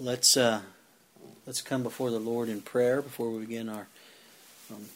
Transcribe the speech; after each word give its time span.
let's 0.00 0.34
uh, 0.34 0.62
let's 1.46 1.60
come 1.60 1.82
before 1.82 2.10
the 2.10 2.18
Lord 2.18 2.48
in 2.48 2.62
prayer 2.62 3.02
before 3.02 3.30
we 3.30 3.40
begin 3.40 3.68
our 3.68 3.86
um, 4.70 4.86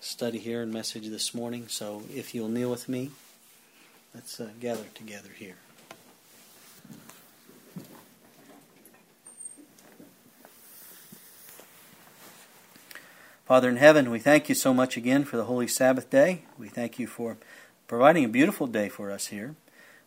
study 0.00 0.38
here 0.38 0.60
and 0.60 0.72
message 0.72 1.08
this 1.08 1.34
morning. 1.34 1.68
So, 1.68 2.02
if 2.14 2.34
you'll 2.34 2.48
kneel 2.48 2.70
with 2.70 2.88
me, 2.88 3.10
let's 4.14 4.38
uh, 4.38 4.50
gather 4.60 4.84
together 4.94 5.30
here. 5.34 5.56
Father 13.46 13.68
in 13.68 13.76
heaven, 13.76 14.10
we 14.10 14.18
thank 14.18 14.48
you 14.48 14.54
so 14.54 14.72
much 14.72 14.96
again 14.96 15.24
for 15.24 15.36
the 15.36 15.44
Holy 15.44 15.66
Sabbath 15.66 16.10
day. 16.10 16.42
We 16.58 16.68
thank 16.68 16.98
you 16.98 17.06
for 17.06 17.38
providing 17.88 18.24
a 18.24 18.28
beautiful 18.28 18.66
day 18.66 18.88
for 18.88 19.10
us 19.10 19.28
here. 19.28 19.56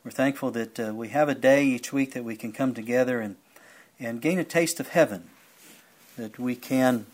We're 0.04 0.12
thankful 0.12 0.52
that 0.52 0.80
uh, 0.80 0.94
we 0.94 1.10
have 1.10 1.30
a 1.30 1.36
day 1.36 1.66
each 1.66 1.92
week 1.92 2.14
that 2.14 2.24
we 2.24 2.36
can 2.36 2.52
come 2.52 2.74
together 2.74 3.20
and 3.20 3.38
and 4.00 4.22
gain 4.22 4.40
a 4.40 4.44
taste 4.44 4.80
of 4.80 4.90
heaven. 4.90 5.30
That 6.18 6.40
we 6.40 6.56
can 6.56 7.06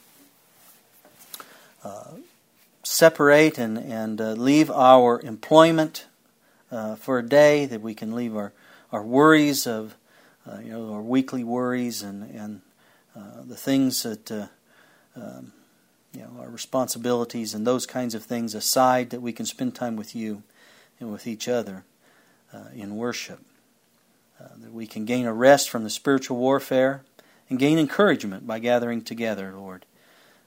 uh, 1.84 2.12
separate 2.84 3.58
and, 3.58 3.78
and 3.78 4.22
uh, 4.22 4.32
leave 4.34 4.70
our 4.70 5.20
employment 5.22 6.06
uh, 6.72 6.96
for 6.96 7.20
a 7.20 7.24
day, 7.24 7.66
that 7.66 7.82
we 7.82 7.94
can 7.94 8.14
leave 8.14 8.36
our, 8.36 8.54
our 8.92 9.04
worries 9.04 9.66
of, 9.66 9.96
uh, 10.48 10.60
you 10.60 10.72
know, 10.72 10.94
our 10.94 11.02
weekly 11.02 11.44
worries 11.44 12.02
and, 12.02 12.30
and 12.32 12.62
uh, 13.16 13.42
the 13.44 13.56
things 13.56 14.04
that, 14.04 14.32
uh, 14.32 14.48
um, 15.16 15.52
you 16.14 16.22
know, 16.22 16.32
our 16.40 16.50
responsibilities 16.50 17.54
and 17.54 17.66
those 17.66 17.86
kinds 17.86 18.16
of 18.16 18.24
things 18.24 18.54
aside, 18.54 19.10
that 19.10 19.22
we 19.22 19.34
can 19.34 19.46
spend 19.46 19.76
time 19.76 19.96
with 19.96 20.16
you 20.16 20.44
and 21.00 21.12
with 21.12 21.26
each 21.26 21.48
other 21.48 21.84
in 22.76 22.98
worship. 22.98 23.40
Uh, 24.42 24.48
that 24.58 24.74
we 24.74 24.88
can 24.88 25.06
gain 25.06 25.26
a 25.28 25.34
rest 25.34 25.70
from 25.70 25.84
the 25.84 25.90
spiritual 25.90 26.38
warfare 26.38 27.04
and 27.50 27.60
gain 27.60 27.78
encouragement 27.78 28.48
by 28.48 28.58
gathering 28.58 29.04
together, 29.04 29.54
Lord. 29.56 29.86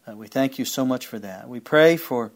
Uh, 0.09 0.17
we 0.17 0.27
thank 0.27 0.59
you 0.59 0.65
so 0.65 0.85
much 0.85 1.07
for 1.07 1.19
that. 1.21 1.49
We 1.49 1.61
pray 1.61 1.97
for 1.97 2.33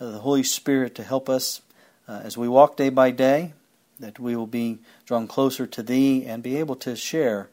uh, 0.00 0.10
the 0.10 0.20
Holy 0.20 0.44
Spirit 0.44 0.94
to 0.96 1.02
help 1.02 1.28
us 1.28 1.62
uh, 2.06 2.20
as 2.22 2.36
we 2.36 2.46
walk 2.46 2.76
day 2.76 2.90
by 2.90 3.10
day, 3.10 3.54
that 3.98 4.20
we 4.20 4.36
will 4.36 4.46
be 4.46 4.78
drawn 5.04 5.26
closer 5.26 5.66
to 5.66 5.82
Thee 5.82 6.24
and 6.24 6.44
be 6.44 6.56
able 6.56 6.76
to 6.76 6.94
share 6.94 7.48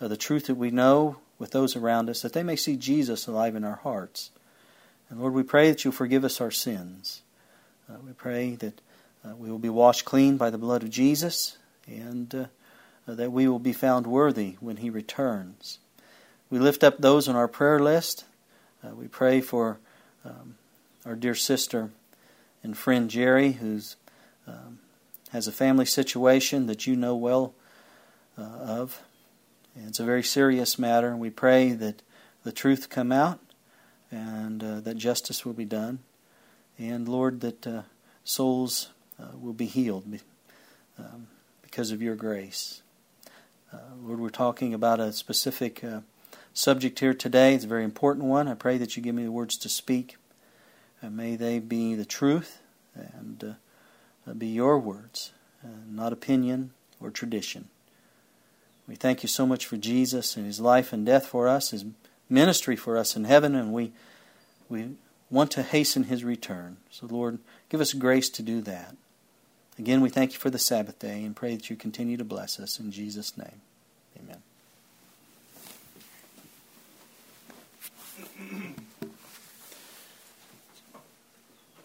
uh, 0.00 0.08
the 0.08 0.16
truth 0.16 0.46
that 0.46 0.54
we 0.54 0.70
know 0.70 1.16
with 1.38 1.50
those 1.50 1.76
around 1.76 2.08
us, 2.08 2.22
that 2.22 2.32
they 2.32 2.42
may 2.42 2.56
see 2.56 2.76
Jesus 2.76 3.26
alive 3.26 3.54
in 3.54 3.64
our 3.64 3.80
hearts. 3.82 4.30
And 5.10 5.20
Lord, 5.20 5.34
we 5.34 5.42
pray 5.42 5.68
that 5.68 5.84
you 5.84 5.92
forgive 5.92 6.24
us 6.24 6.40
our 6.40 6.50
sins. 6.50 7.20
we 8.06 8.12
pray 8.12 8.54
that 8.54 8.80
we 9.36 9.50
will 9.50 9.58
be 9.58 9.68
washed 9.68 10.06
clean 10.06 10.38
by 10.38 10.48
the 10.48 10.56
blood 10.56 10.82
of 10.82 10.88
Jesus 10.88 11.58
and 11.86 12.48
that 13.06 13.32
we 13.32 13.48
will 13.48 13.58
be 13.58 13.72
found 13.72 14.06
worthy 14.06 14.56
when 14.60 14.78
He 14.78 14.90
returns. 14.90 15.78
We 16.50 16.58
lift 16.58 16.84
up 16.84 16.98
those 16.98 17.28
on 17.28 17.36
our 17.36 17.48
prayer 17.48 17.78
list. 17.78 18.24
Uh, 18.84 18.94
we 18.94 19.08
pray 19.08 19.40
for 19.40 19.78
um, 20.24 20.56
our 21.04 21.14
dear 21.14 21.34
sister 21.34 21.90
and 22.62 22.76
friend 22.76 23.10
Jerry, 23.10 23.52
who 23.52 23.80
um, 24.46 24.78
has 25.30 25.48
a 25.48 25.52
family 25.52 25.86
situation 25.86 26.66
that 26.66 26.86
you 26.86 26.94
know 26.94 27.16
well 27.16 27.54
uh, 28.38 28.42
of. 28.42 29.02
And 29.74 29.88
it's 29.88 30.00
a 30.00 30.04
very 30.04 30.22
serious 30.22 30.78
matter, 30.78 31.16
we 31.16 31.30
pray 31.30 31.72
that 31.72 32.02
the 32.44 32.52
truth 32.52 32.90
come 32.90 33.12
out 33.12 33.40
and 34.10 34.62
uh, 34.62 34.80
that 34.80 34.96
justice 34.96 35.46
will 35.46 35.54
be 35.54 35.64
done. 35.64 36.00
And 36.78 37.08
Lord, 37.08 37.40
that 37.40 37.66
uh, 37.66 37.82
souls 38.24 38.90
uh, 39.18 39.36
will 39.38 39.52
be 39.52 39.66
healed 39.66 40.04
um, 40.98 41.28
because 41.62 41.90
of 41.90 42.02
your 42.02 42.16
grace. 42.16 42.81
Uh, 43.72 43.78
Lord, 44.02 44.20
we're 44.20 44.28
talking 44.28 44.74
about 44.74 45.00
a 45.00 45.14
specific 45.14 45.82
uh, 45.82 46.00
subject 46.52 46.98
here 46.98 47.14
today. 47.14 47.54
It's 47.54 47.64
a 47.64 47.68
very 47.68 47.84
important 47.84 48.26
one. 48.26 48.46
I 48.46 48.52
pray 48.52 48.76
that 48.76 48.96
you 48.96 49.02
give 49.02 49.14
me 49.14 49.24
the 49.24 49.32
words 49.32 49.56
to 49.58 49.68
speak. 49.70 50.16
And 51.00 51.16
may 51.16 51.36
they 51.36 51.58
be 51.58 51.94
the 51.94 52.04
truth 52.04 52.60
and 52.94 53.56
uh, 54.28 54.34
be 54.34 54.48
your 54.48 54.78
words, 54.78 55.32
not 55.90 56.12
opinion 56.12 56.72
or 57.00 57.10
tradition. 57.10 57.68
We 58.86 58.94
thank 58.94 59.22
you 59.22 59.28
so 59.28 59.46
much 59.46 59.64
for 59.64 59.78
Jesus 59.78 60.36
and 60.36 60.44
his 60.44 60.60
life 60.60 60.92
and 60.92 61.06
death 61.06 61.26
for 61.26 61.48
us, 61.48 61.70
his 61.70 61.86
ministry 62.28 62.76
for 62.76 62.98
us 62.98 63.16
in 63.16 63.24
heaven, 63.24 63.54
and 63.54 63.72
we, 63.72 63.92
we 64.68 64.96
want 65.30 65.50
to 65.52 65.62
hasten 65.62 66.04
his 66.04 66.24
return. 66.24 66.76
So, 66.90 67.06
Lord, 67.06 67.38
give 67.70 67.80
us 67.80 67.94
grace 67.94 68.28
to 68.30 68.42
do 68.42 68.60
that. 68.62 68.96
Again, 69.78 70.02
we 70.02 70.10
thank 70.10 70.32
you 70.32 70.38
for 70.38 70.50
the 70.50 70.58
Sabbath 70.58 70.98
day 70.98 71.24
and 71.24 71.34
pray 71.34 71.56
that 71.56 71.70
you 71.70 71.76
continue 71.76 72.18
to 72.18 72.24
bless 72.24 72.60
us. 72.60 72.78
In 72.78 72.92
Jesus' 72.92 73.38
name, 73.38 73.62
amen. 74.18 74.42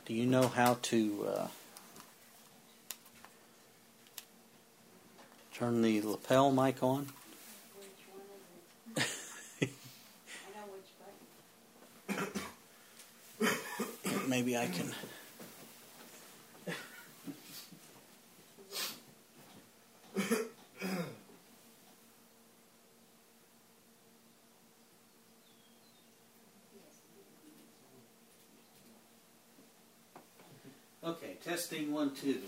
Do 0.05 0.13
you 0.13 0.25
know 0.25 0.47
how 0.47 0.77
to 0.83 1.27
uh, 1.27 1.47
turn 5.53 5.81
the 5.81 6.01
lapel 6.01 6.51
mic 6.51 6.83
on? 6.83 7.07
Maybe 14.27 14.57
I 14.57 14.67
can. 14.67 14.93
Okay, 31.07 31.37
testing 31.45 31.93
one, 31.93 32.11
two. 32.13 32.41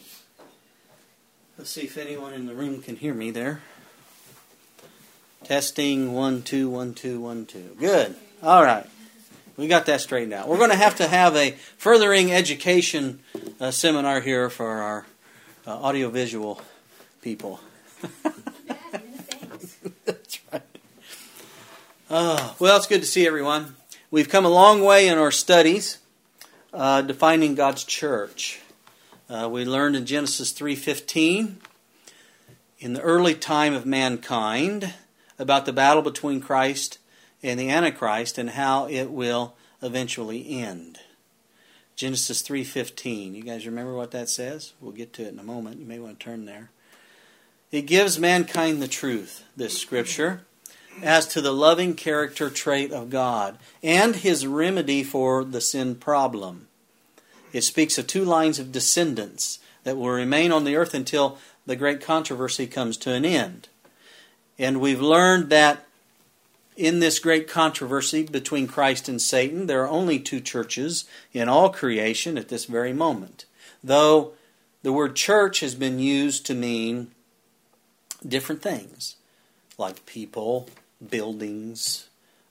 Let's 1.57 1.69
see 1.69 1.84
if 1.84 1.97
anyone 1.97 2.34
in 2.34 2.45
the 2.45 2.53
room 2.53 2.81
can 2.81 2.97
hear 2.97 3.13
me 3.13 3.31
there. 3.31 3.62
Testing 5.45 6.12
one, 6.12 6.41
two, 6.41 6.69
one, 6.69 6.94
two, 6.94 7.22
one, 7.22 7.45
two. 7.45 7.78
Good. 7.79 8.18
All 8.44 8.62
right. 8.62 8.85
We 9.56 9.69
got 9.69 9.85
that 9.85 10.01
straightened 10.01 10.34
out. 10.34 10.50
We're 10.50 10.57
going 10.57 10.72
to 10.72 10.75
have 10.75 10.97
to 10.97 11.07
have 11.07 11.38
a 11.38 11.51
furthering 11.78 12.34
education 12.34 13.22
uh, 13.62 13.72
seminar 13.72 14.19
here 14.19 14.50
for 14.50 14.68
our 14.68 15.06
uh, 15.66 15.72
audiovisual 15.72 16.62
people. 17.22 17.62
That's 20.05 20.39
right. 20.51 20.61
Uh, 22.09 22.53
well, 22.59 22.77
it's 22.77 22.87
good 22.87 23.01
to 23.01 23.07
see 23.07 23.27
everyone. 23.27 23.75
We've 24.11 24.29
come 24.29 24.45
a 24.45 24.49
long 24.49 24.83
way 24.83 25.07
in 25.07 25.17
our 25.17 25.31
studies 25.31 25.99
uh, 26.73 27.01
defining 27.01 27.55
God's 27.55 27.83
church. 27.83 28.61
Uh, 29.29 29.47
we 29.51 29.65
learned 29.65 29.95
in 29.95 30.05
Genesis 30.05 30.51
3:15 30.53 31.57
in 32.79 32.93
the 32.93 33.01
early 33.01 33.35
time 33.35 33.73
of 33.73 33.85
mankind 33.85 34.93
about 35.38 35.65
the 35.65 35.73
battle 35.73 36.01
between 36.01 36.41
Christ 36.41 36.97
and 37.43 37.59
the 37.59 37.69
Antichrist 37.69 38.38
and 38.38 38.51
how 38.51 38.88
it 38.88 39.11
will 39.11 39.53
eventually 39.81 40.59
end. 40.61 40.99
Genesis 41.95 42.41
3:15. 42.41 43.35
You 43.35 43.43
guys 43.43 43.65
remember 43.65 43.93
what 43.93 44.11
that 44.11 44.29
says? 44.29 44.73
We'll 44.79 44.93
get 44.93 45.13
to 45.13 45.23
it 45.23 45.33
in 45.33 45.39
a 45.39 45.43
moment. 45.43 45.79
You 45.79 45.85
may 45.85 45.99
want 45.99 46.19
to 46.19 46.23
turn 46.23 46.45
there. 46.45 46.71
It 47.72 47.84
gives 47.84 48.18
mankind 48.18 48.81
the 48.81 48.88
truth, 48.88 49.44
this 49.56 49.78
scripture, 49.78 50.41
as 51.03 51.28
to 51.28 51.41
the 51.41 51.53
loving 51.53 51.94
character 51.94 52.50
trait 52.50 52.91
of 52.91 53.09
God 53.09 53.57
and 53.84 54.16
his 54.16 54.47
remedy 54.47 55.03
for 55.03 55.44
the 55.44 55.62
sin 55.62 55.96
problem. 55.96 56.68
It 57.53 57.63
speaks 57.63 57.97
of 57.97 58.07
two 58.07 58.25
lines 58.25 58.59
of 58.59 58.72
descendants 58.72 59.59
that 59.84 59.97
will 59.97 60.09
remain 60.09 60.52
on 60.52 60.63
the 60.63 60.75
earth 60.75 60.94
until 60.94 61.38
the 61.66 61.75
great 61.75 62.02
controversy 62.02 62.68
comes 62.68 62.97
to 62.97 63.13
an 63.13 63.24
end. 63.24 63.69
And 64.57 64.81
we've 64.81 65.01
learned 65.01 65.50
that 65.51 65.86
in 66.75 67.00
this 67.00 67.19
great 67.19 67.48
controversy 67.48 68.24
between 68.24 68.68
Christ 68.68 69.07
and 69.07 69.22
Satan, 69.22 69.68
there 69.68 69.83
are 69.83 69.89
only 69.89 70.19
two 70.19 70.39
churches 70.39 71.06
in 71.33 71.48
all 71.48 71.69
creation 71.69 72.38
at 72.38 72.50
this 72.50 72.65
very 72.65 72.94
moment. 72.94 73.45
Though 73.83 74.33
the 74.81 74.94
word 74.94 75.15
church 75.15 75.60
has 75.60 75.75
been 75.75 76.00
used 76.00 76.45
to 76.48 76.56
mean 76.56 77.12
different 78.27 78.62
things 78.62 79.16
like 79.77 80.06
people, 80.06 80.68
buildings, 81.10 82.10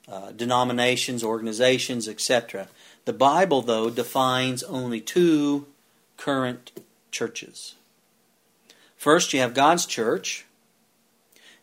uh, 0.09 0.32
denominations, 0.32 1.23
organizations, 1.23 2.09
etc. 2.09 2.69
The 3.05 3.12
Bible, 3.12 3.62
though, 3.62 3.91
defines 3.91 4.62
only 4.62 5.00
two 5.00 5.67
current 6.17 6.73
churches. 7.11 7.75
First, 8.97 9.32
you 9.32 9.41
have 9.41 9.55
God's 9.55 9.87
church, 9.87 10.47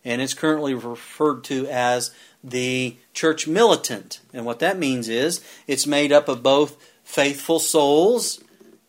and 0.04 0.22
it's 0.22 0.34
currently 0.34 0.74
referred 0.74 1.44
to 1.44 1.66
as 1.66 2.12
the 2.42 2.96
church 3.12 3.48
militant. 3.48 4.20
And 4.32 4.46
what 4.46 4.60
that 4.60 4.78
means 4.78 5.08
is 5.08 5.44
it's 5.66 5.86
made 5.86 6.12
up 6.12 6.28
of 6.28 6.42
both 6.42 6.76
faithful 7.02 7.58
souls 7.58 8.42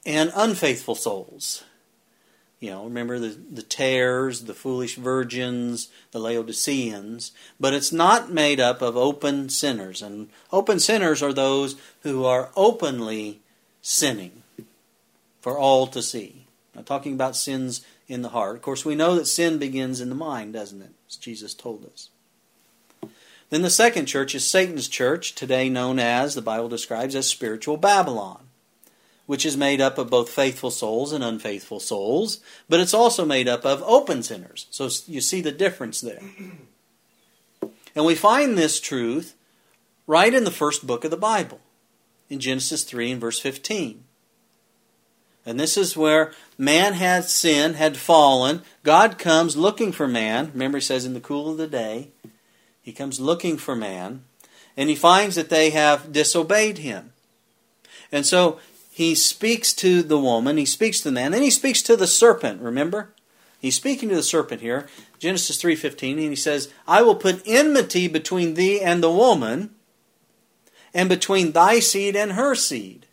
and 0.06 0.32
unfaithful 0.36 0.96
souls. 0.96 1.64
You 2.60 2.72
know, 2.72 2.86
remember 2.86 3.20
the, 3.20 3.38
the 3.52 3.62
tares, 3.62 4.46
the 4.46 4.54
foolish 4.56 4.96
virgins, 4.96 5.90
the 6.12 6.20
Laodiceans, 6.20 7.32
but 7.60 7.74
it's 7.74 7.92
not 7.92 8.32
made 8.32 8.60
up 8.60 8.82
of 8.82 8.98
open 8.98 9.50
sinners. 9.50 10.02
And 10.02 10.30
open 10.52 10.80
sinners 10.80 11.22
are 11.22 11.34
those 11.34 11.76
who 12.02 12.26
are 12.26 12.50
openly 12.56 13.42
sinning 13.84 14.42
for 15.40 15.58
all 15.58 15.86
to 15.88 16.02
see. 16.02 16.48
I'm 16.76 16.84
talking 16.84 17.14
about 17.14 17.36
sins 17.36 17.86
in 18.08 18.24
the 18.24 18.30
heart. 18.30 18.56
Of 18.56 18.62
course, 18.64 18.84
we 18.84 18.96
know 18.96 19.16
that 19.16 19.26
sin 19.26 19.60
begins 19.60 20.02
in 20.02 20.10
the 20.10 20.16
mind, 20.16 20.54
doesn't 20.54 20.82
it? 20.82 20.92
As 21.08 21.16
Jesus 21.16 21.54
told 21.54 21.86
us. 21.86 22.10
Then 23.50 23.62
the 23.62 23.70
second 23.70 24.08
church 24.08 24.36
is 24.36 24.46
Satan's 24.46 24.88
church, 24.88 25.34
today 25.34 25.70
known 25.70 26.00
as, 26.00 26.36
the 26.36 26.42
Bible 26.42 26.70
describes 26.70 27.16
as 27.16 27.28
spiritual 27.28 27.78
Babylon, 27.78 28.47
which 29.28 29.46
is 29.46 29.56
made 29.56 29.80
up 29.80 30.00
of 30.00 30.10
both 30.10 30.30
faithful 30.30 30.72
souls 30.72 31.14
and 31.14 31.24
unfaithful 31.24 31.80
souls, 31.80 32.40
but 32.68 32.80
it's 32.80 32.94
also 32.94 33.24
made 33.24 33.48
up 33.48 33.66
of 33.66 33.84
open 33.84 34.24
sinners. 34.24 34.66
So 34.72 34.90
you 35.06 35.22
see 35.22 35.42
the 35.42 35.52
difference 35.52 36.02
there. 36.02 36.22
And 37.96 38.06
we 38.06 38.14
find 38.14 38.56
this 38.56 38.80
truth 38.80 39.34
right 40.06 40.32
in 40.32 40.44
the 40.44 40.52
first 40.52 40.86
book 40.86 41.04
of 41.04 41.10
the 41.10 41.18
Bible, 41.18 41.60
in 42.30 42.40
Genesis 42.40 42.84
3 42.84 43.14
and 43.14 43.22
verse 43.22 43.40
15. 43.40 44.04
And 45.48 45.60
this 45.60 45.78
is 45.78 45.98
where 45.98 46.32
man 46.60 46.94
had 46.94 47.24
sinned, 47.24 47.76
had 47.76 47.98
fallen. 47.98 48.62
God 48.84 49.18
comes 49.18 49.58
looking 49.58 49.92
for 49.92 50.08
man. 50.08 50.52
Remember, 50.54 50.78
he 50.78 50.84
says, 50.84 51.06
in 51.06 51.16
the 51.16 51.20
cool 51.20 51.50
of 51.50 51.58
the 51.58 51.66
day. 51.66 52.10
He 52.84 52.94
comes 52.94 53.20
looking 53.20 53.58
for 53.58 53.76
man, 53.76 54.24
and 54.78 54.90
he 54.90 54.96
finds 54.96 55.36
that 55.36 55.50
they 55.50 55.72
have 55.72 56.12
disobeyed 56.12 56.78
him. 56.78 57.14
And 58.12 58.26
so 58.26 58.60
he 58.98 59.14
speaks 59.14 59.74
to 59.74 60.02
the 60.02 60.18
woman, 60.18 60.58
he 60.58 60.66
speaks 60.66 60.98
to 60.98 61.04
the 61.04 61.12
man, 61.12 61.32
then 61.32 61.44
he 61.44 61.52
speaks 61.52 61.84
to 61.84 61.96
the 61.96 62.08
serpent, 62.08 62.60
remember? 62.64 63.14
He's 63.62 63.76
speaking 63.76 64.10
to 64.10 64.16
the 64.16 64.24
serpent 64.24 64.60
here, 64.60 64.88
Genesis 65.20 65.62
3:15, 65.62 66.18
and 66.18 66.32
he 66.32 66.36
says, 66.36 66.70
"I 66.88 67.04
will 67.04 67.14
put 67.14 67.44
enmity 67.46 68.08
between 68.08 68.56
thee 68.56 68.82
and 68.82 69.04
the 69.04 69.12
woman, 69.12 69.76
and 70.96 71.08
between 71.08 71.52
thy 71.52 71.80
seed 71.80 72.16
and 72.16 72.32
her 72.32 72.56
seed. 72.56 73.06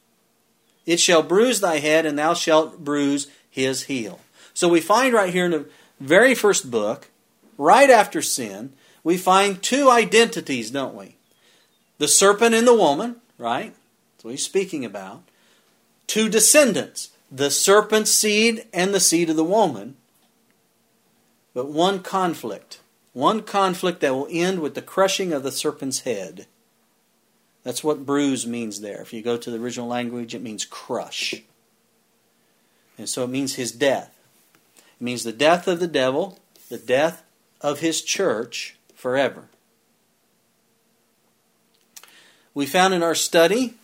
It 0.86 1.00
shall 1.00 1.22
bruise 1.22 1.60
thy 1.60 1.80
head, 1.80 2.06
and 2.06 2.18
thou 2.18 2.32
shalt 2.32 2.82
bruise 2.82 3.26
his 3.50 3.82
heel." 3.82 4.20
So 4.54 4.68
we 4.68 4.80
find 4.80 5.12
right 5.12 5.34
here 5.34 5.44
in 5.44 5.50
the 5.50 5.66
very 6.00 6.34
first 6.34 6.70
book, 6.70 7.10
right 7.58 7.90
after 7.90 8.22
sin, 8.22 8.72
we 9.02 9.18
find 9.18 9.62
two 9.62 9.90
identities, 9.90 10.70
don't 10.70 10.94
we? 10.94 11.16
The 11.98 12.08
serpent 12.08 12.54
and 12.54 12.66
the 12.66 12.72
woman, 12.72 13.16
right? 13.36 13.74
That's 14.16 14.24
what 14.24 14.30
he's 14.30 14.44
speaking 14.44 14.86
about. 14.86 15.24
Two 16.06 16.28
descendants, 16.28 17.10
the 17.30 17.50
serpent's 17.50 18.10
seed 18.10 18.66
and 18.72 18.94
the 18.94 19.00
seed 19.00 19.30
of 19.30 19.36
the 19.36 19.44
woman. 19.44 19.96
But 21.52 21.68
one 21.68 22.00
conflict, 22.02 22.80
one 23.12 23.42
conflict 23.42 24.00
that 24.00 24.14
will 24.14 24.28
end 24.30 24.60
with 24.60 24.74
the 24.74 24.82
crushing 24.82 25.32
of 25.32 25.42
the 25.42 25.52
serpent's 25.52 26.00
head. 26.00 26.46
That's 27.62 27.82
what 27.82 28.04
bruise 28.04 28.46
means 28.46 28.80
there. 28.80 29.00
If 29.00 29.12
you 29.12 29.22
go 29.22 29.36
to 29.36 29.50
the 29.50 29.58
original 29.58 29.88
language, 29.88 30.34
it 30.34 30.42
means 30.42 30.64
crush. 30.64 31.42
And 32.98 33.08
so 33.08 33.24
it 33.24 33.30
means 33.30 33.54
his 33.54 33.72
death. 33.72 34.14
It 34.76 35.02
means 35.02 35.24
the 35.24 35.32
death 35.32 35.66
of 35.66 35.80
the 35.80 35.88
devil, 35.88 36.38
the 36.68 36.78
death 36.78 37.22
of 37.60 37.80
his 37.80 38.02
church, 38.02 38.76
forever. 38.94 39.44
We 42.52 42.66
found 42.66 42.94
in 42.94 43.02
our 43.02 43.14
study 43.14 43.74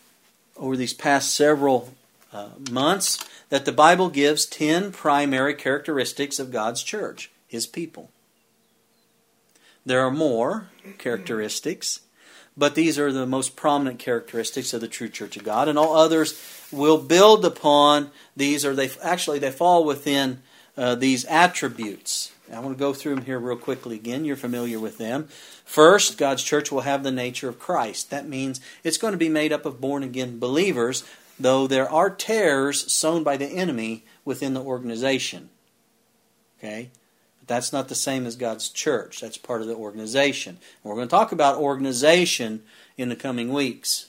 over 0.56 0.76
these 0.76 0.94
past 0.94 1.34
several 1.34 1.94
uh, 2.32 2.50
months 2.70 3.28
that 3.48 3.64
the 3.64 3.72
Bible 3.72 4.08
gives 4.08 4.46
10 4.46 4.92
primary 4.92 5.54
characteristics 5.54 6.38
of 6.38 6.50
God's 6.50 6.82
church, 6.82 7.30
His 7.46 7.66
people. 7.66 8.10
There 9.84 10.00
are 10.00 10.10
more 10.10 10.68
characteristics, 10.98 12.00
but 12.56 12.74
these 12.74 12.98
are 12.98 13.12
the 13.12 13.26
most 13.26 13.56
prominent 13.56 13.98
characteristics 13.98 14.72
of 14.72 14.80
the 14.80 14.88
true 14.88 15.08
church 15.08 15.36
of 15.36 15.44
God, 15.44 15.68
and 15.68 15.78
all 15.78 15.96
others 15.96 16.40
will 16.70 16.98
build 16.98 17.44
upon 17.44 18.10
these, 18.36 18.64
or 18.64 18.74
they 18.74 18.90
actually 19.02 19.38
they 19.38 19.50
fall 19.50 19.84
within 19.84 20.42
uh, 20.76 20.94
these 20.94 21.24
attributes 21.24 22.32
I 22.52 22.58
want 22.58 22.76
to 22.76 22.80
go 22.80 22.92
through 22.92 23.14
them 23.14 23.24
here 23.24 23.38
real 23.38 23.56
quickly 23.56 23.96
again. 23.96 24.24
You're 24.24 24.36
familiar 24.36 24.80
with 24.80 24.98
them. 24.98 25.28
First, 25.64 26.18
God's 26.18 26.42
church 26.42 26.72
will 26.72 26.80
have 26.80 27.04
the 27.04 27.12
nature 27.12 27.48
of 27.48 27.60
Christ. 27.60 28.10
That 28.10 28.28
means 28.28 28.60
it's 28.82 28.98
going 28.98 29.12
to 29.12 29.18
be 29.18 29.28
made 29.28 29.52
up 29.52 29.64
of 29.64 29.80
born 29.80 30.02
again 30.02 30.38
believers, 30.38 31.04
though 31.42 31.66
there 31.66 31.88
are 31.90 32.10
tares 32.10 32.92
sown 32.92 33.22
by 33.22 33.36
the 33.36 33.46
enemy 33.46 34.04
within 34.24 34.54
the 34.54 34.62
organization. 34.62 35.50
Okay? 36.58 36.90
But 37.38 37.48
that's 37.48 37.72
not 37.72 37.88
the 37.88 37.94
same 37.94 38.26
as 38.26 38.36
God's 38.36 38.68
church. 38.68 39.20
That's 39.20 39.38
part 39.38 39.62
of 39.62 39.66
the 39.66 39.74
organization. 39.74 40.58
And 40.82 40.90
we're 40.90 40.96
going 40.96 41.08
to 41.08 41.10
talk 41.10 41.32
about 41.32 41.56
organization 41.56 42.62
in 42.96 43.08
the 43.08 43.16
coming 43.16 43.52
weeks. 43.52 44.06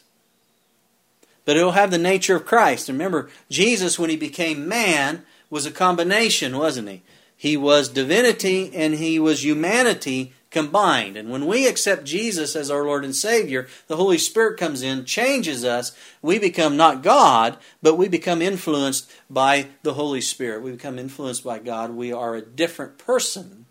But 1.46 1.58
it 1.58 1.64
will 1.64 1.72
have 1.72 1.92
the 1.92 1.98
nature 1.98 2.36
of 2.36 2.46
Christ. 2.46 2.88
Remember, 2.88 3.30
Jesus, 3.50 3.98
when 3.98 4.10
he 4.10 4.16
became 4.18 4.68
man, 4.68 5.24
was 5.50 5.66
a 5.66 5.72
combination, 5.72 6.58
wasn't 6.58 6.90
he? 6.90 7.02
He 7.36 7.58
was 7.58 7.90
divinity 7.90 8.72
and 8.74 8.94
he 8.96 9.20
was 9.20 9.44
humanity 9.44 10.34
combined. 10.52 11.18
And 11.18 11.30
when 11.30 11.48
we 11.48 11.68
accept 11.68 12.04
Jesus 12.04 12.56
as 12.56 12.70
our 12.70 12.84
Lord 12.84 13.04
and 13.04 13.16
Savior, 13.16 13.68
the 13.88 13.96
Holy 13.96 14.18
Spirit 14.18 14.60
comes 14.60 14.84
in, 14.84 15.06
changes 15.06 15.66
us. 15.66 15.98
We 16.22 16.38
become 16.38 16.78
not 16.78 17.02
God, 17.02 17.58
but 17.82 17.98
we 17.98 18.08
become 18.08 18.42
influenced 18.42 19.10
by 19.30 19.68
the 19.82 19.94
Holy 19.94 20.22
Spirit. 20.22 20.62
We 20.62 20.72
become 20.72 21.00
influenced 21.00 21.44
by 21.44 21.60
God. 21.60 21.92
We 21.92 22.14
are 22.14 22.36
a 22.36 22.42
different 22.42 22.98
person. 22.98 23.66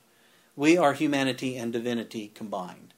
We 0.57 0.77
are 0.77 0.95
humanity 0.95 1.57
and 1.57 1.73
divinity 1.73 2.33
combined. 2.35 2.93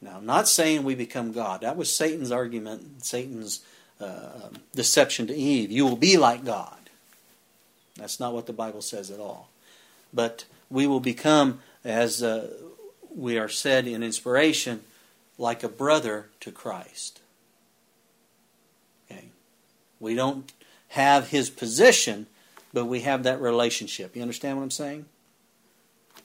Now, 0.00 0.16
I'm 0.16 0.26
not 0.26 0.46
saying 0.46 0.84
we 0.84 0.94
become 0.94 1.32
God. 1.32 1.62
That 1.62 1.76
was 1.76 1.94
Satan's 1.94 2.30
argument, 2.30 3.04
Satan's 3.04 3.64
uh, 4.00 4.48
deception 4.74 5.26
to 5.26 5.34
Eve. 5.34 5.72
You 5.72 5.84
will 5.86 5.96
be 5.96 6.16
like 6.16 6.44
God. 6.44 6.90
That's 7.96 8.20
not 8.20 8.32
what 8.32 8.46
the 8.46 8.52
Bible 8.52 8.82
says 8.82 9.10
at 9.10 9.18
all. 9.18 9.48
But 10.14 10.44
we 10.70 10.86
will 10.86 11.00
become, 11.00 11.60
as 11.88 12.22
uh, 12.22 12.52
we 13.14 13.38
are 13.38 13.48
said 13.48 13.86
in 13.86 14.02
inspiration, 14.02 14.82
like 15.38 15.62
a 15.62 15.68
brother 15.68 16.28
to 16.40 16.52
Christ. 16.52 17.20
Okay? 19.10 19.28
We 19.98 20.14
don't 20.14 20.52
have 20.88 21.28
his 21.28 21.48
position, 21.48 22.26
but 22.72 22.84
we 22.84 23.00
have 23.00 23.22
that 23.22 23.40
relationship. 23.40 24.14
You 24.14 24.22
understand 24.22 24.58
what 24.58 24.64
I'm 24.64 24.70
saying? 24.70 25.06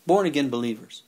Born 0.06 0.26
again 0.26 0.50
believers. 0.50 1.04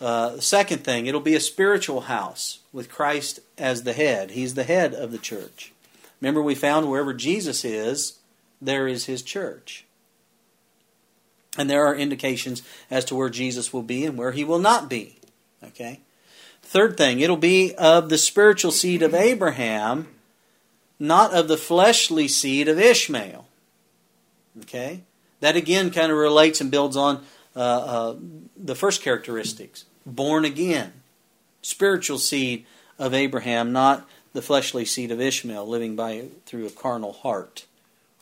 Uh, 0.00 0.30
the 0.36 0.42
second 0.42 0.78
thing, 0.78 1.06
it'll 1.06 1.20
be 1.20 1.36
a 1.36 1.40
spiritual 1.40 2.02
house 2.02 2.58
with 2.72 2.90
Christ 2.90 3.38
as 3.56 3.84
the 3.84 3.92
head. 3.92 4.32
He's 4.32 4.54
the 4.54 4.64
head 4.64 4.92
of 4.92 5.12
the 5.12 5.18
church. 5.18 5.72
Remember, 6.20 6.42
we 6.42 6.56
found 6.56 6.90
wherever 6.90 7.14
Jesus 7.14 7.64
is, 7.64 8.18
there 8.60 8.88
is 8.88 9.04
his 9.04 9.22
church. 9.22 9.83
And 11.56 11.70
there 11.70 11.86
are 11.86 11.94
indications 11.94 12.62
as 12.90 13.04
to 13.06 13.14
where 13.14 13.30
Jesus 13.30 13.72
will 13.72 13.82
be 13.82 14.04
and 14.04 14.18
where 14.18 14.32
he 14.32 14.44
will 14.44 14.58
not 14.58 14.88
be. 14.88 15.18
Okay? 15.62 16.00
Third 16.62 16.96
thing, 16.96 17.20
it'll 17.20 17.36
be 17.36 17.74
of 17.76 18.08
the 18.08 18.18
spiritual 18.18 18.72
seed 18.72 19.02
of 19.02 19.14
Abraham, 19.14 20.08
not 20.98 21.32
of 21.32 21.48
the 21.48 21.56
fleshly 21.56 22.26
seed 22.26 22.68
of 22.68 22.78
Ishmael. 22.78 23.46
Okay? 24.62 25.02
That 25.40 25.56
again 25.56 25.90
kind 25.90 26.10
of 26.10 26.18
relates 26.18 26.60
and 26.60 26.70
builds 26.70 26.96
on 26.96 27.22
uh, 27.54 27.58
uh, 27.58 28.16
the 28.56 28.74
first 28.74 29.02
characteristics 29.02 29.84
born 30.06 30.44
again, 30.44 30.92
spiritual 31.62 32.18
seed 32.18 32.66
of 32.98 33.14
Abraham, 33.14 33.72
not 33.72 34.08
the 34.32 34.42
fleshly 34.42 34.84
seed 34.84 35.10
of 35.10 35.20
Ishmael, 35.20 35.66
living 35.66 35.96
by 35.96 36.26
through 36.46 36.66
a 36.66 36.70
carnal 36.70 37.12
heart 37.12 37.66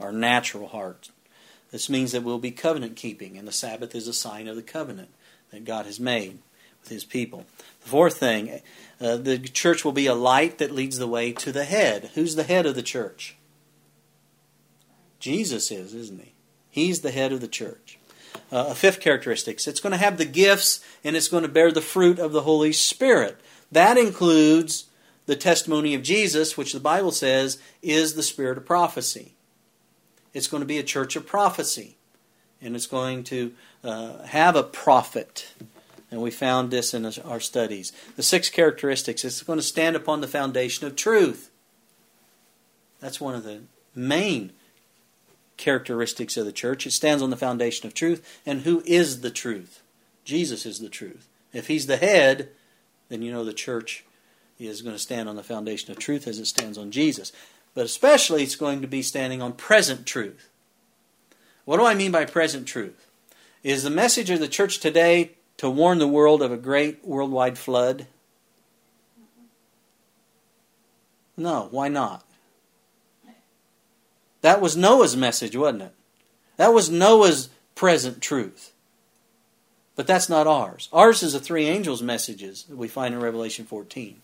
our 0.02 0.12
natural 0.12 0.68
heart. 0.68 1.10
This 1.72 1.88
means 1.88 2.12
that 2.12 2.22
we'll 2.22 2.38
be 2.38 2.50
covenant 2.50 2.96
keeping, 2.96 3.36
and 3.36 3.48
the 3.48 3.52
Sabbath 3.52 3.94
is 3.94 4.06
a 4.06 4.12
sign 4.12 4.46
of 4.46 4.56
the 4.56 4.62
covenant 4.62 5.08
that 5.50 5.64
God 5.64 5.86
has 5.86 5.98
made 5.98 6.38
with 6.80 6.90
His 6.90 7.04
people. 7.04 7.46
The 7.82 7.88
fourth 7.88 8.18
thing, 8.18 8.60
uh, 9.00 9.16
the 9.16 9.38
church 9.38 9.84
will 9.84 9.92
be 9.92 10.06
a 10.06 10.14
light 10.14 10.58
that 10.58 10.70
leads 10.70 10.98
the 10.98 11.08
way 11.08 11.32
to 11.32 11.50
the 11.50 11.64
head. 11.64 12.10
Who's 12.14 12.36
the 12.36 12.42
head 12.44 12.66
of 12.66 12.74
the 12.74 12.82
church? 12.82 13.36
Jesus 15.18 15.70
is, 15.70 15.94
isn't 15.94 16.20
He? 16.20 16.32
He's 16.68 17.00
the 17.00 17.10
head 17.10 17.32
of 17.32 17.40
the 17.40 17.48
church. 17.48 17.98
Uh, 18.50 18.66
a 18.68 18.74
fifth 18.74 19.00
characteristic, 19.00 19.66
it's 19.66 19.80
going 19.80 19.92
to 19.92 19.96
have 19.98 20.18
the 20.18 20.24
gifts 20.26 20.84
and 21.02 21.16
it's 21.16 21.28
going 21.28 21.42
to 21.42 21.48
bear 21.48 21.72
the 21.72 21.80
fruit 21.80 22.18
of 22.18 22.32
the 22.32 22.42
Holy 22.42 22.72
Spirit. 22.72 23.40
That 23.70 23.96
includes 23.96 24.86
the 25.24 25.36
testimony 25.36 25.94
of 25.94 26.02
Jesus, 26.02 26.56
which 26.56 26.72
the 26.72 26.80
Bible 26.80 27.12
says 27.12 27.58
is 27.80 28.14
the 28.14 28.22
spirit 28.22 28.58
of 28.58 28.66
prophecy. 28.66 29.32
It's 30.34 30.46
going 30.46 30.62
to 30.62 30.66
be 30.66 30.78
a 30.78 30.84
church 30.84 31.16
of 31.16 31.26
prophecy. 31.26 31.96
And 32.60 32.76
it's 32.76 32.86
going 32.86 33.24
to 33.24 33.52
uh, 33.82 34.22
have 34.22 34.56
a 34.56 34.62
prophet. 34.62 35.52
And 36.10 36.22
we 36.22 36.30
found 36.30 36.70
this 36.70 36.94
in 36.94 37.04
our 37.24 37.40
studies. 37.40 37.92
The 38.16 38.22
six 38.22 38.48
characteristics 38.48 39.24
it's 39.24 39.42
going 39.42 39.58
to 39.58 39.64
stand 39.64 39.96
upon 39.96 40.20
the 40.20 40.28
foundation 40.28 40.86
of 40.86 40.94
truth. 40.94 41.50
That's 43.00 43.20
one 43.20 43.34
of 43.34 43.42
the 43.42 43.62
main 43.94 44.52
characteristics 45.56 46.36
of 46.36 46.44
the 46.44 46.52
church. 46.52 46.86
It 46.86 46.92
stands 46.92 47.22
on 47.22 47.30
the 47.30 47.36
foundation 47.36 47.86
of 47.86 47.94
truth. 47.94 48.40
And 48.46 48.60
who 48.60 48.82
is 48.86 49.20
the 49.20 49.30
truth? 49.30 49.82
Jesus 50.24 50.64
is 50.64 50.78
the 50.78 50.88
truth. 50.88 51.28
If 51.52 51.66
he's 51.66 51.86
the 51.86 51.96
head, 51.96 52.50
then 53.08 53.22
you 53.22 53.32
know 53.32 53.44
the 53.44 53.52
church 53.52 54.04
is 54.58 54.82
going 54.82 54.94
to 54.94 55.02
stand 55.02 55.28
on 55.28 55.36
the 55.36 55.42
foundation 55.42 55.90
of 55.90 55.98
truth 55.98 56.26
as 56.26 56.38
it 56.38 56.46
stands 56.46 56.78
on 56.78 56.90
Jesus. 56.90 57.32
But 57.74 57.86
especially, 57.86 58.42
it's 58.42 58.56
going 58.56 58.82
to 58.82 58.86
be 58.86 59.02
standing 59.02 59.40
on 59.40 59.54
present 59.54 60.06
truth. 60.06 60.48
What 61.64 61.78
do 61.78 61.86
I 61.86 61.94
mean 61.94 62.12
by 62.12 62.24
present 62.24 62.66
truth? 62.66 63.06
Is 63.62 63.82
the 63.82 63.90
message 63.90 64.30
of 64.30 64.40
the 64.40 64.48
church 64.48 64.78
today 64.78 65.32
to 65.58 65.70
warn 65.70 65.98
the 65.98 66.08
world 66.08 66.42
of 66.42 66.52
a 66.52 66.56
great 66.56 67.06
worldwide 67.06 67.56
flood? 67.56 68.06
No, 71.36 71.68
why 71.70 71.88
not? 71.88 72.24
That 74.42 74.60
was 74.60 74.76
Noah's 74.76 75.16
message, 75.16 75.56
wasn't 75.56 75.82
it? 75.82 75.94
That 76.56 76.74
was 76.74 76.90
Noah's 76.90 77.48
present 77.74 78.20
truth. 78.20 78.72
But 79.94 80.06
that's 80.06 80.28
not 80.28 80.46
ours. 80.46 80.88
Ours 80.92 81.22
is 81.22 81.32
the 81.32 81.40
three 81.40 81.66
angels' 81.66 82.02
messages 82.02 82.64
that 82.64 82.76
we 82.76 82.88
find 82.88 83.14
in 83.14 83.20
Revelation 83.20 83.64
14. 83.64 84.20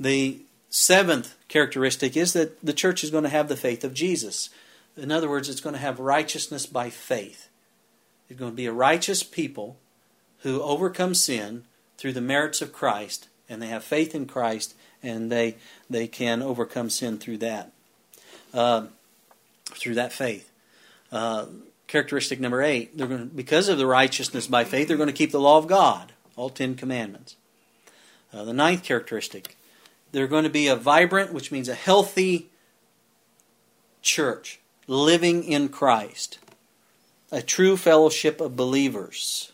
The 0.00 0.40
seventh 0.70 1.36
characteristic 1.48 2.16
is 2.16 2.32
that 2.34 2.60
the 2.64 2.72
church 2.72 3.02
is 3.02 3.10
going 3.10 3.24
to 3.24 3.30
have 3.30 3.48
the 3.48 3.56
faith 3.56 3.84
of 3.84 3.94
Jesus. 3.94 4.50
In 4.96 5.12
other 5.12 5.28
words, 5.28 5.48
it's 5.48 5.60
going 5.60 5.74
to 5.74 5.80
have 5.80 5.98
righteousness 5.98 6.66
by 6.66 6.90
faith. 6.90 7.48
It's 8.28 8.38
going 8.38 8.52
to 8.52 8.56
be 8.56 8.66
a 8.66 8.72
righteous 8.72 9.22
people 9.22 9.76
who 10.40 10.62
overcome 10.62 11.14
sin 11.14 11.64
through 11.96 12.12
the 12.12 12.20
merits 12.20 12.62
of 12.62 12.72
Christ, 12.72 13.28
and 13.48 13.60
they 13.60 13.68
have 13.68 13.82
faith 13.82 14.14
in 14.14 14.26
Christ, 14.26 14.74
and 15.02 15.32
they 15.32 15.56
they 15.88 16.06
can 16.06 16.42
overcome 16.42 16.90
sin 16.90 17.18
through 17.18 17.38
that, 17.38 17.72
uh, 18.54 18.86
through 19.66 19.94
that 19.94 20.12
faith. 20.12 20.50
Uh, 21.10 21.46
characteristic 21.86 22.38
number 22.38 22.62
eight: 22.62 22.96
they're 22.96 23.06
going 23.06 23.28
to, 23.28 23.34
because 23.34 23.68
of 23.68 23.78
the 23.78 23.86
righteousness 23.86 24.46
by 24.46 24.64
faith, 24.64 24.88
they're 24.88 24.96
going 24.96 25.08
to 25.08 25.12
keep 25.12 25.32
the 25.32 25.40
law 25.40 25.58
of 25.58 25.66
God, 25.66 26.12
all 26.36 26.50
Ten 26.50 26.74
Commandments. 26.74 27.36
Uh, 28.32 28.44
the 28.44 28.52
ninth 28.52 28.84
characteristic: 28.84 29.56
they're 30.12 30.26
going 30.26 30.44
to 30.44 30.50
be 30.50 30.68
a 30.68 30.76
vibrant, 30.76 31.32
which 31.32 31.52
means 31.52 31.68
a 31.68 31.74
healthy 31.74 32.50
church 34.02 34.60
living 34.86 35.44
in 35.44 35.68
Christ, 35.68 36.38
a 37.30 37.42
true 37.42 37.76
fellowship 37.76 38.40
of 38.40 38.56
believers. 38.56 39.52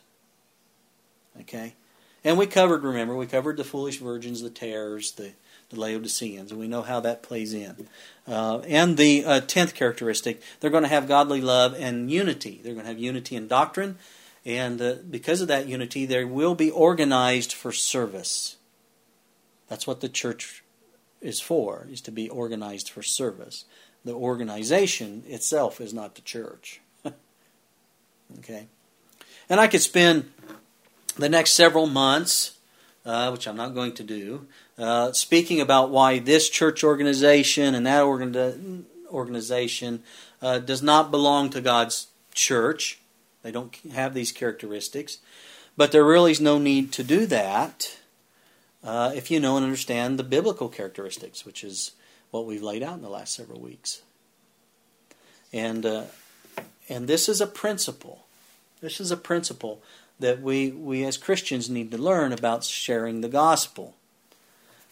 Okay? 1.40 1.74
And 2.22 2.38
we 2.38 2.46
covered, 2.46 2.82
remember, 2.82 3.14
we 3.14 3.26
covered 3.26 3.56
the 3.56 3.64
foolish 3.64 3.98
virgins, 3.98 4.40
the 4.40 4.48
tares, 4.48 5.12
the, 5.12 5.32
the 5.68 5.78
Laodiceans, 5.78 6.50
and 6.50 6.60
we 6.60 6.68
know 6.68 6.82
how 6.82 7.00
that 7.00 7.22
plays 7.22 7.52
in. 7.52 7.88
Uh, 8.26 8.60
and 8.60 8.96
the 8.96 9.24
uh, 9.24 9.40
tenth 9.40 9.74
characteristic, 9.74 10.40
they're 10.60 10.70
going 10.70 10.84
to 10.84 10.88
have 10.88 11.06
godly 11.08 11.42
love 11.42 11.74
and 11.78 12.10
unity. 12.10 12.60
They're 12.62 12.72
going 12.72 12.86
to 12.86 12.90
have 12.90 12.98
unity 12.98 13.36
in 13.36 13.48
doctrine, 13.48 13.98
and 14.46 14.80
uh, 14.80 14.94
because 15.10 15.40
of 15.40 15.48
that 15.48 15.68
unity, 15.68 16.06
they 16.06 16.24
will 16.24 16.54
be 16.54 16.70
organized 16.70 17.52
for 17.52 17.72
service. 17.72 18.56
That's 19.74 19.88
what 19.88 20.00
the 20.00 20.08
church 20.08 20.62
is 21.20 21.40
for, 21.40 21.88
is 21.90 22.00
to 22.02 22.12
be 22.12 22.28
organized 22.28 22.88
for 22.88 23.02
service. 23.02 23.64
The 24.04 24.12
organization 24.12 25.24
itself 25.26 25.80
is 25.80 25.92
not 25.92 26.14
the 26.14 26.20
church. 26.20 26.80
okay? 28.38 28.68
And 29.50 29.58
I 29.58 29.66
could 29.66 29.82
spend 29.82 30.30
the 31.16 31.28
next 31.28 31.54
several 31.54 31.88
months, 31.88 32.56
uh, 33.04 33.30
which 33.30 33.48
I'm 33.48 33.56
not 33.56 33.74
going 33.74 33.94
to 33.94 34.04
do, 34.04 34.46
uh, 34.78 35.10
speaking 35.10 35.60
about 35.60 35.90
why 35.90 36.20
this 36.20 36.48
church 36.48 36.84
organization 36.84 37.74
and 37.74 37.84
that 37.84 38.02
organ- 38.02 38.86
organization 39.10 40.04
uh, 40.40 40.60
does 40.60 40.84
not 40.84 41.10
belong 41.10 41.50
to 41.50 41.60
God's 41.60 42.06
church. 42.32 43.00
They 43.42 43.50
don't 43.50 43.74
have 43.92 44.14
these 44.14 44.30
characteristics. 44.30 45.18
But 45.76 45.90
there 45.90 46.04
really 46.04 46.30
is 46.30 46.40
no 46.40 46.60
need 46.60 46.92
to 46.92 47.02
do 47.02 47.26
that 47.26 47.96
uh, 48.84 49.12
if 49.14 49.30
you 49.30 49.40
know 49.40 49.56
and 49.56 49.64
understand 49.64 50.18
the 50.18 50.24
biblical 50.24 50.68
characteristics, 50.68 51.44
which 51.44 51.64
is 51.64 51.92
what 52.30 52.46
we've 52.46 52.62
laid 52.62 52.82
out 52.82 52.94
in 52.94 53.02
the 53.02 53.08
last 53.08 53.34
several 53.34 53.60
weeks. 53.60 54.02
And 55.52 55.86
uh, 55.86 56.04
and 56.88 57.08
this 57.08 57.28
is 57.28 57.40
a 57.40 57.46
principle. 57.46 58.26
This 58.80 59.00
is 59.00 59.10
a 59.10 59.16
principle 59.16 59.82
that 60.20 60.42
we 60.42 60.70
we 60.70 61.04
as 61.04 61.16
Christians 61.16 61.70
need 61.70 61.90
to 61.92 61.98
learn 61.98 62.32
about 62.32 62.64
sharing 62.64 63.20
the 63.20 63.28
gospel. 63.28 63.94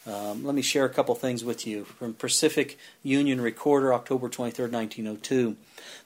Um, 0.05 0.45
let 0.45 0.57
me 0.57 0.63
share 0.63 0.85
a 0.85 0.89
couple 0.89 1.15
things 1.15 1.45
with 1.45 1.65
you 1.65 1.85
from 1.85 2.15
Pacific 2.15 2.77
Union 3.05 3.41
Recorder, 3.41 3.95
October 3.95 4.29
23, 4.29 4.65
1902. 4.65 5.57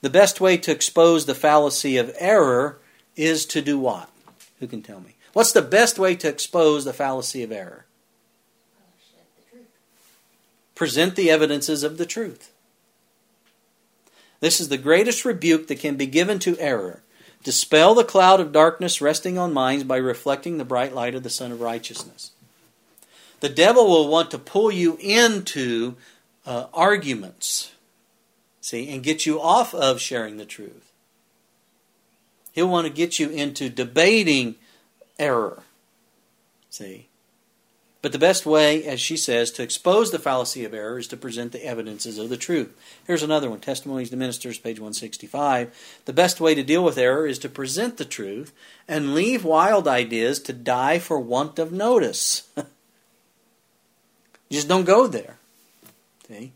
The 0.03 0.11
best 0.11 0.39
way 0.39 0.59
to 0.59 0.71
expose 0.71 1.25
the 1.25 1.35
fallacy 1.35 1.97
of 1.97 2.15
error 2.19 2.79
is 3.15 3.47
to 3.47 3.63
do 3.63 3.79
what? 3.79 4.11
Who 4.61 4.67
can 4.67 4.83
tell 4.83 5.01
me? 5.01 5.16
What's 5.37 5.53
the 5.53 5.61
best 5.61 5.99
way 5.99 6.17
to 6.17 6.29
expose 6.31 6.87
the 6.87 6.95
fallacy 6.95 7.43
of 7.43 7.53
error? 7.53 7.85
Present 10.75 11.15
the 11.15 11.31
evidences 11.31 11.83
of 11.83 11.99
the 11.99 12.07
truth. 12.07 12.51
This 14.41 14.63
is 14.63 14.71
the 14.71 14.79
greatest 14.79 15.27
rebuke 15.27 15.67
that 15.67 15.79
can 15.79 15.97
be 15.97 16.07
given 16.07 16.39
to 16.39 16.59
error. 16.59 17.03
Dispel 17.45 17.95
the 17.95 18.03
cloud 18.03 18.41
of 18.41 18.51
darkness 18.51 19.03
resting 19.03 19.37
on 19.37 19.53
minds 19.53 19.85
by 19.85 19.99
reflecting 19.99 20.57
the 20.57 20.65
bright 20.65 20.95
light 20.95 21.15
of 21.15 21.23
the 21.23 21.29
Sun 21.29 21.53
of 21.53 21.61
Righteousness. 21.61 22.31
The 23.41 23.51
devil 23.51 23.87
will 23.87 24.09
want 24.09 24.31
to 24.31 24.39
pull 24.39 24.73
you 24.73 24.97
into 25.03 25.97
uh, 26.47 26.69
arguments, 26.73 27.73
see, 28.63 28.89
and 28.89 29.03
get 29.03 29.27
you 29.27 29.39
off 29.39 29.75
of 29.75 30.01
sharing 30.01 30.39
the 30.39 30.47
truth. 30.47 30.91
He'll 32.53 32.71
want 32.71 32.87
to 32.87 32.93
get 32.93 33.19
you 33.19 33.29
into 33.29 33.69
debating 33.69 34.55
error. 35.19 35.63
See? 36.71 37.09
But 38.07 38.13
the 38.13 38.19
best 38.21 38.47
way, 38.47 38.85
as 38.85 39.01
she 39.01 39.17
says, 39.17 39.51
to 39.51 39.65
expose 39.65 40.13
the 40.13 40.21
fallacy 40.21 40.65
of 40.65 40.73
error 40.73 40.99
is 40.99 41.09
to 41.09 41.17
present 41.17 41.51
the 41.51 41.65
evidences 41.65 42.19
of 42.19 42.29
the 42.29 42.37
truth. 42.37 42.73
Here's 43.05 43.25
another 43.25 43.51
one 43.51 43.59
Testimonies 43.59 44.11
to 44.11 44.17
Ministers, 44.17 44.59
page 44.59 44.79
165. 44.79 46.01
The 46.05 46.13
best 46.13 46.41
way 46.41 46.55
to 46.55 46.63
deal 46.63 46.85
with 46.85 46.99
error 46.99 47.27
is 47.27 47.41
to 47.41 47.49
present 47.49 47.97
the 47.97 48.05
truth 48.05 48.53
and 48.87 49.13
leave 49.13 49.45
wild 49.45 49.89
ideas 49.89 50.39
to 50.43 50.53
die 50.53 51.01
for 51.01 51.19
want 51.19 51.59
of 51.59 51.73
notice. 51.73 52.49
Just 54.53 54.69
don't 54.69 54.85
go 54.85 55.09
there. 55.09 55.39
See? 56.29 56.53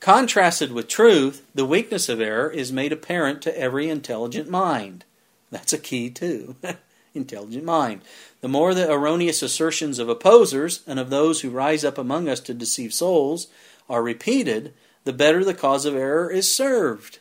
Contrasted 0.00 0.72
with 0.72 0.88
truth, 0.88 1.46
the 1.54 1.66
weakness 1.66 2.08
of 2.08 2.20
error 2.20 2.50
is 2.50 2.72
made 2.72 2.92
apparent 2.92 3.42
to 3.42 3.58
every 3.58 3.90
intelligent 3.90 4.48
mind. 4.48 5.04
That's 5.50 5.74
a 5.74 5.78
key, 5.78 6.08
too. 6.08 6.56
intelligent 7.14 7.64
mind. 7.64 8.02
The 8.40 8.48
more 8.48 8.74
the 8.74 8.90
erroneous 8.90 9.42
assertions 9.42 9.98
of 9.98 10.08
opposers 10.08 10.82
and 10.86 10.98
of 10.98 11.10
those 11.10 11.40
who 11.40 11.50
rise 11.50 11.84
up 11.84 11.96
among 11.96 12.28
us 12.28 12.40
to 12.40 12.54
deceive 12.54 12.92
souls 12.92 13.46
are 13.88 14.02
repeated, 14.02 14.74
the 15.04 15.12
better 15.12 15.44
the 15.44 15.54
cause 15.54 15.84
of 15.84 15.94
error 15.94 16.30
is 16.30 16.52
served. 16.52 17.18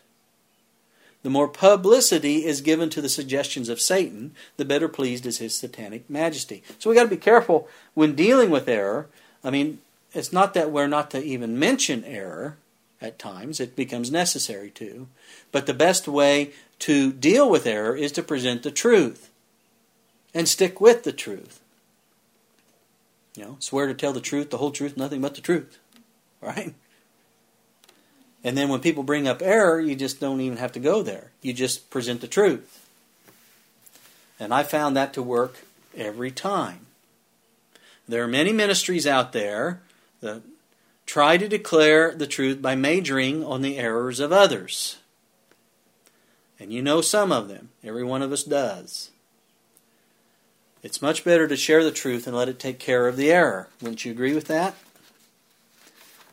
The 1.21 1.29
more 1.29 1.47
publicity 1.47 2.45
is 2.45 2.59
given 2.59 2.89
to 2.89 3.01
the 3.01 3.07
suggestions 3.07 3.69
of 3.69 3.79
Satan, 3.79 4.35
the 4.57 4.65
better 4.65 4.89
pleased 4.89 5.25
is 5.25 5.37
his 5.37 5.57
satanic 5.57 6.09
majesty. 6.09 6.63
So 6.79 6.89
we 6.89 6.95
got 6.95 7.03
to 7.03 7.09
be 7.09 7.17
careful 7.17 7.69
when 7.93 8.13
dealing 8.13 8.49
with 8.49 8.67
error. 8.67 9.07
I 9.43 9.49
mean, 9.49 9.79
it's 10.13 10.33
not 10.33 10.53
that 10.53 10.71
we're 10.71 10.87
not 10.87 11.11
to 11.11 11.23
even 11.23 11.57
mention 11.57 12.03
error 12.03 12.57
at 13.01 13.19
times, 13.19 13.59
it 13.59 13.75
becomes 13.75 14.11
necessary 14.11 14.69
to. 14.71 15.07
But 15.51 15.65
the 15.65 15.73
best 15.73 16.07
way 16.07 16.51
to 16.79 17.11
deal 17.11 17.49
with 17.49 17.67
error 17.67 17.95
is 17.95 18.11
to 18.13 18.23
present 18.23 18.63
the 18.63 18.71
truth 18.71 19.29
and 20.33 20.47
stick 20.47 20.81
with 20.81 21.03
the 21.03 21.11
truth. 21.11 21.59
You 23.35 23.43
know, 23.43 23.57
swear 23.59 23.87
to 23.87 23.93
tell 23.93 24.13
the 24.13 24.21
truth, 24.21 24.49
the 24.49 24.57
whole 24.57 24.71
truth, 24.71 24.97
nothing 24.97 25.21
but 25.21 25.35
the 25.35 25.41
truth. 25.41 25.79
Right? 26.41 26.73
And 28.43 28.57
then 28.57 28.69
when 28.69 28.81
people 28.81 29.03
bring 29.03 29.27
up 29.27 29.41
error, 29.41 29.79
you 29.79 29.95
just 29.95 30.19
don't 30.19 30.41
even 30.41 30.57
have 30.57 30.73
to 30.73 30.79
go 30.79 31.01
there. 31.01 31.31
You 31.41 31.53
just 31.53 31.89
present 31.89 32.21
the 32.21 32.27
truth. 32.27 32.87
And 34.39 34.53
I 34.53 34.63
found 34.63 34.97
that 34.97 35.13
to 35.13 35.23
work 35.23 35.63
every 35.95 36.31
time. 36.31 36.87
There 38.07 38.23
are 38.23 38.27
many 38.27 38.51
ministries 38.51 39.07
out 39.07 39.31
there 39.31 39.81
that 40.19 40.41
try 41.05 41.37
to 41.37 41.47
declare 41.47 42.13
the 42.13 42.27
truth 42.27 42.61
by 42.61 42.75
majoring 42.75 43.45
on 43.45 43.61
the 43.61 43.77
errors 43.77 44.19
of 44.19 44.33
others. 44.33 44.97
And 46.59 46.73
you 46.73 46.81
know 46.81 46.99
some 46.99 47.31
of 47.31 47.47
them. 47.47 47.69
Every 47.83 48.03
one 48.03 48.21
of 48.21 48.31
us 48.33 48.43
does. 48.43 49.11
It's 50.83 51.01
much 51.01 51.23
better 51.23 51.47
to 51.47 51.55
share 51.55 51.81
the 51.81 51.91
truth 51.91 52.27
and 52.27 52.35
let 52.35 52.49
it 52.49 52.59
take 52.59 52.77
care 52.77 53.07
of 53.07 53.15
the 53.15 53.31
error. 53.31 53.69
Wouldn't 53.81 54.03
you 54.03 54.11
agree 54.11 54.35
with 54.35 54.47
that? 54.47 54.75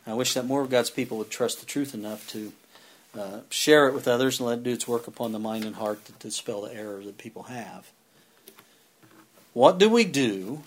I 0.05 0.15
wish 0.15 0.35
that 0.35 0.45
more 0.45 0.61
of 0.61 0.71
God's 0.71 0.91
people 0.91 1.19
would 1.19 1.31
trust 1.31 1.61
the 1.61 1.67
truth 1.67 1.95
enough 1.95 2.29
to 2.31 2.53
uh, 3.17 3.41
share 3.49 3.87
it 3.87 3.95
with 3.95 4.09
others 4.09 4.41
and 4.41 4.49
let 4.49 4.59
it 4.59 4.65
do 4.65 4.73
its 4.73 4.89
work 4.89 5.07
upon 5.07 5.31
the 5.31 5.39
mind 5.39 5.65
and 5.65 5.77
heart 5.77 6.05
to 6.07 6.13
dispel 6.13 6.63
the 6.63 6.75
error 6.75 7.01
that 7.05 7.17
people 7.17 7.45
have. 7.45 7.93
What 9.53 9.79
do 9.79 9.89
we 9.89 10.05
do 10.05 10.63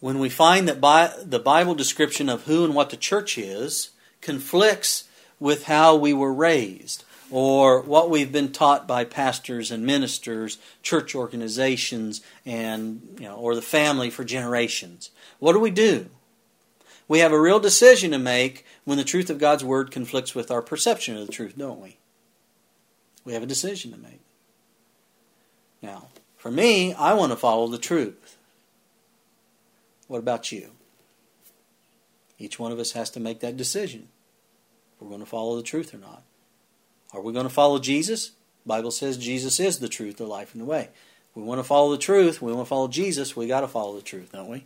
when 0.00 0.18
we 0.18 0.30
find 0.30 0.68
that 0.68 0.80
by 0.80 1.12
the 1.22 1.38
Bible 1.38 1.74
description 1.74 2.30
of 2.30 2.44
who 2.44 2.64
and 2.64 2.74
what 2.74 2.88
the 2.88 2.96
church 2.96 3.36
is 3.36 3.90
conflicts 4.22 5.04
with 5.38 5.64
how 5.64 5.96
we 5.96 6.14
were 6.14 6.32
raised 6.32 7.04
or 7.34 7.80
what 7.80 8.10
we've 8.10 8.30
been 8.30 8.52
taught 8.52 8.86
by 8.86 9.02
pastors 9.02 9.72
and 9.72 9.84
ministers, 9.84 10.56
church 10.84 11.16
organizations, 11.16 12.20
and 12.46 13.16
you 13.18 13.24
know, 13.24 13.34
or 13.34 13.56
the 13.56 13.60
family 13.60 14.08
for 14.08 14.22
generations. 14.22 15.10
What 15.40 15.54
do 15.54 15.58
we 15.58 15.72
do? 15.72 16.10
We 17.08 17.18
have 17.18 17.32
a 17.32 17.40
real 17.40 17.58
decision 17.58 18.12
to 18.12 18.20
make 18.20 18.64
when 18.84 18.98
the 18.98 19.04
truth 19.04 19.30
of 19.30 19.38
God's 19.38 19.64
word 19.64 19.90
conflicts 19.90 20.36
with 20.36 20.52
our 20.52 20.62
perception 20.62 21.16
of 21.16 21.26
the 21.26 21.32
truth, 21.32 21.58
don't 21.58 21.80
we? 21.80 21.96
We 23.24 23.32
have 23.32 23.42
a 23.42 23.46
decision 23.46 23.90
to 23.90 23.98
make. 23.98 24.20
Now, 25.82 26.10
for 26.36 26.52
me, 26.52 26.94
I 26.94 27.14
want 27.14 27.32
to 27.32 27.36
follow 27.36 27.66
the 27.66 27.78
truth. 27.78 28.38
What 30.06 30.18
about 30.18 30.52
you? 30.52 30.70
Each 32.38 32.60
one 32.60 32.70
of 32.70 32.78
us 32.78 32.92
has 32.92 33.10
to 33.10 33.18
make 33.18 33.40
that 33.40 33.56
decision. 33.56 34.06
If 34.94 35.02
we're 35.02 35.08
going 35.08 35.18
to 35.18 35.26
follow 35.26 35.56
the 35.56 35.64
truth 35.64 35.92
or 35.92 35.98
not. 35.98 36.22
Are 37.14 37.20
we 37.20 37.32
going 37.32 37.46
to 37.46 37.52
follow 37.52 37.78
Jesus? 37.78 38.32
Bible 38.66 38.90
says 38.90 39.16
Jesus 39.16 39.60
is 39.60 39.78
the 39.78 39.88
truth, 39.88 40.16
the 40.16 40.26
life, 40.26 40.52
and 40.52 40.60
the 40.60 40.66
way. 40.66 40.88
We 41.34 41.42
want 41.42 41.58
to 41.60 41.64
follow 41.64 41.90
the 41.90 41.98
truth, 41.98 42.42
we 42.42 42.52
want 42.52 42.66
to 42.66 42.68
follow 42.68 42.88
Jesus, 42.88 43.36
we 43.36 43.46
got 43.46 43.60
to 43.60 43.68
follow 43.68 43.96
the 43.96 44.02
truth, 44.02 44.32
don't 44.32 44.48
we? 44.48 44.64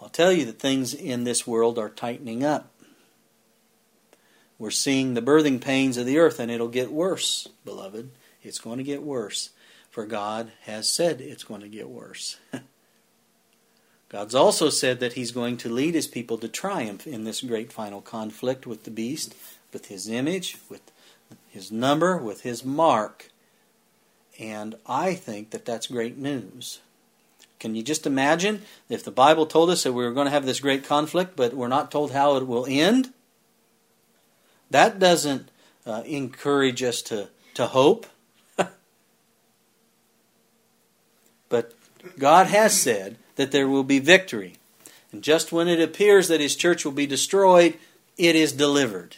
I'll 0.00 0.08
tell 0.08 0.32
you 0.32 0.44
that 0.46 0.58
things 0.58 0.94
in 0.94 1.24
this 1.24 1.46
world 1.46 1.78
are 1.78 1.88
tightening 1.88 2.44
up. 2.44 2.70
We're 4.58 4.70
seeing 4.70 5.14
the 5.14 5.22
birthing 5.22 5.60
pains 5.60 5.96
of 5.96 6.06
the 6.06 6.18
earth, 6.18 6.40
and 6.40 6.50
it'll 6.50 6.68
get 6.68 6.92
worse, 6.92 7.48
beloved. 7.64 8.10
It's 8.42 8.58
going 8.58 8.78
to 8.78 8.84
get 8.84 9.02
worse, 9.02 9.50
for 9.90 10.06
God 10.06 10.52
has 10.62 10.92
said 10.92 11.20
it's 11.20 11.44
going 11.44 11.60
to 11.60 11.68
get 11.68 11.88
worse. 11.88 12.38
God's 14.08 14.34
also 14.34 14.70
said 14.70 15.00
that 15.00 15.12
He's 15.12 15.32
going 15.32 15.58
to 15.58 15.68
lead 15.68 15.94
His 15.94 16.06
people 16.06 16.38
to 16.38 16.48
triumph 16.48 17.06
in 17.06 17.24
this 17.24 17.42
great 17.42 17.72
final 17.72 18.00
conflict 18.00 18.66
with 18.66 18.84
the 18.84 18.90
beast, 18.90 19.34
with 19.72 19.86
His 19.86 20.08
image, 20.08 20.56
with 20.68 20.92
His 21.48 21.70
number, 21.70 22.16
with 22.16 22.42
His 22.42 22.64
mark. 22.64 23.30
And 24.38 24.76
I 24.86 25.14
think 25.14 25.50
that 25.50 25.64
that's 25.64 25.88
great 25.88 26.16
news. 26.16 26.80
Can 27.58 27.74
you 27.74 27.82
just 27.82 28.06
imagine 28.06 28.62
if 28.88 29.04
the 29.04 29.10
Bible 29.10 29.46
told 29.46 29.68
us 29.70 29.82
that 29.82 29.92
we 29.92 30.04
were 30.04 30.12
going 30.12 30.26
to 30.26 30.32
have 30.32 30.46
this 30.46 30.60
great 30.60 30.84
conflict, 30.84 31.34
but 31.34 31.54
we're 31.54 31.66
not 31.68 31.90
told 31.90 32.12
how 32.12 32.36
it 32.36 32.46
will 32.46 32.66
end? 32.68 33.12
That 34.70 34.98
doesn't 34.98 35.50
uh, 35.84 36.02
encourage 36.06 36.82
us 36.82 37.02
to, 37.02 37.28
to 37.54 37.66
hope. 37.66 38.06
but 41.48 41.74
God 42.18 42.46
has 42.46 42.80
said 42.80 43.16
that 43.36 43.50
there 43.50 43.68
will 43.68 43.84
be 43.84 43.98
victory. 43.98 44.56
And 45.10 45.22
just 45.22 45.50
when 45.50 45.68
it 45.68 45.80
appears 45.80 46.28
that 46.28 46.40
His 46.40 46.54
church 46.54 46.84
will 46.84 46.92
be 46.92 47.06
destroyed, 47.06 47.76
it 48.16 48.36
is 48.36 48.52
delivered. 48.52 49.16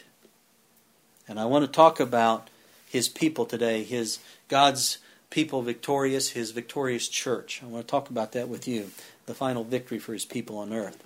And 1.31 1.39
I 1.39 1.45
want 1.45 1.65
to 1.65 1.71
talk 1.71 1.99
about 1.99 2.49
His 2.87 3.09
people 3.09 3.45
today, 3.45 3.83
His 3.83 4.19
God's 4.47 4.99
people 5.31 5.63
victorious, 5.63 6.31
his 6.31 6.51
victorious 6.51 7.07
church. 7.07 7.61
I 7.63 7.65
want 7.65 7.87
to 7.87 7.89
talk 7.89 8.11
about 8.11 8.33
that 8.33 8.47
with 8.47 8.67
you, 8.67 8.91
the 9.25 9.33
final 9.33 9.63
victory 9.63 9.97
for 9.97 10.13
his 10.13 10.25
people 10.25 10.59
on 10.59 10.71
earth. 10.71 11.03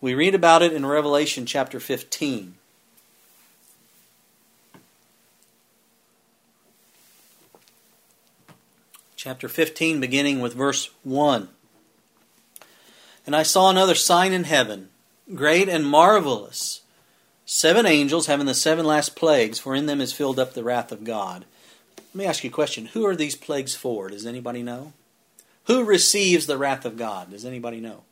We 0.00 0.14
read 0.14 0.34
about 0.34 0.62
it 0.62 0.72
in 0.72 0.84
Revelation 0.84 1.46
chapter 1.46 1.78
15. 1.78 2.54
Chapter 9.14 9.48
15, 9.48 10.00
beginning 10.00 10.40
with 10.40 10.54
verse 10.54 10.90
1. 11.04 11.48
And 13.26 13.36
I 13.36 13.42
saw 13.42 13.70
another 13.70 13.94
sign 13.94 14.32
in 14.32 14.44
heaven, 14.44 14.88
great 15.34 15.68
and 15.68 15.84
marvelous. 15.84 16.80
Seven 17.48 17.86
angels 17.86 18.26
having 18.26 18.46
the 18.46 18.54
seven 18.54 18.84
last 18.84 19.14
plagues, 19.14 19.60
for 19.60 19.74
in 19.74 19.86
them 19.86 20.00
is 20.00 20.12
filled 20.12 20.40
up 20.40 20.52
the 20.52 20.64
wrath 20.64 20.90
of 20.90 21.04
God. 21.04 21.44
Let 21.96 22.14
me 22.14 22.26
ask 22.26 22.42
you 22.42 22.50
a 22.50 22.52
question. 22.52 22.86
Who 22.86 23.06
are 23.06 23.14
these 23.14 23.36
plagues 23.36 23.76
for? 23.76 24.08
Does 24.08 24.26
anybody 24.26 24.64
know? 24.64 24.92
Who 25.66 25.84
receives 25.84 26.46
the 26.46 26.58
wrath 26.58 26.84
of 26.84 26.96
God? 26.96 27.30
Does 27.30 27.44
anybody 27.44 27.80
know? 27.80 28.02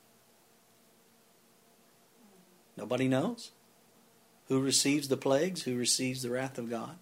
Nobody 2.76 3.08
knows? 3.08 3.50
Who 4.48 4.60
receives 4.60 5.08
the 5.08 5.16
plagues? 5.16 5.62
Who 5.62 5.76
receives 5.76 6.22
the 6.22 6.30
wrath 6.30 6.56
of 6.56 6.70
God? 6.70 6.96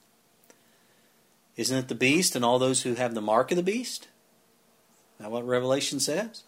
Isn't 1.56 1.76
it 1.76 1.88
the 1.88 1.94
beast 1.94 2.34
and 2.34 2.44
all 2.44 2.58
those 2.58 2.82
who 2.82 2.94
have 2.94 3.14
the 3.14 3.20
mark 3.20 3.50
of 3.50 3.56
the 3.56 3.62
beast? 3.62 4.08
That 5.20 5.30
what 5.30 5.46
Revelation 5.46 6.00
says? 6.00 6.44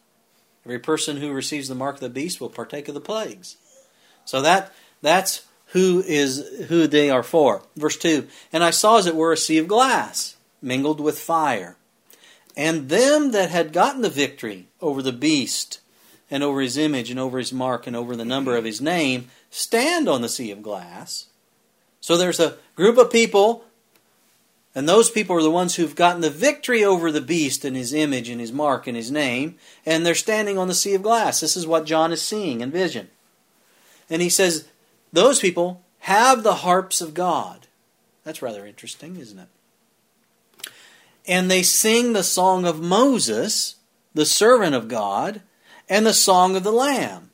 Every 0.65 0.79
person 0.79 1.19
who 1.19 1.31
receives 1.31 1.69
the 1.69 1.75
mark 1.75 1.97
of 1.97 2.01
the 2.01 2.09
beast 2.09 2.41
will 2.41 2.49
partake 2.49 2.89
of 2.89 2.95
the 2.95 3.01
plagues. 3.03 3.59
So 4.25 4.41
that 4.41 4.73
that's 5.03 5.45
who 5.75 6.05
is 6.07 6.67
who 6.69 6.87
they 6.87 7.11
are 7.11 7.25
for. 7.25 7.63
Verse 7.77 7.97
2 7.97 8.27
And 8.53 8.63
I 8.63 8.71
saw 8.71 8.99
as 8.99 9.07
it 9.07 9.17
were 9.17 9.33
a 9.33 9.37
sea 9.37 9.59
of 9.59 9.69
glass 9.69 10.37
mingled 10.63 11.01
with 11.01 11.19
fire. 11.19 11.77
And 12.57 12.89
them 12.89 13.33
that 13.33 13.51
had 13.51 13.73
gotten 13.73 14.03
the 14.03 14.09
victory 14.09 14.69
over 14.81 15.03
the 15.03 15.13
beast, 15.13 15.81
and 16.31 16.45
over 16.45 16.61
his 16.61 16.79
image, 16.79 17.11
and 17.11 17.19
over 17.19 17.39
his 17.39 17.53
mark, 17.53 17.89
and 17.89 17.97
over 17.97 18.15
the 18.15 18.25
number 18.25 18.57
of 18.57 18.65
his 18.65 18.81
name, 18.81 19.29
stand 19.51 20.09
on 20.09 20.23
the 20.23 20.29
sea 20.29 20.53
of 20.53 20.63
glass. 20.63 21.27
So 22.01 22.17
there's 22.17 22.39
a 22.39 22.57
group 22.77 22.97
of 22.97 23.11
people, 23.11 23.65
and 24.77 24.89
those 24.89 25.11
people 25.11 25.35
are 25.35 25.43
the 25.43 25.51
ones 25.51 25.75
who've 25.75 25.97
gotten 25.97 26.21
the 26.21 26.31
victory 26.31 26.85
over 26.85 27.11
the 27.11 27.21
beast 27.21 27.65
and 27.65 27.75
his 27.75 27.93
image, 27.93 28.29
and 28.29 28.41
his 28.41 28.53
mark, 28.53 28.87
and 28.87 28.97
his 28.97 29.11
name, 29.11 29.57
and 29.85 30.07
they're 30.07 30.15
standing 30.15 30.57
on 30.57 30.69
the 30.69 30.75
sea 30.75 30.95
of 30.95 31.03
glass. 31.03 31.41
This 31.41 31.57
is 31.57 31.67
what 31.67 31.85
John 31.85 32.13
is 32.13 32.23
seeing 32.23 32.61
in 32.61 32.71
vision. 32.71 33.09
And 34.09 34.23
he 34.23 34.29
says, 34.29 34.69
Those 35.15 35.41
people 35.41 35.83
have 36.01 36.43
the 36.43 36.57
harps 36.57 37.01
of 37.01 37.15
God. 37.15 37.67
That's 38.25 38.43
rather 38.43 38.67
interesting, 38.67 39.17
isn't 39.17 39.39
it? 39.39 39.49
and 41.27 41.51
they 41.51 41.63
sing 41.63 42.13
the 42.13 42.23
song 42.23 42.65
of 42.67 42.81
Moses, 42.81 43.77
the 44.13 44.27
servant 44.27 44.75
of 44.75 44.89
God, 44.89 45.41
and 45.89 46.05
the 46.05 46.13
song 46.13 46.57
of 46.57 46.65
the 46.65 46.73
Lamb. 46.73 47.31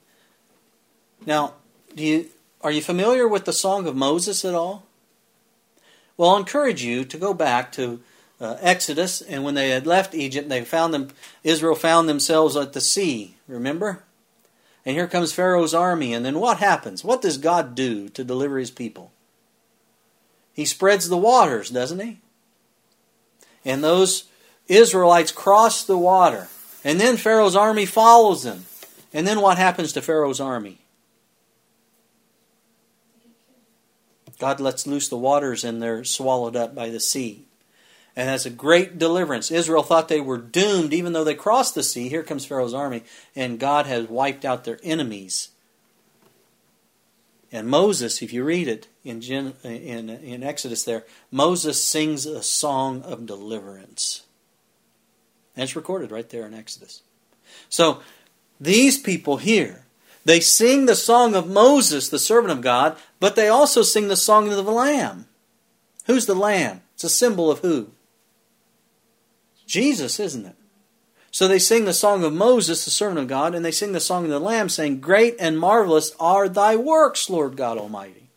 Now, 1.27 1.55
you, 1.95 2.27
are 2.61 2.71
you 2.71 2.83
familiar 2.83 3.27
with 3.27 3.45
the 3.45 3.53
song 3.53 3.87
of 3.87 3.97
Moses 3.97 4.45
at 4.45 4.55
all? 4.55 4.85
Well, 6.17 6.31
I'll 6.31 6.37
encourage 6.37 6.83
you 6.83 7.05
to 7.05 7.19
go 7.19 7.35
back 7.35 7.73
to 7.73 8.01
uh, 8.41 8.57
Exodus, 8.61 9.21
and 9.21 9.45
when 9.45 9.55
they 9.55 9.71
had 9.71 9.87
left 9.87 10.15
Egypt, 10.15 10.49
they 10.49 10.65
found 10.65 10.95
them. 10.95 11.11
Israel 11.43 11.75
found 11.75 12.09
themselves 12.09 12.57
at 12.57 12.73
the 12.73 12.81
sea. 12.81 13.37
Remember? 13.47 14.03
And 14.85 14.97
here 14.97 15.07
comes 15.07 15.33
Pharaoh's 15.33 15.75
army, 15.75 16.15
and 16.15 16.25
then 16.25 16.41
what 16.41 16.59
happens? 16.59 17.05
What 17.05 17.21
does 17.21 17.39
God 17.39 17.75
do 17.75 18.09
to 18.11 18.25
deliver 18.25 18.59
His 18.59 18.71
people? 18.71 19.13
He 20.53 20.65
spreads 20.65 21.09
the 21.09 21.17
waters, 21.17 21.71
doesn't 21.71 22.01
He? 22.01 22.21
and 23.65 23.85
those 23.85 24.25
Israelites 24.69 25.33
cross 25.33 25.85
the 25.85 25.99
water. 25.99 26.49
And 26.85 27.01
then 27.01 27.17
Pharaoh's 27.17 27.57
army 27.57 27.87
follows 27.87 28.43
them. 28.43 28.65
And 29.13 29.27
then 29.27 29.41
what 29.41 29.59
happens 29.59 29.93
to 29.93 30.03
Pharaoh's 30.03 30.41
army? 30.41 30.79
God 34.39 34.61
lets 34.61 34.87
loose 34.87 35.09
the 35.09 35.19
waters 35.19 35.65
and 35.65 35.83
they're 35.83 36.05
swallowed 36.05 36.57
up 36.57 36.75
by 36.75 36.89
the 36.89 37.01
sea. 37.01 37.45
And 38.17 38.29
that's 38.29 38.47
a 38.47 38.51
great 38.51 38.99
deliverance. 38.99 39.51
Israel 39.51 39.83
thought 39.83 40.09
they 40.09 40.21
were 40.21 40.39
doomed 40.39 40.93
even 40.93 41.13
though 41.13 41.25
they 41.25 41.35
crossed 41.35 41.75
the 41.75 41.83
sea. 41.83 42.09
Here 42.09 42.23
comes 42.23 42.45
Pharaoh's 42.45 42.75
army, 42.75 43.05
and 43.37 43.61
God 43.61 43.87
has 43.87 44.09
wiped 44.09 44.45
out 44.45 44.65
their 44.65 44.81
enemies. 44.83 45.51
And 47.53 47.69
Moses, 47.69 48.23
if 48.23 48.33
you 48.33 48.45
read 48.45 48.69
it 48.69 48.89
in, 49.05 49.21
Gen, 49.21 49.55
in, 49.65 50.09
in 50.11 50.43
Exodus 50.43 50.85
there, 50.85 51.05
Moses 51.31 51.83
sings 51.83 52.27
a 52.27 52.43
song 52.43 53.03
of 53.03 53.27
deliverance. 53.27 54.23
And 55.57 55.65
it's 55.65 55.77
recorded 55.77 56.11
right 56.11 56.29
there 56.29 56.47
in 56.47 56.55
Exodus. 56.55 57.03
So 57.69 58.03
these 58.61 58.99
people 58.99 59.39
here, 59.39 59.85
they 60.25 60.39
sing 60.39 60.87
the 60.87 60.95
song 60.95 61.35
of 61.35 61.49
Moses, 61.49 62.09
the 62.09 62.19
servant 62.19 62.53
of 62.53 62.61
God, 62.61 62.97
but 63.19 63.35
they 63.35 63.49
also 63.49 63.83
sing 63.83 64.09
the 64.09 64.17
song 64.17 64.49
of 64.49 64.65
the 64.65 64.73
Lamb. 64.73 65.27
Who's 66.07 66.27
the 66.27 66.35
Lamb? 66.35 66.83
It's 66.95 67.05
a 67.05 67.09
symbol 67.09 67.51
of 67.51 67.61
who? 67.61 67.91
Jesus, 69.71 70.19
isn't 70.19 70.47
it? 70.47 70.57
So 71.31 71.47
they 71.47 71.61
sing 71.61 71.85
the 71.85 71.93
song 71.93 72.25
of 72.25 72.33
Moses, 72.33 72.85
the 72.85 72.91
servant 72.91 73.21
of 73.21 73.29
God, 73.29 73.55
and 73.55 73.65
they 73.65 73.71
sing 73.71 73.93
the 73.93 74.01
song 74.01 74.25
of 74.25 74.31
the 74.31 74.41
Lamb, 74.41 74.69
saying, 74.69 74.99
Great 74.99 75.37
and 75.39 75.57
marvelous 75.57 76.11
are 76.19 76.49
thy 76.49 76.75
works, 76.75 77.31
Lord 77.31 77.57
God 77.57 77.79
Almighty. 77.79 78.31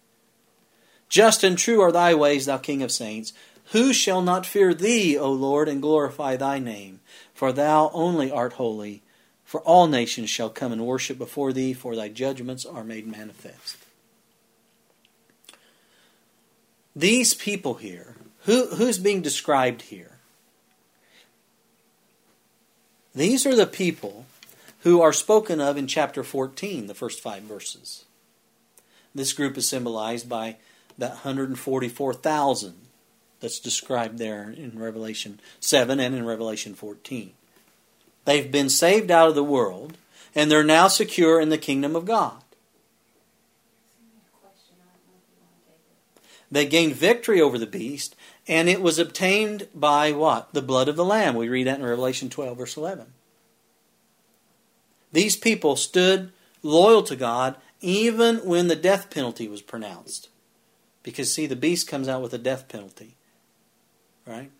Just 1.09 1.43
and 1.43 1.57
true 1.57 1.81
are 1.81 1.91
thy 1.91 2.13
ways, 2.13 2.45
thou 2.45 2.59
King 2.59 2.83
of 2.83 2.91
saints. 2.91 3.33
Who 3.71 3.93
shall 3.93 4.21
not 4.21 4.45
fear 4.45 4.75
thee, 4.75 5.17
O 5.17 5.31
Lord, 5.31 5.67
and 5.67 5.81
glorify 5.81 6.35
thy 6.35 6.59
name? 6.59 6.99
For 7.33 7.51
thou 7.51 7.89
only 7.95 8.31
art 8.31 8.53
holy. 8.53 9.01
For 9.43 9.61
all 9.61 9.87
nations 9.87 10.29
shall 10.29 10.51
come 10.51 10.71
and 10.71 10.85
worship 10.85 11.17
before 11.17 11.51
thee, 11.51 11.73
for 11.73 11.95
thy 11.95 12.09
judgments 12.09 12.63
are 12.63 12.83
made 12.83 13.07
manifest. 13.07 13.77
These 16.95 17.33
people 17.33 17.73
here, 17.73 18.17
who, 18.41 18.67
who's 18.75 18.99
being 18.99 19.23
described 19.23 19.81
here? 19.81 20.12
These 23.15 23.45
are 23.45 23.55
the 23.55 23.67
people 23.67 24.25
who 24.79 25.01
are 25.01 25.13
spoken 25.13 25.61
of 25.61 25.77
in 25.77 25.87
chapter 25.87 26.23
14, 26.23 26.87
the 26.87 26.93
first 26.93 27.21
five 27.21 27.43
verses. 27.43 28.05
This 29.13 29.33
group 29.33 29.57
is 29.57 29.67
symbolized 29.67 30.27
by 30.27 30.57
that 30.97 31.11
144,000 31.11 32.73
that's 33.39 33.59
described 33.59 34.17
there 34.17 34.49
in 34.49 34.79
Revelation 34.79 35.39
7 35.59 35.99
and 35.99 36.15
in 36.15 36.25
Revelation 36.25 36.73
14. 36.73 37.31
They've 38.25 38.51
been 38.51 38.69
saved 38.69 39.11
out 39.11 39.29
of 39.29 39.35
the 39.35 39.43
world, 39.43 39.97
and 40.33 40.49
they're 40.49 40.63
now 40.63 40.87
secure 40.87 41.39
in 41.39 41.49
the 41.49 41.57
kingdom 41.57 41.95
of 41.95 42.05
God. 42.05 42.43
They 46.49 46.65
gained 46.65 46.95
victory 46.95 47.41
over 47.41 47.57
the 47.57 47.65
beast, 47.65 48.15
and 48.47 48.67
it 48.69 48.81
was 48.81 48.99
obtained 48.99 49.67
by 49.73 50.11
what? 50.11 50.53
The 50.53 50.61
blood 50.61 50.87
of 50.87 50.95
the 50.95 51.05
Lamb. 51.05 51.35
We 51.35 51.49
read 51.49 51.67
that 51.67 51.79
in 51.79 51.85
Revelation 51.85 52.29
12, 52.29 52.57
verse 52.57 52.77
11. 52.77 53.05
These 55.11 55.35
people 55.37 55.75
stood 55.75 56.31
loyal 56.61 57.03
to 57.03 57.15
God 57.15 57.55
even 57.79 58.37
when 58.37 58.67
the 58.67 58.75
death 58.75 59.09
penalty 59.09 59.47
was 59.47 59.61
pronounced. 59.61 60.29
Because, 61.03 61.33
see, 61.33 61.45
the 61.45 61.55
beast 61.55 61.87
comes 61.87 62.07
out 62.07 62.21
with 62.21 62.33
a 62.33 62.37
death 62.37 62.69
penalty. 62.69 63.15
Right? 64.25 64.51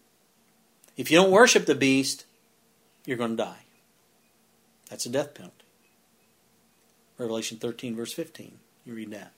If 0.98 1.10
you 1.10 1.18
don't 1.18 1.32
worship 1.32 1.66
the 1.66 1.74
beast, 1.74 2.26
you're 3.06 3.18
going 3.18 3.38
to 3.38 3.44
die. 3.44 3.64
That's 4.90 5.06
a 5.06 5.10
death 5.10 5.34
penalty. 5.34 5.66
Revelation 7.18 7.58
13, 7.58 7.96
verse 7.96 8.14
15. 8.14 8.60
You 8.86 8.94
read 8.94 9.12
that. 9.12 9.32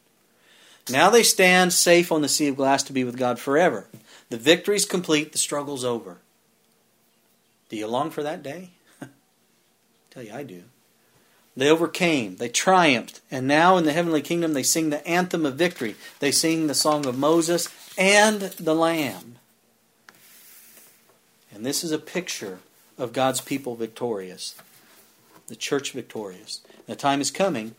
Now 0.90 1.10
they 1.10 1.24
stand 1.24 1.74
safe 1.74 2.12
on 2.12 2.22
the 2.22 2.28
sea 2.28 2.48
of 2.48 2.56
glass 2.56 2.84
to 2.84 2.94
be 2.94 3.04
with 3.04 3.18
God 3.18 3.40
forever. 3.40 3.88
The 4.30 4.38
victory's 4.38 4.86
complete, 4.86 5.32
the 5.32 5.38
struggle's 5.38 5.86
over. 5.86 6.18
Do 7.70 7.78
you 7.78 7.88
long 7.88 8.12
for 8.12 8.24
that 8.24 8.44
day? 8.44 8.72
tell 10.12 10.24
you 10.24 10.34
I 10.34 10.44
do. 10.44 10.64
They 11.58 11.70
overcame, 11.70 12.36
they 12.36 12.50
triumphed, 12.50 13.22
and 13.32 13.48
now 13.48 13.78
in 13.78 13.86
the 13.86 13.94
heavenly 13.94 14.22
kingdom 14.22 14.54
they 14.54 14.64
sing 14.64 14.90
the 14.90 15.06
anthem 15.08 15.46
of 15.46 15.56
victory. 15.56 15.96
They 16.20 16.32
sing 16.32 16.68
the 16.68 16.76
song 16.76 17.06
of 17.06 17.18
Moses 17.18 17.70
and 17.98 18.42
the 18.42 18.76
Lamb. 18.76 19.38
And 21.54 21.66
this 21.66 21.84
is 21.84 21.94
a 21.94 21.98
picture 21.98 22.60
of 22.98 23.14
God's 23.14 23.40
people 23.40 23.76
victorious, 23.76 24.56
the 25.48 25.56
church 25.56 25.94
victorious. 25.94 26.60
The 26.88 26.96
time 26.98 27.22
is 27.22 27.32
coming, 27.32 27.76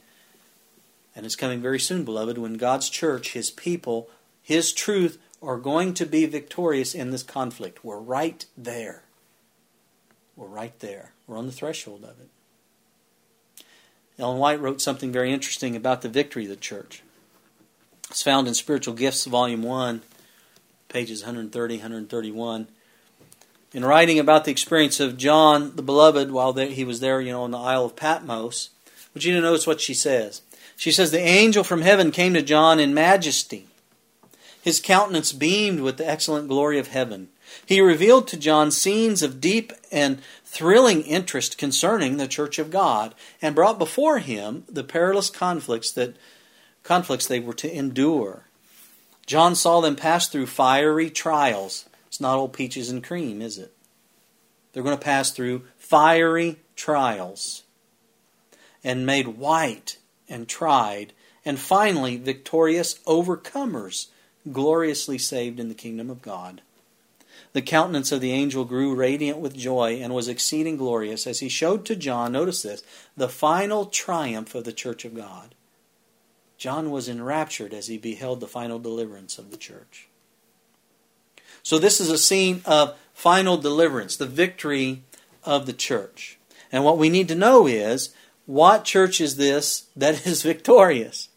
and 1.14 1.26
it's 1.26 1.36
coming 1.36 1.60
very 1.60 1.80
soon, 1.80 2.04
beloved, 2.04 2.38
when 2.38 2.54
God's 2.54 2.88
church, 2.88 3.34
His 3.34 3.50
people, 3.50 4.08
His 4.42 4.72
truth 4.72 5.18
are 5.46 5.56
going 5.56 5.94
to 5.94 6.04
be 6.04 6.26
victorious 6.26 6.92
in 6.92 7.12
this 7.12 7.22
conflict. 7.22 7.84
We're 7.84 8.00
right 8.00 8.44
there. 8.58 9.04
We're 10.34 10.48
right 10.48 10.78
there. 10.80 11.12
We're 11.26 11.38
on 11.38 11.46
the 11.46 11.52
threshold 11.52 12.02
of 12.02 12.18
it. 12.20 13.64
Ellen 14.18 14.38
White 14.38 14.60
wrote 14.60 14.80
something 14.80 15.12
very 15.12 15.32
interesting 15.32 15.76
about 15.76 16.02
the 16.02 16.08
victory 16.08 16.44
of 16.44 16.50
the 16.50 16.56
church. 16.56 17.02
It's 18.10 18.22
found 18.22 18.48
in 18.48 18.54
Spiritual 18.54 18.94
Gifts, 18.94 19.24
Volume 19.24 19.62
1, 19.62 20.02
pages 20.88 21.22
130, 21.22 21.74
131. 21.76 22.66
In 23.72 23.84
writing 23.84 24.18
about 24.18 24.46
the 24.46 24.50
experience 24.50 24.98
of 24.98 25.16
John 25.16 25.76
the 25.76 25.82
Beloved 25.82 26.32
while 26.32 26.54
he 26.54 26.84
was 26.84 27.00
there, 27.00 27.20
you 27.20 27.30
know, 27.30 27.42
on 27.42 27.52
the 27.52 27.58
Isle 27.58 27.84
of 27.84 27.96
Patmos, 27.96 28.70
would 29.14 29.22
you 29.22 29.40
notice 29.40 29.66
what 29.66 29.80
she 29.80 29.94
says? 29.94 30.42
She 30.76 30.90
says, 30.90 31.10
The 31.10 31.20
angel 31.20 31.62
from 31.62 31.82
heaven 31.82 32.10
came 32.10 32.34
to 32.34 32.42
John 32.42 32.80
in 32.80 32.94
majesty. 32.94 33.68
His 34.66 34.80
countenance 34.80 35.32
beamed 35.32 35.78
with 35.78 35.96
the 35.96 36.10
excellent 36.10 36.48
glory 36.48 36.80
of 36.80 36.88
heaven. 36.88 37.28
He 37.64 37.80
revealed 37.80 38.26
to 38.26 38.36
John 38.36 38.72
scenes 38.72 39.22
of 39.22 39.40
deep 39.40 39.72
and 39.92 40.20
thrilling 40.44 41.02
interest 41.02 41.56
concerning 41.56 42.16
the 42.16 42.26
church 42.26 42.58
of 42.58 42.72
God 42.72 43.14
and 43.40 43.54
brought 43.54 43.78
before 43.78 44.18
him 44.18 44.64
the 44.68 44.82
perilous 44.82 45.30
conflicts 45.30 45.92
that 45.92 46.16
conflicts 46.82 47.28
they 47.28 47.38
were 47.38 47.54
to 47.54 47.72
endure. 47.72 48.46
John 49.24 49.54
saw 49.54 49.80
them 49.80 49.94
pass 49.94 50.26
through 50.26 50.46
fiery 50.46 51.10
trials. 51.10 51.84
It's 52.08 52.20
not 52.20 52.36
all 52.36 52.48
peaches 52.48 52.90
and 52.90 53.04
cream, 53.04 53.40
is 53.40 53.58
it? 53.58 53.72
They're 54.72 54.82
going 54.82 54.98
to 54.98 55.04
pass 55.04 55.30
through 55.30 55.62
fiery 55.78 56.58
trials 56.74 57.62
and 58.82 59.06
made 59.06 59.28
white 59.28 59.98
and 60.28 60.48
tried 60.48 61.12
and 61.44 61.56
finally 61.56 62.16
victorious 62.16 62.98
overcomers 63.06 64.08
gloriously 64.52 65.18
saved 65.18 65.58
in 65.58 65.68
the 65.68 65.74
kingdom 65.74 66.10
of 66.10 66.22
God. 66.22 66.62
The 67.52 67.62
countenance 67.62 68.12
of 68.12 68.20
the 68.20 68.32
angel 68.32 68.64
grew 68.64 68.94
radiant 68.94 69.38
with 69.38 69.56
joy 69.56 70.00
and 70.02 70.14
was 70.14 70.28
exceeding 70.28 70.76
glorious 70.76 71.26
as 71.26 71.40
he 71.40 71.48
showed 71.48 71.84
to 71.86 71.96
John, 71.96 72.32
notice 72.32 72.62
this, 72.62 72.82
the 73.16 73.28
final 73.28 73.86
triumph 73.86 74.54
of 74.54 74.64
the 74.64 74.72
church 74.72 75.04
of 75.04 75.14
God. 75.14 75.54
John 76.58 76.90
was 76.90 77.08
enraptured 77.08 77.72
as 77.72 77.86
he 77.86 77.98
beheld 77.98 78.40
the 78.40 78.46
final 78.46 78.78
deliverance 78.78 79.38
of 79.38 79.50
the 79.50 79.56
church. 79.56 80.08
So, 81.62 81.78
this 81.78 82.00
is 82.00 82.10
a 82.10 82.18
scene 82.18 82.62
of 82.64 82.96
final 83.12 83.56
deliverance, 83.56 84.16
the 84.16 84.26
victory 84.26 85.02
of 85.44 85.66
the 85.66 85.72
church. 85.72 86.38
And 86.70 86.84
what 86.84 86.98
we 86.98 87.08
need 87.08 87.28
to 87.28 87.34
know 87.34 87.66
is 87.66 88.14
what 88.46 88.84
church 88.84 89.20
is 89.20 89.36
this 89.36 89.86
that 89.96 90.26
is 90.26 90.42
victorious? 90.44 91.28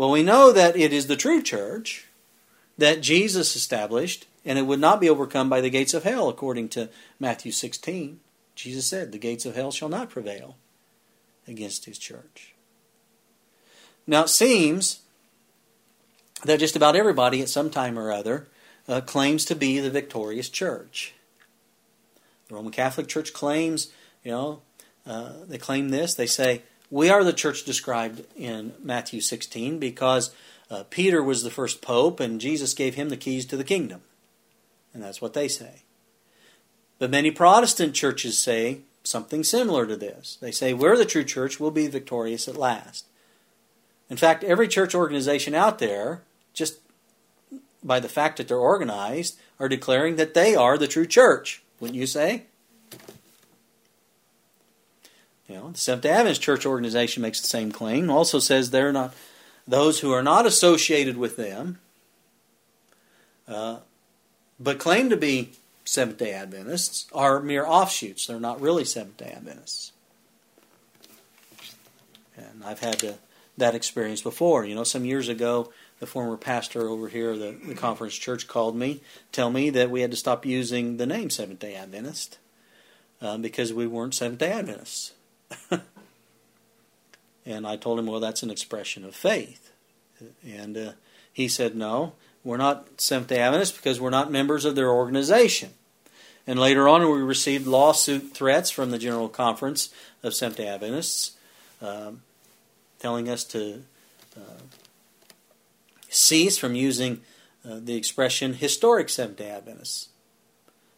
Well, 0.00 0.12
we 0.12 0.22
know 0.22 0.50
that 0.50 0.78
it 0.78 0.94
is 0.94 1.08
the 1.08 1.14
true 1.14 1.42
church 1.42 2.06
that 2.78 3.02
Jesus 3.02 3.54
established, 3.54 4.26
and 4.46 4.58
it 4.58 4.62
would 4.62 4.80
not 4.80 4.98
be 4.98 5.10
overcome 5.10 5.50
by 5.50 5.60
the 5.60 5.68
gates 5.68 5.92
of 5.92 6.04
hell, 6.04 6.30
according 6.30 6.70
to 6.70 6.88
Matthew 7.18 7.52
16. 7.52 8.18
Jesus 8.54 8.86
said, 8.86 9.12
The 9.12 9.18
gates 9.18 9.44
of 9.44 9.56
hell 9.56 9.70
shall 9.70 9.90
not 9.90 10.08
prevail 10.08 10.56
against 11.46 11.84
his 11.84 11.98
church. 11.98 12.54
Now, 14.06 14.22
it 14.22 14.30
seems 14.30 15.00
that 16.46 16.60
just 16.60 16.76
about 16.76 16.96
everybody 16.96 17.42
at 17.42 17.50
some 17.50 17.68
time 17.68 17.98
or 17.98 18.10
other 18.10 18.48
uh, 18.88 19.02
claims 19.02 19.44
to 19.44 19.54
be 19.54 19.80
the 19.80 19.90
victorious 19.90 20.48
church. 20.48 21.12
The 22.48 22.54
Roman 22.54 22.72
Catholic 22.72 23.06
Church 23.06 23.34
claims, 23.34 23.92
you 24.24 24.30
know, 24.30 24.62
uh, 25.04 25.44
they 25.46 25.58
claim 25.58 25.90
this. 25.90 26.14
They 26.14 26.26
say, 26.26 26.62
We 26.90 27.08
are 27.08 27.22
the 27.22 27.32
church 27.32 27.64
described 27.64 28.24
in 28.36 28.72
Matthew 28.82 29.20
16 29.20 29.78
because 29.78 30.34
uh, 30.70 30.84
Peter 30.90 31.22
was 31.22 31.42
the 31.42 31.50
first 31.50 31.80
pope, 31.80 32.18
and 32.18 32.40
Jesus 32.40 32.74
gave 32.74 32.96
him 32.96 33.08
the 33.08 33.16
keys 33.16 33.46
to 33.46 33.56
the 33.56 33.64
kingdom. 33.64 34.02
And 34.92 35.02
that's 35.02 35.22
what 35.22 35.34
they 35.34 35.46
say. 35.46 35.82
But 36.98 37.10
many 37.10 37.30
Protestant 37.30 37.94
churches 37.94 38.36
say 38.36 38.80
something 39.04 39.44
similar 39.44 39.86
to 39.86 39.96
this. 39.96 40.36
They 40.40 40.50
say, 40.50 40.74
We're 40.74 40.96
the 40.96 41.04
true 41.04 41.24
church, 41.24 41.60
we'll 41.60 41.70
be 41.70 41.86
victorious 41.86 42.48
at 42.48 42.56
last. 42.56 43.06
In 44.08 44.16
fact, 44.16 44.42
every 44.42 44.66
church 44.66 44.94
organization 44.94 45.54
out 45.54 45.78
there, 45.78 46.22
just 46.52 46.78
by 47.82 48.00
the 48.00 48.08
fact 48.08 48.36
that 48.36 48.48
they're 48.48 48.58
organized, 48.58 49.38
are 49.60 49.68
declaring 49.68 50.16
that 50.16 50.34
they 50.34 50.56
are 50.56 50.76
the 50.76 50.88
true 50.88 51.06
church. 51.06 51.62
Wouldn't 51.78 51.98
you 51.98 52.06
say? 52.06 52.46
You 55.50 55.56
know, 55.56 55.70
the 55.72 55.78
Seventh 55.78 56.04
day 56.04 56.10
Adventist 56.10 56.42
Church 56.42 56.64
organization 56.64 57.22
makes 57.22 57.40
the 57.40 57.48
same 57.48 57.72
claim. 57.72 58.08
Also 58.08 58.38
says 58.38 58.70
they're 58.70 58.92
not 58.92 59.14
those 59.66 59.98
who 59.98 60.12
are 60.12 60.22
not 60.22 60.46
associated 60.46 61.16
with 61.16 61.36
them, 61.36 61.80
uh, 63.48 63.78
but 64.60 64.78
claim 64.78 65.10
to 65.10 65.16
be 65.16 65.50
Seventh 65.84 66.18
day 66.18 66.32
Adventists, 66.32 67.06
are 67.12 67.40
mere 67.40 67.66
offshoots. 67.66 68.28
They're 68.28 68.38
not 68.38 68.60
really 68.60 68.84
Seventh 68.84 69.16
day 69.16 69.32
Adventists. 69.36 69.90
And 72.36 72.62
I've 72.64 72.78
had 72.78 73.00
to, 73.00 73.14
that 73.56 73.74
experience 73.74 74.22
before. 74.22 74.64
You 74.64 74.76
know, 74.76 74.84
some 74.84 75.04
years 75.04 75.28
ago, 75.28 75.72
the 75.98 76.06
former 76.06 76.36
pastor 76.36 76.88
over 76.88 77.08
here, 77.08 77.36
the, 77.36 77.58
the 77.66 77.74
conference 77.74 78.14
church, 78.14 78.46
called 78.46 78.76
me, 78.76 79.00
tell 79.32 79.50
me 79.50 79.68
that 79.70 79.90
we 79.90 80.02
had 80.02 80.12
to 80.12 80.16
stop 80.16 80.46
using 80.46 80.98
the 80.98 81.06
name 81.06 81.28
Seventh 81.28 81.58
day 81.58 81.74
Adventist 81.74 82.38
uh, 83.20 83.36
because 83.36 83.72
we 83.72 83.88
weren't 83.88 84.14
Seventh 84.14 84.38
day 84.38 84.52
Adventists. 84.52 85.12
And 87.46 87.66
I 87.66 87.76
told 87.76 87.98
him, 87.98 88.06
well, 88.06 88.20
that's 88.20 88.42
an 88.42 88.50
expression 88.50 89.04
of 89.04 89.14
faith. 89.14 89.72
And 90.46 90.76
uh, 90.76 90.92
he 91.32 91.48
said, 91.48 91.74
no, 91.74 92.12
we're 92.44 92.56
not 92.56 93.00
Seventh 93.00 93.28
day 93.28 93.38
Adventists 93.38 93.76
because 93.76 94.00
we're 94.00 94.10
not 94.10 94.30
members 94.30 94.64
of 94.64 94.76
their 94.76 94.90
organization. 94.90 95.70
And 96.46 96.58
later 96.58 96.88
on, 96.88 97.02
we 97.02 97.20
received 97.20 97.66
lawsuit 97.66 98.34
threats 98.34 98.70
from 98.70 98.90
the 98.90 98.98
General 98.98 99.28
Conference 99.28 99.92
of 100.22 100.34
Seventh 100.34 100.58
day 100.58 100.68
Adventists 100.68 101.36
um, 101.80 102.22
telling 102.98 103.28
us 103.28 103.44
to 103.44 103.82
uh, 104.36 104.62
cease 106.08 106.58
from 106.58 106.74
using 106.74 107.20
uh, 107.68 107.78
the 107.82 107.96
expression 107.96 108.54
historic 108.54 109.08
Seventh 109.08 109.38
day 109.38 109.50
Adventists. 109.50 110.08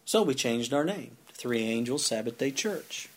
So 0.04 0.22
we 0.22 0.34
changed 0.34 0.74
our 0.74 0.84
name 0.84 1.16
to 1.28 1.34
Three 1.34 1.62
Angels 1.62 2.04
Sabbath 2.04 2.38
Day 2.38 2.50
Church. 2.50 3.08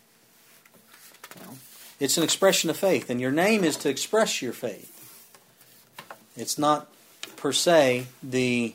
Well, 1.40 1.56
it's 1.98 2.16
an 2.16 2.22
expression 2.22 2.70
of 2.70 2.76
faith, 2.76 3.10
and 3.10 3.20
your 3.20 3.30
name 3.30 3.64
is 3.64 3.76
to 3.78 3.88
express 3.88 4.42
your 4.42 4.52
faith. 4.52 4.92
It's 6.36 6.58
not 6.58 6.88
per 7.36 7.52
se 7.52 8.06
the 8.22 8.74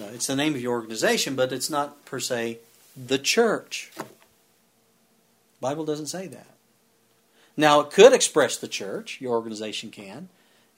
uh, 0.00 0.06
it's 0.14 0.26
the 0.26 0.36
name 0.36 0.54
of 0.54 0.60
your 0.60 0.72
organization, 0.72 1.34
but 1.34 1.52
it's 1.52 1.68
not 1.68 2.04
per 2.04 2.20
se 2.20 2.58
the 2.96 3.18
church. 3.18 3.90
The 3.96 4.04
Bible 5.60 5.84
doesn't 5.84 6.06
say 6.06 6.26
that. 6.28 6.46
Now, 7.56 7.80
it 7.80 7.90
could 7.90 8.12
express 8.12 8.56
the 8.56 8.68
church, 8.68 9.20
your 9.20 9.34
organization 9.34 9.90
can. 9.90 10.28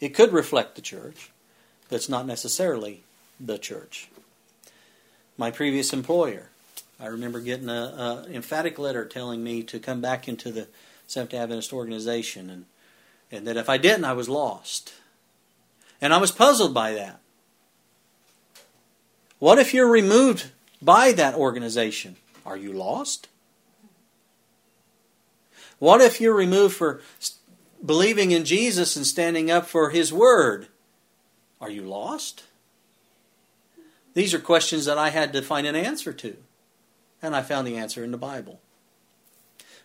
It 0.00 0.10
could 0.10 0.32
reflect 0.32 0.74
the 0.74 0.82
church, 0.82 1.30
but 1.88 1.96
it's 1.96 2.08
not 2.08 2.26
necessarily 2.26 3.04
the 3.38 3.58
church. 3.58 4.08
My 5.36 5.50
previous 5.50 5.92
employer, 5.92 6.48
I 6.98 7.06
remember 7.06 7.40
getting 7.40 7.68
an 7.68 8.32
emphatic 8.32 8.78
letter 8.78 9.04
telling 9.04 9.44
me 9.44 9.62
to 9.64 9.78
come 9.78 10.00
back 10.00 10.26
into 10.26 10.50
the 10.50 10.66
Seventh 11.12 11.34
Adventist 11.34 11.74
organization 11.74 12.48
and, 12.48 12.64
and 13.30 13.46
that 13.46 13.58
if 13.58 13.68
I 13.68 13.76
didn't, 13.76 14.06
I 14.06 14.14
was 14.14 14.30
lost. 14.30 14.94
And 16.00 16.14
I 16.14 16.16
was 16.16 16.32
puzzled 16.32 16.72
by 16.72 16.94
that. 16.94 17.20
What 19.38 19.58
if 19.58 19.74
you're 19.74 19.90
removed 19.90 20.52
by 20.80 21.12
that 21.12 21.34
organization? 21.34 22.16
Are 22.46 22.56
you 22.56 22.72
lost? 22.72 23.28
What 25.78 26.00
if 26.00 26.18
you're 26.18 26.32
removed 26.32 26.76
for 26.76 27.02
believing 27.84 28.30
in 28.30 28.46
Jesus 28.46 28.96
and 28.96 29.06
standing 29.06 29.50
up 29.50 29.66
for 29.66 29.90
His 29.90 30.14
Word? 30.14 30.68
Are 31.60 31.68
you 31.68 31.82
lost? 31.82 32.44
These 34.14 34.32
are 34.32 34.38
questions 34.38 34.86
that 34.86 34.96
I 34.96 35.10
had 35.10 35.34
to 35.34 35.42
find 35.42 35.66
an 35.66 35.76
answer 35.76 36.14
to. 36.14 36.38
And 37.20 37.36
I 37.36 37.42
found 37.42 37.66
the 37.66 37.76
answer 37.76 38.02
in 38.02 38.12
the 38.12 38.16
Bible. 38.16 38.61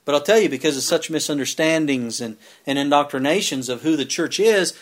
But 0.07 0.15
I'll 0.15 0.21
tell 0.21 0.39
you, 0.39 0.47
because 0.47 0.77
of 0.77 0.83
such 0.83 1.09
misunderstandings 1.09 2.21
and, 2.21 2.37
and 2.65 2.79
indoctrinations 2.79 3.67
of 3.67 3.81
who 3.81 3.97
the 3.97 4.05
church 4.05 4.39
is, 4.39 4.73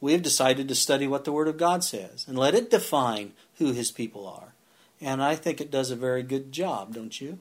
we 0.00 0.10
have 0.10 0.22
decided 0.24 0.66
to 0.66 0.74
study 0.74 1.06
what 1.06 1.24
the 1.24 1.30
Word 1.30 1.46
of 1.46 1.56
God 1.56 1.84
says 1.84 2.24
and 2.26 2.36
let 2.36 2.56
it 2.56 2.68
define 2.68 3.30
who 3.58 3.70
His 3.70 3.92
people 3.92 4.26
are. 4.26 4.54
And 5.00 5.22
I 5.22 5.36
think 5.36 5.60
it 5.60 5.70
does 5.70 5.92
a 5.92 5.94
very 5.96 6.24
good 6.24 6.50
job, 6.50 6.94
don't 6.94 7.20
you? 7.20 7.38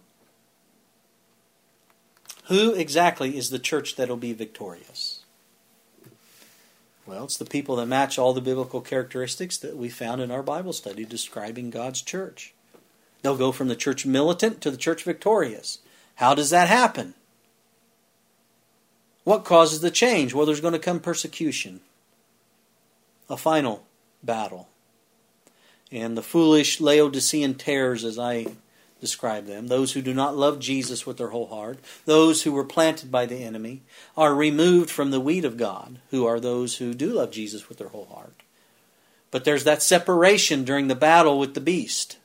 Who 2.46 2.76
exactly 2.76 3.40
is 3.40 3.50
the 3.50 3.58
church 3.58 3.96
that 3.96 4.08
will 4.08 4.18
be 4.18 4.34
victorious? 4.34 5.22
Well, 7.08 7.24
it's 7.24 7.38
the 7.38 7.46
people 7.46 7.78
that 7.78 7.88
match 7.88 8.20
all 8.20 8.36
the 8.36 8.42
biblical 8.42 8.82
characteristics 8.82 9.58
that 9.58 9.76
we 9.76 9.90
found 9.90 10.22
in 10.22 10.30
our 10.30 10.44
Bible 10.44 10.74
study 10.74 11.06
describing 11.06 11.72
God's 11.72 12.04
church. 12.04 12.54
They'll 13.22 13.38
go 13.38 13.52
from 13.52 13.68
the 13.68 13.76
church 13.76 14.06
militant 14.06 14.62
to 14.62 14.72
the 14.72 14.78
church 14.78 15.04
victorious. 15.04 15.80
How 16.16 16.34
does 16.34 16.50
that 16.50 16.68
happen? 16.68 17.14
What 19.24 19.46
causes 19.46 19.82
the 19.82 19.92
change? 19.92 20.34
Well, 20.34 20.46
there's 20.46 20.62
going 20.62 20.74
to 20.74 20.80
come 20.80 21.00
persecution, 21.00 21.82
a 23.30 23.36
final 23.36 23.86
battle. 24.24 24.70
And 25.92 26.18
the 26.18 26.24
foolish 26.24 26.80
Laodicean 26.80 27.56
tares, 27.56 28.04
as 28.04 28.18
I 28.18 28.48
describe 29.00 29.46
them. 29.46 29.68
Those 29.68 29.94
who 29.94 30.02
do 30.02 30.14
not 30.14 30.36
love 30.36 30.60
Jesus 30.60 31.06
with 31.06 31.18
their 31.18 31.30
whole 31.30 31.48
heart, 31.48 31.80
those 32.06 32.44
who 32.44 32.52
were 32.52 32.64
planted 32.64 33.12
by 33.12 33.26
the 33.26 33.44
enemy, 33.44 33.82
are 34.16 34.34
removed 34.34 34.90
from 34.90 35.12
the 35.12 35.20
wheat 35.20 35.46
of 35.46 35.58
God, 35.58 36.00
who 36.10 36.26
are 36.26 36.40
those 36.40 36.78
who 36.78 36.94
do 36.94 37.14
love 37.14 37.32
Jesus 37.32 37.70
with 37.70 37.78
their 37.78 37.90
whole 37.90 38.08
heart. 38.12 38.44
But 39.30 39.44
there's 39.44 39.66
that 39.66 39.84
separation 39.84 40.64
during 40.64 40.88
the 40.88 40.96
battle 40.96 41.38
with 41.38 41.54
the 41.54 41.62
beast. 41.62 42.18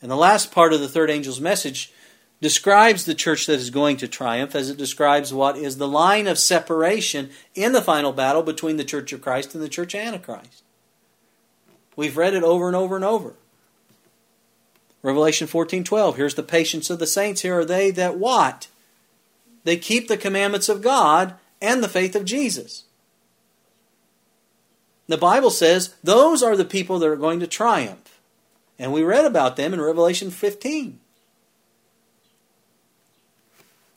And 0.00 0.10
the 0.10 0.16
last 0.16 0.52
part 0.52 0.72
of 0.72 0.80
the 0.80 0.88
third 0.88 1.10
angel's 1.10 1.40
message 1.40 1.92
describes 2.40 3.04
the 3.04 3.14
church 3.14 3.46
that 3.46 3.58
is 3.58 3.70
going 3.70 3.96
to 3.96 4.08
triumph 4.08 4.54
as 4.54 4.70
it 4.70 4.78
describes 4.78 5.34
what 5.34 5.56
is 5.56 5.78
the 5.78 5.88
line 5.88 6.26
of 6.26 6.38
separation 6.38 7.30
in 7.54 7.72
the 7.72 7.82
final 7.82 8.12
battle 8.12 8.42
between 8.42 8.76
the 8.76 8.84
church 8.84 9.12
of 9.12 9.20
Christ 9.20 9.54
and 9.54 9.62
the 9.62 9.68
church 9.68 9.94
of 9.94 10.00
Antichrist. 10.00 10.62
We've 11.96 12.16
read 12.16 12.34
it 12.34 12.44
over 12.44 12.68
and 12.68 12.76
over 12.76 12.94
and 12.94 13.04
over. 13.04 13.34
Revelation 15.02 15.48
14:12 15.48 16.16
Here's 16.16 16.34
the 16.36 16.42
patience 16.42 16.90
of 16.90 17.00
the 17.00 17.06
saints 17.06 17.40
here 17.40 17.58
are 17.58 17.64
they 17.64 17.90
that 17.92 18.16
what? 18.16 18.68
They 19.64 19.76
keep 19.76 20.06
the 20.06 20.16
commandments 20.16 20.68
of 20.68 20.80
God 20.80 21.34
and 21.60 21.82
the 21.82 21.88
faith 21.88 22.14
of 22.14 22.24
Jesus. 22.24 22.84
The 25.08 25.18
Bible 25.18 25.50
says 25.50 25.94
those 26.04 26.42
are 26.42 26.56
the 26.56 26.64
people 26.64 26.98
that 27.00 27.08
are 27.08 27.16
going 27.16 27.40
to 27.40 27.46
triumph. 27.46 28.07
And 28.78 28.92
we 28.92 29.02
read 29.02 29.24
about 29.24 29.56
them 29.56 29.74
in 29.74 29.80
Revelation 29.80 30.30
15. 30.30 31.00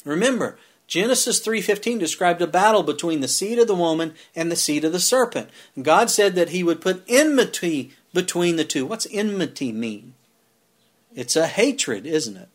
Remember, 0.04 0.58
Genesis 0.88 1.40
3:15 1.40 2.00
described 2.00 2.42
a 2.42 2.48
battle 2.48 2.84
between 2.84 3.22
the 3.22 3.28
seed 3.28 3.60
of 3.60 3.68
the 3.68 3.76
woman 3.76 4.14
and 4.36 4.52
the 4.52 4.56
seed 4.56 4.84
of 4.84 4.92
the 4.92 5.00
serpent. 5.00 5.50
God 5.82 6.10
said 6.10 6.36
that 6.36 6.50
he 6.50 6.64
would 6.64 6.82
put 6.82 7.04
enmity 7.08 7.94
between 8.14 8.56
the 8.56 8.66
two. 8.66 8.86
What's 8.86 9.08
enmity 9.12 9.72
mean? 9.72 10.16
It's 11.16 11.36
a 11.36 11.48
hatred, 11.48 12.06
isn't 12.06 12.36
it? 12.36 12.50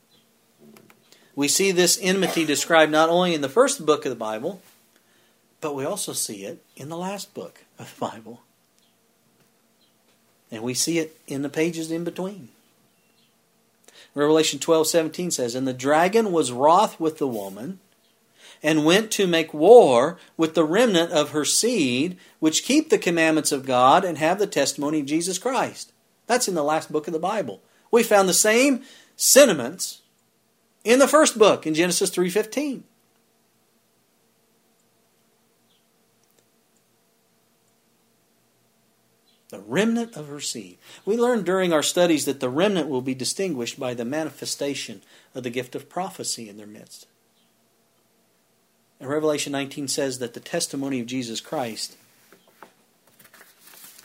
We 1.34 1.48
see 1.48 1.70
this 1.70 1.98
enmity 2.00 2.44
described 2.44 2.90
not 2.90 3.10
only 3.10 3.34
in 3.34 3.42
the 3.42 3.48
first 3.48 3.86
book 3.86 4.04
of 4.04 4.10
the 4.10 4.16
Bible, 4.16 4.60
but 5.60 5.74
we 5.74 5.84
also 5.84 6.12
see 6.12 6.44
it 6.44 6.62
in 6.76 6.88
the 6.88 6.96
last 6.96 7.34
book 7.34 7.64
of 7.78 7.94
the 7.94 8.00
Bible. 8.00 8.42
And 10.50 10.62
we 10.62 10.74
see 10.74 10.98
it 10.98 11.18
in 11.26 11.42
the 11.42 11.48
pages 11.48 11.90
in 11.90 12.04
between. 12.04 12.48
Revelation 14.14 14.58
12 14.58 14.86
17 14.86 15.30
says, 15.30 15.54
And 15.54 15.68
the 15.68 15.74
dragon 15.74 16.32
was 16.32 16.52
wroth 16.52 16.98
with 16.98 17.18
the 17.18 17.28
woman, 17.28 17.80
and 18.62 18.84
went 18.84 19.10
to 19.12 19.26
make 19.26 19.52
war 19.52 20.18
with 20.36 20.54
the 20.54 20.64
remnant 20.64 21.12
of 21.12 21.30
her 21.30 21.44
seed, 21.44 22.16
which 22.38 22.64
keep 22.64 22.88
the 22.88 22.98
commandments 22.98 23.52
of 23.52 23.66
God 23.66 24.04
and 24.04 24.16
have 24.18 24.38
the 24.38 24.46
testimony 24.46 25.00
of 25.00 25.06
Jesus 25.06 25.38
Christ. 25.38 25.92
That's 26.26 26.48
in 26.48 26.54
the 26.54 26.64
last 26.64 26.90
book 26.90 27.06
of 27.06 27.12
the 27.12 27.18
Bible. 27.18 27.60
We 27.90 28.02
found 28.02 28.28
the 28.28 28.34
same 28.34 28.82
sentiments 29.16 30.00
in 30.84 30.98
the 30.98 31.08
first 31.08 31.38
book 31.38 31.66
in 31.66 31.74
Genesis 31.74 32.10
3:15. 32.10 32.84
The 39.56 39.62
remnant 39.62 40.16
of 40.18 40.28
her 40.28 40.38
seed. 40.38 40.76
We 41.06 41.16
learned 41.16 41.46
during 41.46 41.72
our 41.72 41.82
studies 41.82 42.26
that 42.26 42.40
the 42.40 42.50
remnant 42.50 42.90
will 42.90 43.00
be 43.00 43.14
distinguished 43.14 43.80
by 43.80 43.94
the 43.94 44.04
manifestation 44.04 45.00
of 45.34 45.44
the 45.44 45.50
gift 45.50 45.74
of 45.74 45.88
prophecy 45.88 46.46
in 46.50 46.58
their 46.58 46.66
midst. 46.66 47.06
And 49.00 49.08
Revelation 49.08 49.52
19 49.52 49.88
says 49.88 50.18
that 50.18 50.34
the 50.34 50.40
testimony 50.40 51.00
of 51.00 51.06
Jesus 51.06 51.40
Christ 51.40 51.96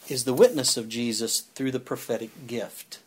is 0.08 0.24
the 0.24 0.34
witness 0.34 0.78
of 0.78 0.88
Jesus 0.88 1.42
through 1.42 1.72
the 1.72 1.80
prophetic 1.82 2.48
gift. 2.48 3.00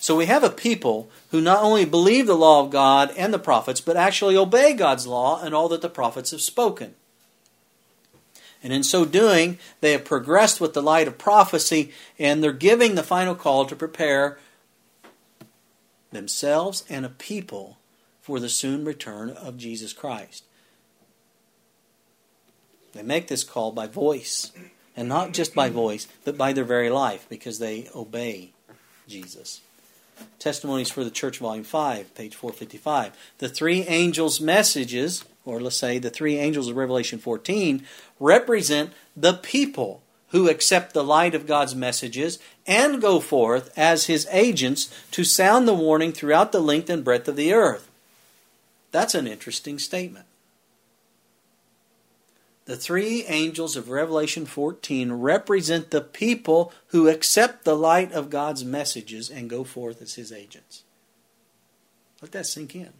So 0.00 0.16
we 0.16 0.26
have 0.26 0.42
a 0.42 0.50
people 0.50 1.10
who 1.30 1.40
not 1.40 1.62
only 1.62 1.84
believe 1.84 2.26
the 2.26 2.34
law 2.34 2.60
of 2.64 2.70
God 2.70 3.12
and 3.16 3.32
the 3.32 3.38
prophets, 3.38 3.80
but 3.80 3.96
actually 3.96 4.36
obey 4.36 4.72
God's 4.72 5.06
law 5.06 5.40
and 5.40 5.54
all 5.54 5.68
that 5.68 5.80
the 5.80 5.88
prophets 5.88 6.32
have 6.32 6.42
spoken. 6.42 6.96
And 8.62 8.72
in 8.72 8.82
so 8.82 9.04
doing, 9.04 9.58
they 9.80 9.92
have 9.92 10.04
progressed 10.04 10.60
with 10.60 10.72
the 10.72 10.82
light 10.82 11.08
of 11.08 11.18
prophecy, 11.18 11.92
and 12.18 12.42
they're 12.42 12.52
giving 12.52 12.94
the 12.94 13.02
final 13.02 13.34
call 13.34 13.66
to 13.66 13.74
prepare 13.74 14.38
themselves 16.12 16.84
and 16.88 17.04
a 17.04 17.08
people 17.08 17.78
for 18.20 18.38
the 18.38 18.48
soon 18.48 18.84
return 18.84 19.30
of 19.30 19.56
Jesus 19.56 19.92
Christ. 19.92 20.44
They 22.92 23.02
make 23.02 23.28
this 23.28 23.42
call 23.42 23.72
by 23.72 23.86
voice, 23.86 24.52
and 24.96 25.08
not 25.08 25.32
just 25.32 25.54
by 25.54 25.70
voice, 25.70 26.06
but 26.24 26.36
by 26.36 26.52
their 26.52 26.64
very 26.64 26.90
life, 26.90 27.26
because 27.28 27.58
they 27.58 27.88
obey 27.94 28.52
Jesus. 29.08 29.62
Testimonies 30.38 30.90
for 30.90 31.02
the 31.02 31.10
Church, 31.10 31.38
Volume 31.38 31.64
5, 31.64 32.14
page 32.14 32.36
455. 32.36 33.16
The 33.38 33.48
three 33.48 33.82
angels' 33.82 34.40
messages, 34.40 35.24
or 35.44 35.60
let's 35.60 35.76
say 35.76 35.98
the 35.98 36.10
three 36.10 36.36
angels 36.36 36.68
of 36.68 36.76
Revelation 36.76 37.18
14, 37.18 37.84
represent 38.20 38.92
the 39.16 39.34
people 39.34 40.02
who 40.28 40.48
accept 40.48 40.94
the 40.94 41.04
light 41.04 41.34
of 41.34 41.46
God's 41.46 41.74
messages 41.74 42.38
and 42.66 43.02
go 43.02 43.20
forth 43.20 43.70
as 43.76 44.06
his 44.06 44.26
agents 44.30 44.92
to 45.10 45.24
sound 45.24 45.68
the 45.68 45.74
warning 45.74 46.12
throughout 46.12 46.52
the 46.52 46.60
length 46.60 46.88
and 46.88 47.04
breadth 47.04 47.28
of 47.28 47.36
the 47.36 47.52
earth. 47.52 47.90
That's 48.92 49.14
an 49.14 49.26
interesting 49.26 49.78
statement. 49.78 50.26
The 52.64 52.76
three 52.76 53.24
angels 53.24 53.76
of 53.76 53.90
Revelation 53.90 54.46
14 54.46 55.12
represent 55.12 55.90
the 55.90 56.00
people 56.00 56.72
who 56.88 57.08
accept 57.08 57.64
the 57.64 57.76
light 57.76 58.12
of 58.12 58.30
God's 58.30 58.64
messages 58.64 59.28
and 59.28 59.50
go 59.50 59.64
forth 59.64 60.00
as 60.00 60.14
his 60.14 60.30
agents. 60.30 60.84
Let 62.22 62.32
that 62.32 62.46
sink 62.46 62.76
in. 62.76 62.92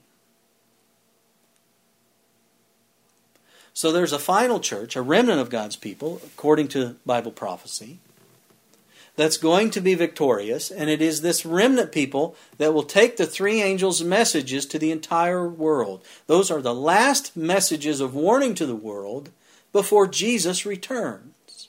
So 3.75 3.91
there's 3.91 4.13
a 4.13 4.19
final 4.19 4.61
church, 4.61 4.97
a 4.97 5.03
remnant 5.03 5.41
of 5.41 5.51
God's 5.51 5.77
people, 5.77 6.21
according 6.25 6.69
to 6.69 6.97
Bible 7.07 7.33
prophecy, 7.33 7.99
that's 9.17 9.37
going 9.37 9.71
to 9.71 9.81
be 9.81 9.95
victorious, 9.95 10.71
and 10.71 10.89
it 10.89 11.03
is 11.03 11.21
this 11.21 11.45
remnant 11.45 11.93
people 11.93 12.35
that 12.57 12.73
will 12.73 12.83
take 12.83 13.17
the 13.17 13.27
three 13.27 13.61
angels' 13.61 14.03
messages 14.03 14.65
to 14.67 14.79
the 14.79 14.91
entire 14.91 15.47
world. 15.47 16.03
Those 16.27 16.51
are 16.51 16.63
the 16.63 16.75
last 16.75 17.37
messages 17.37 18.01
of 18.01 18.15
warning 18.15 18.55
to 18.55 18.67
the 18.67 18.77
world 18.77 19.31
before 19.73 20.07
Jesus 20.07 20.65
returns. 20.65 21.69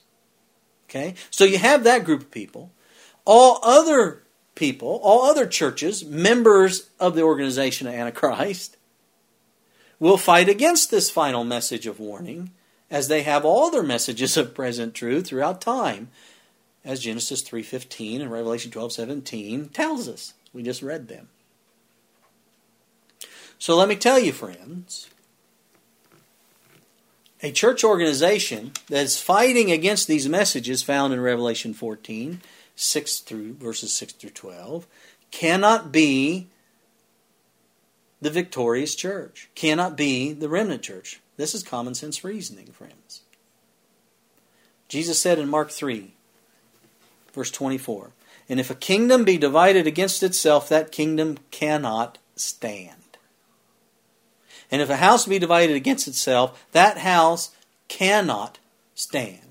Okay? 0.88 1.14
So 1.30 1.44
you 1.44 1.58
have 1.58 1.84
that 1.84 2.04
group 2.04 2.22
of 2.22 2.30
people. 2.30 2.70
All 3.26 3.58
other 3.62 4.22
people, 4.54 5.00
all 5.02 5.24
other 5.24 5.46
churches, 5.46 6.04
members 6.04 6.88
of 7.00 7.14
the 7.14 7.22
organization 7.22 7.86
of 7.86 7.94
Antichrist, 7.94 8.76
will 9.98 10.18
fight 10.18 10.48
against 10.48 10.90
this 10.90 11.10
final 11.10 11.44
message 11.44 11.86
of 11.86 12.00
warning 12.00 12.50
as 12.90 13.08
they 13.08 13.22
have 13.22 13.44
all 13.44 13.70
their 13.70 13.82
messages 13.82 14.36
of 14.36 14.54
present 14.54 14.94
truth 14.94 15.26
throughout 15.26 15.60
time 15.60 16.08
as 16.84 17.00
Genesis 17.00 17.42
3:15 17.42 18.20
and 18.20 18.30
Revelation 18.30 18.70
12:17 18.70 19.68
tells 19.68 20.08
us. 20.08 20.34
We 20.52 20.62
just 20.62 20.82
read 20.82 21.08
them. 21.08 21.28
So 23.58 23.74
let 23.76 23.88
me 23.88 23.96
tell 23.96 24.18
you 24.18 24.32
friends, 24.32 25.08
a 27.42 27.50
church 27.50 27.82
organization 27.82 28.72
that 28.88 29.04
is 29.04 29.20
fighting 29.20 29.70
against 29.70 30.06
these 30.06 30.28
messages 30.28 30.82
found 30.82 31.12
in 31.12 31.20
Revelation 31.20 31.74
14, 31.74 32.42
6 32.76 33.18
through 33.18 33.54
verses 33.54 33.92
6 33.92 34.12
through 34.14 34.30
12, 34.30 34.86
cannot 35.30 35.90
be 35.92 36.48
the 38.24 38.30
victorious 38.30 38.94
church, 38.94 39.50
cannot 39.54 39.98
be 39.98 40.32
the 40.32 40.48
remnant 40.48 40.82
church. 40.82 41.20
This 41.36 41.54
is 41.54 41.62
common 41.62 41.94
sense 41.94 42.24
reasoning, 42.24 42.68
friends. 42.68 43.20
Jesus 44.88 45.20
said 45.20 45.38
in 45.38 45.46
Mark 45.46 45.70
3, 45.70 46.14
verse 47.34 47.50
24, 47.50 48.12
And 48.48 48.58
if 48.58 48.70
a 48.70 48.74
kingdom 48.74 49.24
be 49.24 49.36
divided 49.36 49.86
against 49.86 50.22
itself, 50.22 50.70
that 50.70 50.90
kingdom 50.90 51.36
cannot 51.50 52.16
stand. 52.34 53.18
And 54.70 54.80
if 54.80 54.88
a 54.88 54.96
house 54.96 55.26
be 55.26 55.38
divided 55.38 55.76
against 55.76 56.08
itself, 56.08 56.66
that 56.72 56.96
house 56.96 57.50
cannot 57.88 58.58
stand. 58.94 59.43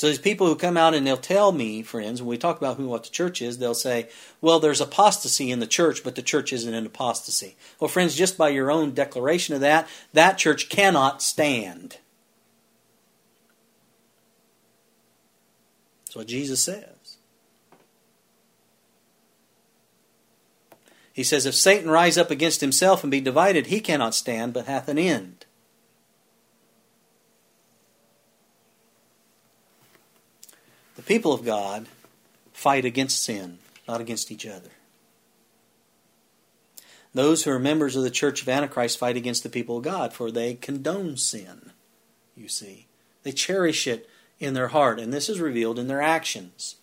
So 0.00 0.06
these 0.06 0.18
people 0.18 0.46
who 0.46 0.56
come 0.56 0.78
out 0.78 0.94
and 0.94 1.06
they'll 1.06 1.18
tell 1.18 1.52
me, 1.52 1.82
friends, 1.82 2.22
when 2.22 2.30
we 2.30 2.38
talk 2.38 2.56
about 2.56 2.78
who 2.78 2.86
what 2.86 3.04
the 3.04 3.10
church 3.10 3.42
is, 3.42 3.58
they'll 3.58 3.74
say, 3.74 4.08
"Well, 4.40 4.58
there's 4.58 4.80
apostasy 4.80 5.50
in 5.50 5.60
the 5.60 5.66
church, 5.66 6.02
but 6.02 6.14
the 6.14 6.22
church 6.22 6.54
isn't 6.54 6.72
in 6.72 6.86
apostasy." 6.86 7.54
Well, 7.78 7.88
friends, 7.88 8.14
just 8.14 8.38
by 8.38 8.48
your 8.48 8.70
own 8.70 8.94
declaration 8.94 9.54
of 9.54 9.60
that, 9.60 9.86
that 10.14 10.38
church 10.38 10.70
cannot 10.70 11.20
stand. 11.20 11.98
That's 16.06 16.16
what 16.16 16.28
Jesus 16.28 16.62
says. 16.62 17.18
He 21.12 21.22
says, 21.22 21.44
If 21.44 21.54
Satan 21.54 21.90
rise 21.90 22.16
up 22.16 22.30
against 22.30 22.62
himself 22.62 23.04
and 23.04 23.10
be 23.10 23.20
divided, 23.20 23.66
he 23.66 23.80
cannot 23.80 24.14
stand, 24.14 24.54
but 24.54 24.64
hath 24.64 24.88
an 24.88 24.96
end. 24.96 25.44
The 30.99 30.99
people 31.10 31.32
of 31.32 31.44
God 31.44 31.86
fight 32.52 32.84
against 32.84 33.20
sin, 33.20 33.58
not 33.88 34.00
against 34.00 34.30
each 34.30 34.46
other. 34.46 34.70
Those 37.12 37.42
who 37.42 37.50
are 37.50 37.58
members 37.58 37.96
of 37.96 38.04
the 38.04 38.12
church 38.12 38.42
of 38.42 38.48
Antichrist 38.48 38.96
fight 38.96 39.16
against 39.16 39.42
the 39.42 39.48
people 39.48 39.78
of 39.78 39.82
God, 39.82 40.12
for 40.12 40.30
they 40.30 40.54
condone 40.54 41.16
sin, 41.16 41.72
you 42.36 42.46
see. 42.46 42.86
They 43.24 43.32
cherish 43.32 43.88
it 43.88 44.08
in 44.38 44.54
their 44.54 44.68
heart, 44.68 45.00
and 45.00 45.12
this 45.12 45.28
is 45.28 45.40
revealed 45.40 45.80
in 45.80 45.88
their 45.88 46.00
actions. 46.00 46.76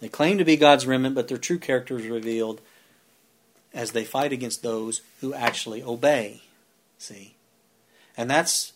They 0.00 0.08
claim 0.08 0.38
to 0.38 0.44
be 0.44 0.56
God's 0.56 0.84
remnant, 0.84 1.14
but 1.14 1.28
their 1.28 1.38
true 1.38 1.60
character 1.60 1.96
is 1.96 2.08
revealed 2.08 2.60
as 3.72 3.92
they 3.92 4.04
fight 4.04 4.32
against 4.32 4.64
those 4.64 5.02
who 5.20 5.34
actually 5.34 5.84
obey. 5.84 6.42
See? 6.98 7.36
And 8.16 8.28
that's 8.28 8.72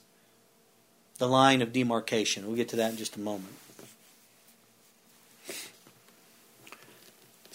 the 1.18 1.27
line 1.27 1.61
of 1.61 1.72
demarcation. 1.72 2.46
We'll 2.46 2.55
get 2.55 2.68
to 2.68 2.77
that 2.77 2.92
in 2.92 2.96
just 2.96 3.16
a 3.16 3.20
moment. 3.20 3.57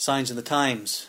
Signs 0.01 0.31
of 0.31 0.35
the 0.35 0.41
Times, 0.41 1.05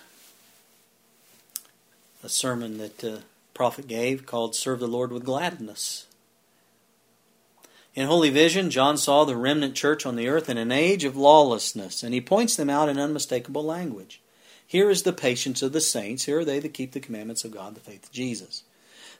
a 2.22 2.28
sermon 2.28 2.76
that 2.76 2.98
the 2.98 3.22
prophet 3.54 3.88
gave 3.88 4.26
called 4.26 4.54
Serve 4.54 4.80
the 4.80 4.86
Lord 4.86 5.12
with 5.12 5.24
Gladness. 5.24 6.04
In 7.94 8.06
Holy 8.06 8.28
Vision, 8.28 8.68
John 8.68 8.98
saw 8.98 9.24
the 9.24 9.34
remnant 9.34 9.74
church 9.76 10.04
on 10.04 10.16
the 10.16 10.28
earth 10.28 10.50
in 10.50 10.58
an 10.58 10.70
age 10.70 11.04
of 11.04 11.16
lawlessness, 11.16 12.02
and 12.02 12.12
he 12.12 12.20
points 12.20 12.54
them 12.54 12.68
out 12.68 12.90
in 12.90 12.98
unmistakable 12.98 13.64
language. 13.64 14.20
Here 14.66 14.90
is 14.90 15.04
the 15.04 15.12
patience 15.14 15.62
of 15.62 15.72
the 15.72 15.80
saints. 15.80 16.24
Here 16.24 16.40
are 16.40 16.44
they 16.44 16.58
that 16.58 16.74
keep 16.74 16.92
the 16.92 17.00
commandments 17.00 17.46
of 17.46 17.52
God, 17.52 17.74
the 17.74 17.80
faith 17.80 18.04
of 18.04 18.12
Jesus. 18.12 18.62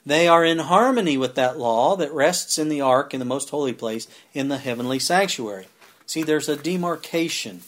They 0.05 0.29
are 0.29 0.45
in 0.45 0.59
harmony 0.59 1.17
with 1.17 1.35
that 1.37 1.59
law 1.59 1.97
that 1.97 2.13
rests 2.13 2.59
in 2.59 2.69
the 2.69 2.83
ark 2.83 3.15
in 3.15 3.21
the 3.21 3.25
most 3.25 3.49
holy 3.49 3.73
place 3.73 4.07
in 4.35 4.49
the 4.49 4.59
heavenly 4.59 4.99
sanctuary. 4.99 5.69
See, 6.05 6.23
there's 6.23 6.51
a 6.51 6.57
demarcation. 6.57 7.63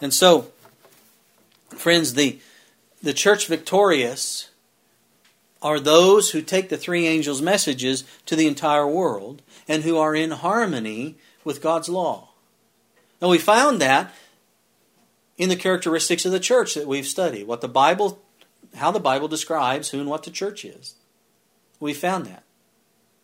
And 0.00 0.14
so, 0.14 0.50
friends, 1.70 2.14
the, 2.14 2.38
the 3.02 3.12
church 3.12 3.46
victorious 3.46 4.50
are 5.62 5.78
those 5.78 6.30
who 6.30 6.40
take 6.40 6.68
the 6.68 6.78
three 6.78 7.06
angels' 7.06 7.42
messages 7.42 8.04
to 8.26 8.34
the 8.34 8.46
entire 8.46 8.86
world 8.86 9.42
and 9.68 9.82
who 9.82 9.98
are 9.98 10.14
in 10.14 10.30
harmony 10.30 11.16
with 11.44 11.62
God's 11.62 11.88
law. 11.88 12.30
Now, 13.20 13.28
we 13.28 13.38
found 13.38 13.80
that 13.80 14.14
in 15.36 15.48
the 15.48 15.56
characteristics 15.56 16.24
of 16.24 16.32
the 16.32 16.40
church 16.40 16.74
that 16.74 16.86
we've 16.86 17.06
studied, 17.06 17.46
what 17.46 17.60
the 17.60 17.68
Bible, 17.68 18.20
how 18.76 18.90
the 18.90 19.00
Bible 19.00 19.28
describes 19.28 19.90
who 19.90 20.00
and 20.00 20.08
what 20.08 20.22
the 20.22 20.30
church 20.30 20.64
is. 20.64 20.94
We 21.78 21.94
found 21.94 22.26
that. 22.26 22.42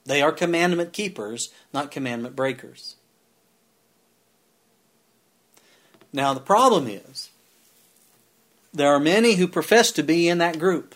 They 0.05 0.23
are 0.23 0.33
commandment 0.33 0.93
keepers, 0.93 1.53
not 1.73 1.91
commandment 1.91 2.37
breakers. 2.37 2.96
Now, 6.16 6.33
the 6.33 6.40
problem 6.40 6.88
is, 6.88 7.29
there 8.72 8.88
are 8.88 8.98
many 8.98 9.35
who 9.35 9.46
profess 9.46 9.92
to 9.92 10.02
be 10.02 10.31
in 10.31 10.38
that 10.38 10.59
group. 10.59 10.94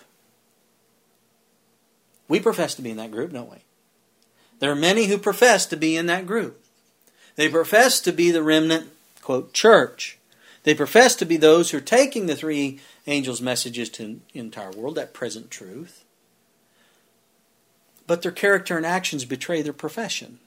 We 2.26 2.40
profess 2.40 2.74
to 2.76 2.82
be 2.82 2.88
in 2.88 2.96
that 2.96 3.10
group, 3.10 3.34
don't 3.34 3.50
we? 3.50 3.58
There 4.60 4.72
are 4.72 4.74
many 4.74 5.08
who 5.08 5.18
profess 5.18 5.66
to 5.66 5.76
be 5.76 5.94
in 5.94 6.06
that 6.06 6.26
group. 6.26 6.64
They 7.36 7.50
profess 7.50 8.00
to 8.00 8.12
be 8.12 8.30
the 8.30 8.42
remnant, 8.42 8.92
quote, 9.20 9.52
church. 9.52 10.16
They 10.62 10.74
profess 10.74 11.14
to 11.16 11.26
be 11.26 11.36
those 11.36 11.70
who 11.70 11.76
are 11.76 11.82
taking 11.82 12.24
the 12.24 12.34
three 12.34 12.80
angels' 13.06 13.42
messages 13.42 13.90
to 13.90 14.20
the 14.32 14.38
entire 14.40 14.70
world, 14.70 14.94
that 14.94 15.12
present 15.12 15.50
truth. 15.50 16.02
But 18.06 18.22
their 18.22 18.32
character 18.32 18.78
and 18.78 18.86
actions 18.86 19.26
betray 19.26 19.60
their 19.60 19.74
profession. 19.74 20.38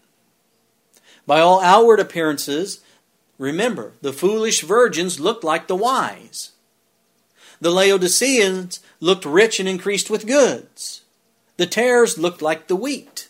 By 1.28 1.42
all 1.42 1.62
outward 1.62 2.00
appearances, 2.00 2.82
remember, 3.44 3.92
the 4.02 4.14
foolish 4.14 4.62
virgins 4.62 5.20
looked 5.20 5.44
like 5.44 5.68
the 5.68 5.76
wise. 5.76 6.52
The 7.60 7.72
Laodiceans 7.72 8.80
looked 9.02 9.26
rich 9.26 9.60
and 9.60 9.68
increased 9.68 10.10
with 10.10 10.26
goods. 10.26 11.02
The 11.58 11.66
tares 11.66 12.18
looked 12.18 12.42
like 12.42 12.68
the 12.68 12.76
wheat. 12.76 13.28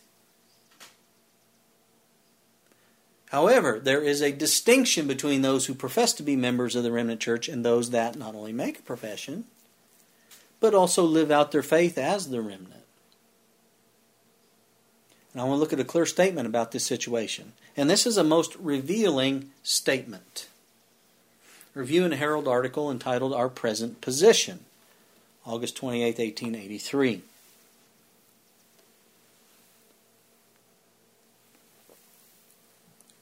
However, 3.30 3.80
there 3.80 4.04
is 4.04 4.21
a 4.21 4.32
distinction 4.32 5.08
between 5.08 5.41
those 5.41 5.65
who 5.65 5.73
profess 5.73 6.13
to 6.13 6.23
be 6.23 6.36
members 6.36 6.76
of 6.76 6.84
the 6.84 6.91
remnant 6.91 7.19
church 7.19 7.49
and 7.49 7.65
those 7.65 7.89
that 7.89 8.15
not 8.15 8.36
only 8.36 8.54
make 8.54 8.78
a 8.78 8.84
profession, 8.84 9.45
but 10.60 10.76
also 10.76 11.04
live 11.04 11.32
out 11.32 11.52
their 11.52 11.63
faith 11.63 11.97
as 11.97 12.30
the 12.30 12.41
remnant. 12.41 12.83
And 15.34 15.41
I 15.41 15.46
want 15.46 15.58
to 15.58 15.60
look 15.60 15.74
at 15.74 15.80
a 15.80 15.86
clear 15.86 16.06
statement 16.06 16.48
about 16.48 16.72
this 16.72 16.86
situation. 16.86 17.54
And 17.76 17.89
this 17.89 18.06
is 18.06 18.17
a 18.17 18.24
most 18.24 18.56
revealing 18.56 19.52
statement. 19.63 20.48
Review 21.74 22.06
and 22.06 22.13
Herald 22.13 22.48
article 22.48 22.91
entitled 22.91 23.34
Our 23.34 23.50
Present 23.50 24.00
Position, 24.00 24.60
August 25.46 25.76
28, 25.76 26.19
1883. 26.19 27.22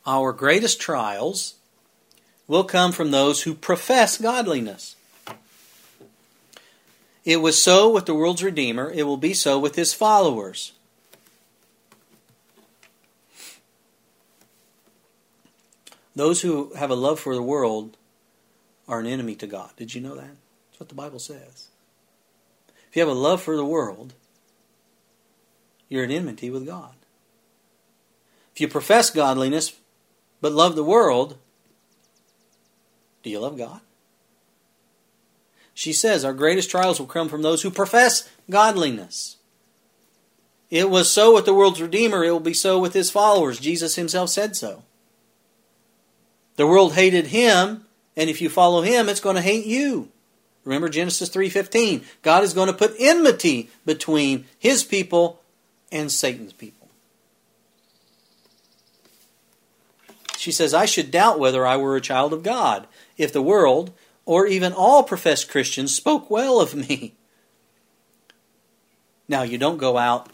our 0.06 0.34
greatest 0.34 0.80
trials 0.80 1.56
will 2.48 2.64
come 2.64 2.92
from 2.92 3.12
those 3.12 3.44
who 3.44 3.54
profess 3.54 4.18
godliness. 4.18 4.96
It 7.24 7.38
was 7.38 7.62
so 7.62 7.90
with 7.90 8.08
the 8.08 8.16
world's 8.16 8.44
Redeemer, 8.44 8.92
it 8.92 9.04
will 9.04 9.18
be 9.18 9.34
so 9.34 9.60
with 9.60 9.76
his 9.76 9.94
followers. 9.94 10.74
Those 16.16 16.42
who 16.42 16.74
have 16.74 16.90
a 16.90 16.96
love 16.96 17.20
for 17.20 17.36
the 17.36 17.42
world 17.42 17.98
are 18.88 19.00
an 19.00 19.06
enemy 19.06 19.36
to 19.36 19.48
God. 19.48 19.72
Did 19.78 19.96
you 19.96 20.02
know 20.02 20.16
that? 20.16 20.36
That's 20.70 20.80
what 20.80 20.90
the 20.90 20.96
Bible 20.96 21.20
says. 21.20 21.70
If 22.90 22.96
you 22.96 23.02
have 23.02 23.10
a 23.10 23.14
love 23.14 23.42
for 23.42 23.56
the 23.56 23.66
world, 23.66 24.14
you're 25.88 26.04
at 26.04 26.12
enmity 26.12 26.50
with 26.50 26.66
God. 26.66 26.96
If 28.54 28.60
you 28.60 28.68
profess 28.68 29.10
godliness 29.10 29.74
but 30.42 30.52
love 30.52 30.76
the 30.76 30.84
world, 30.84 31.38
do 33.24 33.30
you 33.30 33.40
love 33.40 33.58
God? 33.58 33.80
She 35.74 35.94
says, 35.94 36.26
Our 36.26 36.34
greatest 36.34 36.70
trials 36.70 37.00
will 37.00 37.08
come 37.08 37.30
from 37.30 37.44
those 37.44 37.62
who 37.62 37.72
profess 37.72 38.30
godliness. 38.50 39.38
It 40.70 40.90
was 40.90 41.10
so 41.10 41.34
with 41.34 41.46
the 41.46 41.54
world's 41.54 41.82
Redeemer, 41.82 42.24
it 42.24 42.32
will 42.32 42.40
be 42.40 42.54
so 42.54 42.80
with 42.80 42.94
his 42.94 43.12
followers. 43.12 43.60
Jesus 43.60 43.96
himself 43.96 44.30
said 44.30 44.56
so. 44.56 44.84
The 46.62 46.68
world 46.68 46.94
hated 46.94 47.26
him, 47.26 47.88
and 48.16 48.30
if 48.30 48.40
you 48.40 48.48
follow 48.48 48.84
him, 48.84 49.10
it's 49.10 49.20
going 49.20 49.36
to 49.36 49.42
hate 49.42 49.66
you. 49.66 50.10
Remember 50.64 50.90
Genesis 50.90 51.28
3:15. 51.28 52.04
God 52.22 52.44
is 52.44 52.54
going 52.54 52.68
to 52.68 52.74
put 52.74 52.94
enmity 53.00 53.72
between 53.84 54.46
his 54.60 54.84
people 54.84 55.42
and 55.92 56.12
Satan's 56.12 56.54
people. 56.54 56.88
She 60.38 60.52
says, 60.52 60.72
I 60.72 60.86
should 60.86 61.10
doubt 61.10 61.40
whether 61.40 61.66
I 61.66 61.78
were 61.78 61.96
a 61.96 62.00
child 62.00 62.32
of 62.32 62.44
God 62.44 62.86
if 63.18 63.34
the 63.34 63.42
world, 63.42 63.92
or 64.28 64.46
even 64.46 64.72
all 64.72 65.02
professed 65.02 65.50
Christians, 65.50 65.96
spoke 65.96 66.30
well 66.30 66.62
of 66.62 66.76
me. 66.76 67.16
Now, 69.28 69.42
you 69.42 69.58
don't 69.58 69.78
go 69.78 69.98
out, 69.98 70.30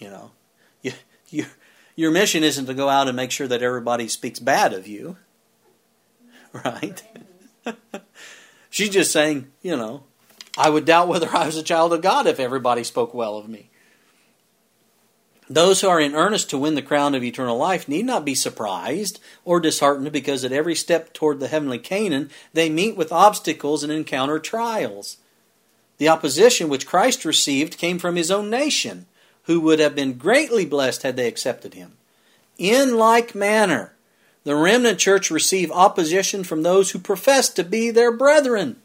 you 0.00 0.10
know, 0.10 0.32
your 2.00 2.10
mission 2.10 2.42
isn't 2.42 2.64
to 2.64 2.72
go 2.72 2.88
out 2.88 3.08
and 3.08 3.16
make 3.16 3.30
sure 3.30 3.46
that 3.46 3.62
everybody 3.62 4.08
speaks 4.08 4.38
bad 4.38 4.72
of 4.72 4.86
you, 4.86 5.18
right? 6.64 7.02
She's 8.70 8.88
just 8.88 9.12
saying, 9.12 9.52
you 9.60 9.76
know, 9.76 10.04
I 10.56 10.70
would 10.70 10.86
doubt 10.86 11.08
whether 11.08 11.28
I 11.28 11.44
was 11.44 11.58
a 11.58 11.62
child 11.62 11.92
of 11.92 12.00
God 12.00 12.26
if 12.26 12.40
everybody 12.40 12.84
spoke 12.84 13.12
well 13.12 13.36
of 13.36 13.50
me. 13.50 13.68
Those 15.50 15.82
who 15.82 15.88
are 15.88 16.00
in 16.00 16.14
earnest 16.14 16.48
to 16.50 16.58
win 16.58 16.74
the 16.74 16.80
crown 16.80 17.14
of 17.14 17.22
eternal 17.22 17.58
life 17.58 17.86
need 17.86 18.06
not 18.06 18.24
be 18.24 18.34
surprised 18.34 19.20
or 19.44 19.60
disheartened 19.60 20.10
because 20.10 20.42
at 20.42 20.52
every 20.52 20.76
step 20.76 21.12
toward 21.12 21.38
the 21.38 21.48
heavenly 21.48 21.78
Canaan 21.78 22.30
they 22.54 22.70
meet 22.70 22.96
with 22.96 23.12
obstacles 23.12 23.82
and 23.82 23.92
encounter 23.92 24.38
trials. 24.38 25.18
The 25.98 26.08
opposition 26.08 26.70
which 26.70 26.86
Christ 26.86 27.26
received 27.26 27.76
came 27.76 27.98
from 27.98 28.16
his 28.16 28.30
own 28.30 28.48
nation, 28.48 29.04
who 29.44 29.60
would 29.60 29.78
have 29.78 29.94
been 29.94 30.18
greatly 30.18 30.64
blessed 30.64 31.02
had 31.02 31.16
they 31.16 31.28
accepted 31.28 31.74
him. 31.74 31.96
In 32.58 32.96
like 32.96 33.34
manner, 33.34 33.94
the 34.44 34.56
remnant 34.56 34.98
church 34.98 35.30
receive 35.30 35.70
opposition 35.70 36.44
from 36.44 36.62
those 36.62 36.90
who 36.90 36.98
profess 36.98 37.48
to 37.50 37.64
be 37.64 37.90
their 37.90 38.12
brethren. 38.12 38.76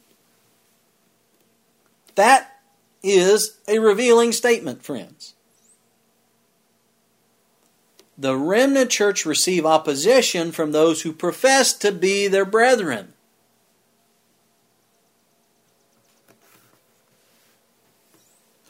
That 2.15 2.59
is 3.03 3.57
a 3.67 3.79
revealing 3.79 4.31
statement, 4.31 4.83
friends. 4.83 5.33
The 8.17 8.37
remnant 8.37 8.89
church 8.89 9.25
receive 9.25 9.65
opposition 9.65 10.51
from 10.51 10.71
those 10.71 11.01
who 11.01 11.11
profess 11.11 11.73
to 11.73 11.91
be 11.91 12.27
their 12.27 12.45
brethren. 12.45 13.13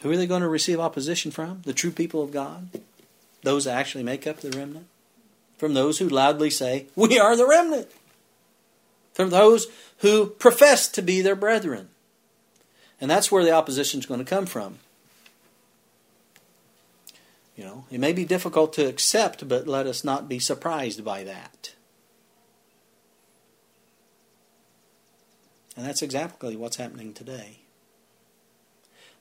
Who 0.06 0.12
are 0.12 0.18
they 0.18 0.28
going 0.28 0.44
to 0.44 0.48
receive 0.48 0.80
opposition 0.80 1.32
from? 1.32 1.64
The 1.66 1.74
true 1.74 1.90
people 1.90 2.22
of 2.22 2.32
God? 2.32 2.70
Those 3.42 3.66
that 3.66 3.76
actually 3.76 4.04
make 4.04 4.28
up 4.28 4.38
the 4.38 4.52
remnant? 4.52 4.86
From 5.58 5.74
those 5.74 5.98
who 5.98 6.08
loudly 6.08 6.52
say, 6.52 6.86
We 6.96 7.18
are 7.18 7.36
the 7.36 7.48
remnant. 7.48 7.88
From 9.16 9.32
those 9.32 9.66
who 10.02 10.28
profess 10.28 10.88
to 10.90 11.02
be 11.02 11.22
their 11.22 11.36
brethren. 11.36 11.90
And 13.02 13.10
that's 13.10 13.32
where 13.32 13.44
the 13.44 13.54
opposition 13.54 14.00
is 14.00 14.06
going 14.06 14.20
to 14.20 14.30
come 14.30 14.46
from. 14.46 14.78
You 17.56 17.64
know, 17.64 17.86
it 17.90 18.00
may 18.00 18.14
be 18.14 18.26
difficult 18.26 18.74
to 18.74 18.86
accept, 18.86 19.48
but 19.48 19.68
let 19.68 19.88
us 19.88 20.04
not 20.04 20.30
be 20.30 20.38
surprised 20.38 21.04
by 21.04 21.24
that. 21.24 21.74
And 25.76 25.84
that's 25.84 26.04
exactly 26.04 26.56
what's 26.56 26.78
happening 26.78 27.12
today. 27.12 27.62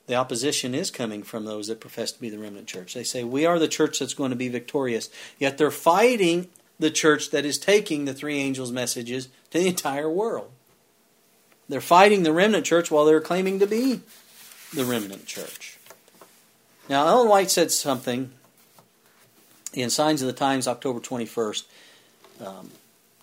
The 0.07 0.15
opposition 0.15 0.75
is 0.75 0.91
coming 0.91 1.23
from 1.23 1.45
those 1.45 1.69
that 1.69 1.81
profess 1.81 2.13
to 2.13 2.21
be 2.21 2.29
the 2.29 2.39
remnant 2.39 2.67
church. 2.67 2.95
They 2.95 3.05
say, 3.05 3.25
We 3.25 3.47
are 3.47 3.59
the 3.59 3.69
church 3.69 3.99
that's 3.99 4.15
going 4.15 4.31
to 4.31 4.37
be 4.37 4.49
victorious. 4.49 5.09
Yet 5.39 5.57
they're 5.57 5.71
fighting 5.71 6.49
the 6.79 6.91
church 6.91 7.31
that 7.31 7.45
is 7.45 7.59
taking 7.59 8.05
the 8.05 8.13
three 8.13 8.39
angels' 8.39 8.73
messages 8.73 9.29
to 9.51 9.59
the 9.59 9.69
entire 9.69 10.11
world. 10.11 10.51
They're 11.69 11.81
fighting 11.81 12.23
the 12.23 12.33
remnant 12.33 12.67
church 12.67 12.91
while 12.91 13.07
they're 13.07 13.21
claiming 13.21 13.59
to 13.61 13.67
be 13.67 14.01
the 14.75 14.85
remnant 14.85 15.27
church. 15.27 15.79
Now, 16.89 17.07
Ellen 17.07 17.29
White 17.29 17.51
said 17.51 17.71
something 17.71 18.31
in 19.73 19.89
Signs 19.89 20.21
of 20.21 20.27
the 20.27 20.35
Times, 20.35 20.69
October 20.69 21.01
21st. 21.01 21.65
Um, 22.45 22.71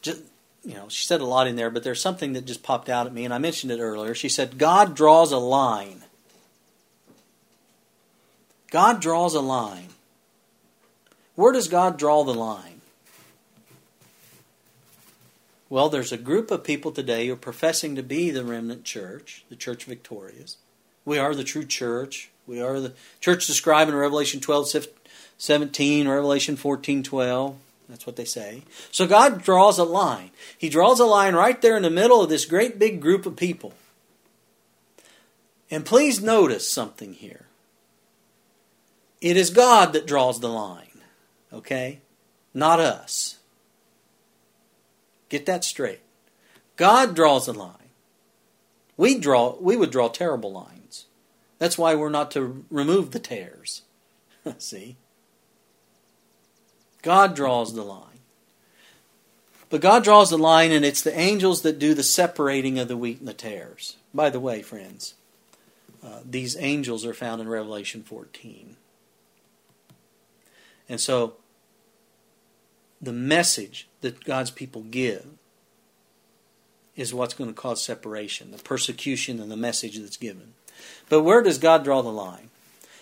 just, 0.02 0.22
you 0.66 0.74
know, 0.74 0.90
she 0.90 1.06
said 1.06 1.22
a 1.22 1.26
lot 1.26 1.46
in 1.46 1.56
there, 1.56 1.70
but 1.70 1.84
there's 1.84 2.02
something 2.02 2.34
that 2.34 2.46
just 2.46 2.64
popped 2.64 2.90
out 2.90 3.06
at 3.06 3.14
me, 3.14 3.26
and 3.26 3.34
I 3.34 3.38
mentioned 3.38 3.72
it 3.72 3.80
earlier. 3.80 4.16
She 4.16 4.30
said, 4.30 4.58
God 4.58 4.96
draws 4.96 5.32
a 5.32 5.38
line 5.38 6.04
God 8.72 9.02
draws 9.02 9.36
a 9.36 9.42
line. 9.42 9.90
Where 11.36 11.52
does 11.52 11.68
God 11.68 11.98
draw 11.98 12.24
the 12.24 12.34
line? 12.34 12.82
Well, 15.70 15.88
there's 15.88 16.12
a 16.12 16.18
group 16.18 16.52
of 16.52 16.64
people 16.64 16.92
today 16.92 17.28
who 17.28 17.34
are 17.34 17.38
professing 17.38 17.96
to 17.96 18.04
be 18.04 18.32
the 18.32 18.44
remnant 18.44 18.84
church, 18.84 19.46
the 19.50 19.56
church 19.56 19.86
victorious. 19.86 20.58
We 21.06 21.18
are 21.18 21.36
the 21.36 21.44
true 21.44 21.66
church. 21.66 22.30
We 22.48 22.62
are 22.62 22.80
the 22.80 22.94
church 23.20 23.48
described 23.48 23.90
in 23.90 23.96
Revelation 23.96 24.40
12, 24.40 24.88
17, 25.38 26.08
Revelation 26.08 26.56
14, 26.56 27.04
12. 27.04 27.58
That's 27.90 28.06
what 28.06 28.16
they 28.16 28.26
say. 28.26 28.64
So 28.92 29.06
God 29.06 29.44
draws 29.44 29.78
a 29.78 29.84
line. 29.84 30.32
He 30.58 30.70
draws 30.70 31.00
a 31.00 31.06
line 31.06 31.36
right 31.36 31.62
there 31.62 31.76
in 31.76 31.84
the 31.84 31.90
middle 31.90 32.22
of 32.22 32.30
this 32.30 32.46
great 32.46 32.80
big 32.80 33.02
group 33.02 33.26
of 33.26 33.36
people. 33.36 33.74
And 35.70 35.86
please 35.86 36.22
notice 36.22 36.68
something 36.68 37.14
here. 37.14 37.46
It 39.22 39.38
is 39.38 39.52
God 39.52 39.94
that 39.94 40.08
draws 40.08 40.40
the 40.40 40.50
line, 40.50 41.00
okay? 41.54 42.02
Not 42.54 42.80
us. 42.80 43.38
Get 45.30 45.46
that 45.46 45.64
straight. 45.64 46.02
God 46.76 47.16
draws 47.16 47.46
the 47.46 47.54
line. 47.54 47.76
We 48.98 49.18
draw 49.18 49.56
we 49.62 49.78
would 49.78 49.92
draw 49.92 50.10
terrible 50.10 50.52
lines. 50.52 51.06
That's 51.60 51.78
why 51.78 51.96
we're 51.96 52.10
not 52.10 52.32
to 52.32 52.66
remove 52.70 53.12
the 53.12 53.20
tares. 53.20 53.84
See? 54.58 54.98
God 57.02 57.36
draws 57.36 57.74
the 57.74 57.84
line. 57.84 58.08
But 59.70 59.82
God 59.82 60.04
draws 60.04 60.32
the 60.32 60.38
line, 60.38 60.72
and 60.72 60.84
it's 60.84 61.02
the 61.02 61.18
angels 61.18 61.62
that 61.62 61.80
do 61.80 61.94
the 61.94 62.04
separating 62.04 62.78
of 62.78 62.90
the 62.90 62.98
wheat 62.98 63.20
and 63.20 63.28
the 63.28 63.34
tares. 63.34 63.96
By 64.14 64.30
the 64.30 64.40
way, 64.40 64.62
friends, 64.62 65.14
uh, 66.04 66.20
these 66.30 66.58
angels 66.58 67.06
are 67.06 67.14
found 67.14 67.42
in 67.42 67.48
Revelation 67.48 68.04
14. 68.04 68.76
And 70.92 71.00
so 71.00 71.36
the 73.02 73.14
message 73.14 73.88
that 74.02 74.26
God's 74.26 74.52
people 74.52 74.82
give 74.82 75.26
is 76.98 77.14
what's 77.14 77.34
going 77.34 77.50
to 77.50 77.60
cause 77.60 77.82
separation, 77.82 78.52
the 78.52 78.58
persecution 78.58 79.40
and 79.40 79.50
the 79.50 79.56
message 79.56 79.98
that's 79.98 80.18
given. 80.18 80.54
But 81.08 81.22
where 81.24 81.42
does 81.42 81.60
God 81.60 81.86
draw 81.86 82.02
the 82.02 82.10
line? 82.10 82.50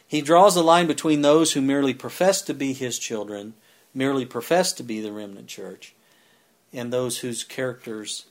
He 0.08 0.22
draws 0.22 0.54
the 0.54 0.64
line 0.64 0.86
between 0.86 1.24
those 1.24 1.54
who 1.54 1.62
merely 1.62 1.96
profess 1.96 2.44
to 2.44 2.54
be 2.54 2.74
his 2.74 3.00
children, 3.00 3.56
merely 3.96 4.24
profess 4.24 4.72
to 4.74 4.84
be 4.84 5.02
the 5.02 5.12
remnant 5.12 5.48
church, 5.48 5.96
and 6.72 6.94
those 6.94 7.18
whose 7.18 7.44
characters 7.44 8.28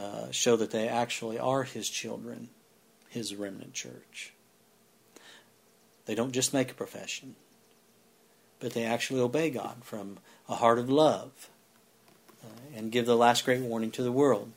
uh, 0.00 0.30
show 0.30 0.54
that 0.54 0.70
they 0.70 0.86
actually 0.86 1.36
are 1.36 1.64
his 1.64 1.90
children, 1.90 2.48
his 3.08 3.34
remnant 3.34 3.74
church. 3.74 4.34
They 6.06 6.14
don't 6.14 6.30
just 6.32 6.54
make 6.54 6.70
a 6.70 6.74
profession, 6.74 7.34
but 8.60 8.74
they 8.74 8.84
actually 8.84 9.20
obey 9.20 9.50
God 9.50 9.76
from 9.82 10.18
a 10.48 10.56
heart 10.56 10.78
of 10.78 10.88
love 10.88 11.48
uh, 12.44 12.76
and 12.76 12.92
give 12.92 13.06
the 13.06 13.16
last 13.16 13.44
great 13.44 13.62
warning 13.62 13.90
to 13.92 14.02
the 14.02 14.12
world. 14.12 14.52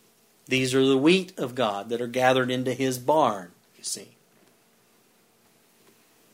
These 0.46 0.76
are 0.76 0.86
the 0.86 0.98
wheat 0.98 1.38
of 1.38 1.56
God 1.56 1.90
that 1.90 2.02
are 2.02 2.08
gathered 2.08 2.52
into 2.52 2.74
his 2.74 3.00
barn, 3.00 3.52
you 3.78 3.84
see. 3.84 4.10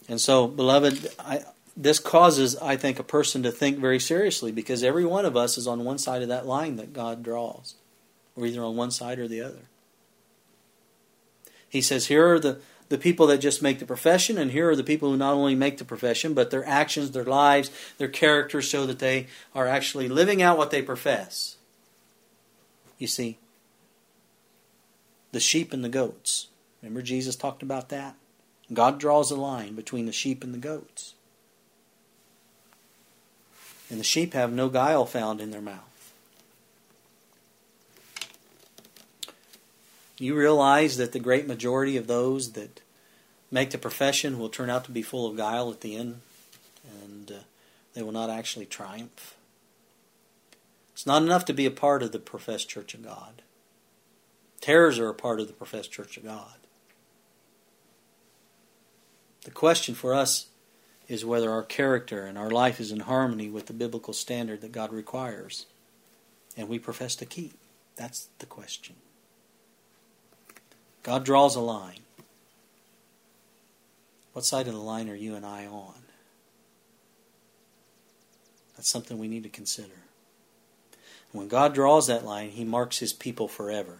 And 0.07 0.19
so, 0.19 0.47
beloved, 0.47 1.11
I, 1.19 1.43
this 1.77 1.99
causes, 1.99 2.57
I 2.57 2.75
think, 2.75 2.97
a 2.97 3.03
person 3.03 3.43
to 3.43 3.51
think 3.51 3.77
very 3.77 3.99
seriously 3.99 4.51
because 4.51 4.83
every 4.83 5.05
one 5.05 5.25
of 5.25 5.37
us 5.37 5.57
is 5.57 5.67
on 5.67 5.85
one 5.85 5.99
side 5.99 6.23
of 6.23 6.27
that 6.29 6.47
line 6.47 6.77
that 6.77 6.93
God 6.93 7.21
draws. 7.21 7.75
We're 8.35 8.47
either 8.47 8.63
on 8.63 8.75
one 8.75 8.91
side 8.91 9.19
or 9.19 9.27
the 9.27 9.41
other. 9.41 9.69
He 11.69 11.81
says, 11.81 12.07
Here 12.07 12.33
are 12.33 12.39
the 12.39 12.59
the 12.89 12.97
people 12.97 13.27
that 13.27 13.37
just 13.37 13.61
make 13.61 13.79
the 13.79 13.85
profession, 13.85 14.37
and 14.37 14.51
here 14.51 14.69
are 14.69 14.75
the 14.75 14.83
people 14.83 15.11
who 15.11 15.17
not 15.17 15.35
only 15.35 15.55
make 15.55 15.77
the 15.77 15.85
profession, 15.85 16.33
but 16.33 16.49
their 16.49 16.67
actions, 16.67 17.11
their 17.11 17.23
lives, 17.23 17.71
their 17.97 18.07
characters 18.07 18.65
show 18.65 18.85
that 18.87 18.99
they 18.99 19.27
are 19.55 19.67
actually 19.67 20.09
living 20.09 20.41
out 20.41 20.57
what 20.57 20.71
they 20.71 20.81
profess. 20.81 21.57
You 22.97 23.07
see, 23.07 23.37
the 25.31 25.39
sheep 25.39 25.71
and 25.71 25.83
the 25.83 25.89
goats. 25.89 26.47
Remember, 26.81 27.01
Jesus 27.01 27.35
talked 27.35 27.61
about 27.61 27.89
that? 27.89 28.15
God 28.73 28.99
draws 28.99 29.31
a 29.31 29.35
line 29.35 29.75
between 29.75 30.05
the 30.05 30.11
sheep 30.11 30.43
and 30.43 30.53
the 30.53 30.59
goats. 30.59 31.13
And 33.89 33.99
the 33.99 34.03
sheep 34.03 34.33
have 34.33 34.51
no 34.51 34.69
guile 34.69 35.05
found 35.05 35.41
in 35.41 35.51
their 35.51 35.61
mouth. 35.61 35.88
You 40.19 40.35
realize 40.35 40.97
that 40.97 41.13
the 41.13 41.19
great 41.19 41.47
majority 41.47 41.95
of 41.95 42.07
those 42.07 42.51
that 42.51 42.81
make 43.49 43.71
the 43.71 43.77
profession 43.77 44.37
will 44.37 44.49
turn 44.49 44.69
out 44.69 44.83
to 44.85 44.91
be 44.91 45.01
full 45.01 45.25
of 45.25 45.37
guile 45.37 45.71
at 45.71 45.81
the 45.81 45.95
end, 45.95 46.19
and 47.03 47.31
uh, 47.31 47.39
they 47.93 48.03
will 48.03 48.11
not 48.11 48.29
actually 48.29 48.65
triumph. 48.65 49.35
It's 50.93 51.05
not 51.05 51.23
enough 51.23 51.45
to 51.45 51.53
be 51.53 51.65
a 51.65 51.71
part 51.71 52.03
of 52.03 52.11
the 52.11 52.19
professed 52.19 52.67
church 52.67 52.93
of 52.93 53.03
God. 53.03 53.41
Tares 54.59 54.99
are 54.99 55.07
a 55.07 55.13
part 55.13 55.39
of 55.39 55.47
the 55.47 55.53
professed 55.53 55.91
church 55.91 56.17
of 56.17 56.25
God. 56.25 56.55
The 59.45 59.51
question 59.51 59.95
for 59.95 60.13
us 60.13 60.47
is 61.07 61.23
whether 61.23 61.49
our 61.49 61.63
character 61.63 62.25
and 62.25 62.37
our 62.37 62.51
life 62.51 62.81
is 62.81 62.91
in 62.91 62.99
harmony 63.01 63.49
with 63.49 63.67
the 63.67 63.73
biblical 63.73 64.13
standard 64.13 64.59
that 64.61 64.73
God 64.73 64.91
requires 64.91 65.65
and 66.57 66.67
we 66.67 66.77
profess 66.77 67.15
to 67.15 67.25
keep. 67.25 67.53
That's 67.95 68.27
the 68.39 68.45
question. 68.45 68.95
God 71.03 71.23
draws 71.23 71.55
a 71.55 71.61
line. 71.61 71.99
What 74.33 74.45
side 74.45 74.67
of 74.67 74.73
the 74.73 74.79
line 74.79 75.09
are 75.09 75.15
you 75.15 75.35
and 75.35 75.45
I 75.45 75.65
on? 75.65 75.93
That's 78.75 78.89
something 78.89 79.17
we 79.17 79.27
need 79.27 79.43
to 79.43 79.49
consider. 79.49 79.95
When 81.31 81.47
God 81.47 81.73
draws 81.73 82.07
that 82.07 82.25
line, 82.25 82.51
He 82.51 82.63
marks 82.63 82.99
His 82.99 83.13
people 83.13 83.47
forever. 83.47 83.99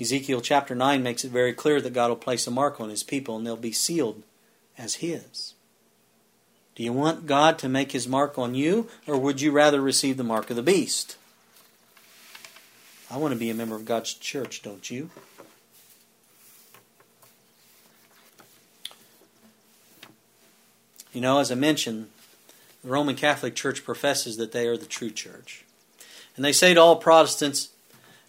Ezekiel 0.00 0.40
chapter 0.40 0.74
9 0.74 1.02
makes 1.02 1.24
it 1.24 1.30
very 1.30 1.52
clear 1.52 1.80
that 1.80 1.92
God 1.92 2.08
will 2.08 2.16
place 2.16 2.46
a 2.46 2.50
mark 2.50 2.80
on 2.80 2.88
His 2.88 3.02
people 3.02 3.36
and 3.36 3.46
they'll 3.46 3.56
be 3.56 3.72
sealed 3.72 4.22
as 4.78 4.96
His. 4.96 5.54
Do 6.74 6.82
you 6.82 6.92
want 6.92 7.26
God 7.26 7.58
to 7.58 7.68
make 7.68 7.92
His 7.92 8.08
mark 8.08 8.38
on 8.38 8.54
you, 8.54 8.88
or 9.06 9.18
would 9.18 9.42
you 9.42 9.52
rather 9.52 9.82
receive 9.82 10.16
the 10.16 10.24
mark 10.24 10.48
of 10.48 10.56
the 10.56 10.62
beast? 10.62 11.18
I 13.10 13.18
want 13.18 13.34
to 13.34 13.38
be 13.38 13.50
a 13.50 13.54
member 13.54 13.76
of 13.76 13.84
God's 13.84 14.14
church, 14.14 14.62
don't 14.62 14.90
you? 14.90 15.10
You 21.12 21.20
know, 21.20 21.38
as 21.38 21.50
I 21.50 21.56
mentioned, 21.56 22.08
the 22.82 22.90
Roman 22.90 23.16
Catholic 23.16 23.54
Church 23.54 23.84
professes 23.84 24.36
that 24.36 24.52
they 24.52 24.66
are 24.66 24.76
the 24.76 24.86
true 24.86 25.10
church. 25.10 25.64
And 26.36 26.44
they 26.44 26.52
say 26.52 26.74
to 26.74 26.80
all 26.80 26.96
Protestants, 26.96 27.70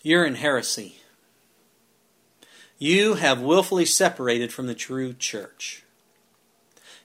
You're 0.01 0.25
in 0.25 0.35
heresy. 0.35 0.97
You 2.77 3.13
have 3.13 3.41
willfully 3.41 3.85
separated 3.85 4.51
from 4.51 4.65
the 4.65 4.73
true 4.73 5.13
church. 5.13 5.83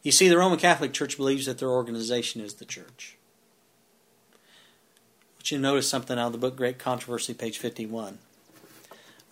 You 0.02 0.10
see, 0.10 0.28
the 0.28 0.38
Roman 0.38 0.58
Catholic 0.58 0.92
Church 0.92 1.16
believes 1.16 1.46
that 1.46 1.58
their 1.58 1.68
organization 1.68 2.40
is 2.40 2.54
the 2.54 2.64
church. 2.64 3.16
But 5.36 5.50
you 5.50 5.58
notice 5.58 5.88
something 5.88 6.18
out 6.18 6.28
of 6.28 6.32
the 6.32 6.38
book 6.38 6.56
Great 6.56 6.78
Controversy, 6.78 7.34
page 7.34 7.58
51. 7.58 8.18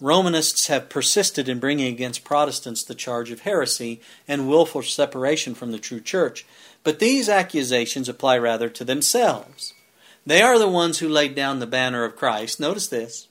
Romanists 0.01 0.66
have 0.66 0.88
persisted 0.88 1.49
in 1.49 1.61
bringing 1.61 1.92
against 1.92 2.24
Protestants 2.24 2.82
the 2.82 2.95
charge 2.95 3.30
of 3.30 3.40
heresy 3.40 4.01
and 4.26 4.49
willful 4.49 4.82
separation 4.82 5.55
from 5.55 5.72
the 5.72 5.78
true 5.78 6.01
church. 6.01 6.45
But 6.82 6.99
these 6.99 7.28
accusations 7.28 8.09
apply 8.09 8.38
rather 8.38 8.68
to 8.68 8.84
themselves. 8.84 9.72
They 10.26 10.42
are 10.42 10.59
the 10.59 10.68
ones 10.68 10.99
who 10.99 11.09
laid 11.09 11.34
down 11.34 11.59
the 11.59 11.66
banner 11.66 12.05
of 12.05 12.16
Christ. 12.16 12.59
Notice 12.59 12.88
this. 12.88 13.28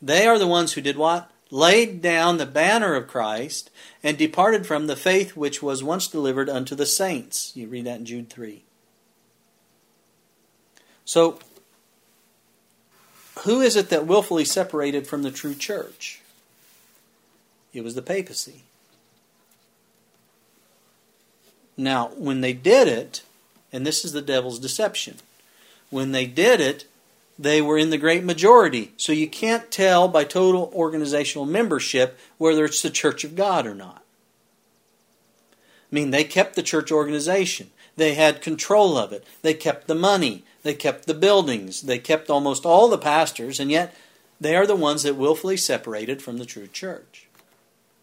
They 0.00 0.26
are 0.26 0.38
the 0.38 0.46
ones 0.46 0.72
who 0.72 0.80
did 0.80 0.96
what? 0.96 1.30
Laid 1.50 2.00
down 2.02 2.38
the 2.38 2.46
banner 2.46 2.94
of 2.94 3.06
Christ 3.06 3.70
and 4.02 4.16
departed 4.16 4.66
from 4.66 4.86
the 4.86 4.96
faith 4.96 5.36
which 5.36 5.62
was 5.62 5.84
once 5.84 6.08
delivered 6.08 6.48
unto 6.48 6.74
the 6.74 6.86
saints. 6.86 7.52
You 7.54 7.68
read 7.68 7.86
that 7.86 7.98
in 7.98 8.04
Jude 8.04 8.30
3. 8.30 8.64
So, 11.04 11.38
who 13.44 13.60
is 13.60 13.76
it 13.76 13.90
that 13.90 14.06
willfully 14.06 14.44
separated 14.44 15.06
from 15.06 15.22
the 15.22 15.30
true 15.30 15.54
church? 15.54 16.20
It 17.72 17.84
was 17.84 17.94
the 17.94 18.02
papacy. 18.02 18.62
Now, 21.76 22.08
when 22.16 22.40
they 22.40 22.52
did 22.52 22.88
it, 22.88 23.22
and 23.72 23.86
this 23.86 24.04
is 24.04 24.12
the 24.12 24.22
devil's 24.22 24.58
deception, 24.58 25.16
when 25.90 26.12
they 26.12 26.26
did 26.26 26.60
it, 26.60 26.86
they 27.38 27.60
were 27.60 27.78
in 27.78 27.90
the 27.90 27.98
great 27.98 28.24
majority. 28.24 28.92
So 28.96 29.12
you 29.12 29.28
can't 29.28 29.70
tell 29.70 30.06
by 30.06 30.24
total 30.24 30.70
organizational 30.74 31.46
membership 31.46 32.18
whether 32.38 32.64
it's 32.64 32.82
the 32.82 32.90
Church 32.90 33.24
of 33.24 33.34
God 33.34 33.66
or 33.66 33.74
not. 33.74 34.02
I 35.50 35.94
mean, 35.94 36.10
they 36.10 36.24
kept 36.24 36.56
the 36.56 36.62
church 36.62 36.90
organization. 36.90 37.70
They 37.96 38.14
had 38.14 38.42
control 38.42 38.96
of 38.96 39.12
it. 39.12 39.24
They 39.42 39.54
kept 39.54 39.86
the 39.86 39.94
money. 39.94 40.44
They 40.64 40.74
kept 40.74 41.06
the 41.06 41.14
buildings. 41.14 41.82
They 41.82 41.98
kept 41.98 42.30
almost 42.30 42.66
all 42.66 42.88
the 42.88 42.98
pastors, 42.98 43.60
and 43.60 43.70
yet 43.70 43.94
they 44.40 44.56
are 44.56 44.66
the 44.66 44.74
ones 44.74 45.04
that 45.04 45.14
willfully 45.14 45.56
separated 45.56 46.20
from 46.20 46.38
the 46.38 46.46
true 46.46 46.66
church. 46.66 47.28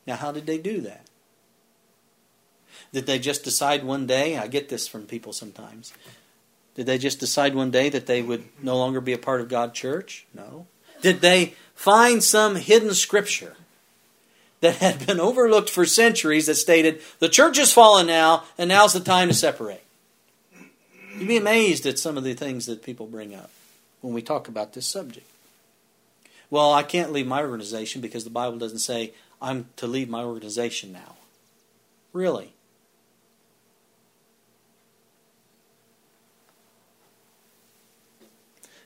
Now, 0.08 0.16
how 0.16 0.32
did 0.32 0.46
they 0.46 0.58
do 0.58 0.80
that? 0.82 1.06
Did 2.94 3.08
they 3.08 3.20
just 3.20 3.44
decide 3.44 3.84
one 3.84 4.06
day? 4.06 4.38
I 4.38 4.48
get 4.48 4.70
this 4.70 4.88
from 4.88 5.06
people 5.06 5.34
sometimes. 5.34 5.92
Did 6.76 6.86
they 6.86 6.98
just 6.98 7.20
decide 7.20 7.56
one 7.56 7.72
day 7.72 7.90
that 7.90 8.06
they 8.06 8.22
would 8.22 8.46
no 8.62 8.78
longer 8.78 9.02
be 9.02 9.14
a 9.14 9.18
part 9.18 9.42
of 9.42 9.50
God's 9.50 9.74
church? 9.74 10.26
No. 10.34 10.68
Did 11.02 11.22
they 11.22 11.56
find 11.74 12.24
some 12.24 12.56
hidden 12.56 12.94
scripture 12.94 13.56
that 14.60 14.76
had 14.76 15.08
been 15.08 15.20
overlooked 15.20 15.70
for 15.70 15.86
centuries 15.86 16.46
that 16.46 16.56
stated, 16.56 17.02
the 17.18 17.30
church 17.30 17.58
has 17.58 17.74
fallen 17.74 18.06
now, 18.06 18.44
and 18.58 18.70
now's 18.70 18.94
the 18.94 19.00
time 19.00 19.30
to 19.30 19.34
separate? 19.34 19.84
You'd 21.18 21.28
be 21.28 21.38
amazed 21.38 21.86
at 21.86 22.00
some 22.00 22.18
of 22.18 22.24
the 22.24 22.34
things 22.34 22.66
that 22.66 22.84
people 22.84 23.06
bring 23.06 23.36
up 23.36 23.52
when 24.02 24.14
we 24.14 24.22
talk 24.22 24.48
about 24.48 24.74
this 24.74 24.88
subject. 24.88 25.28
Well, 26.50 26.74
I 26.74 26.84
can't 26.84 27.12
leave 27.12 27.28
my 27.28 27.42
organization 27.42 28.02
because 28.02 28.24
the 28.24 28.30
Bible 28.30 28.58
doesn't 28.58 28.80
say 28.80 29.14
I'm 29.42 29.70
to 29.78 29.88
leave 29.88 30.10
my 30.10 30.24
organization 30.24 30.92
now. 30.92 31.16
Really? 32.14 32.54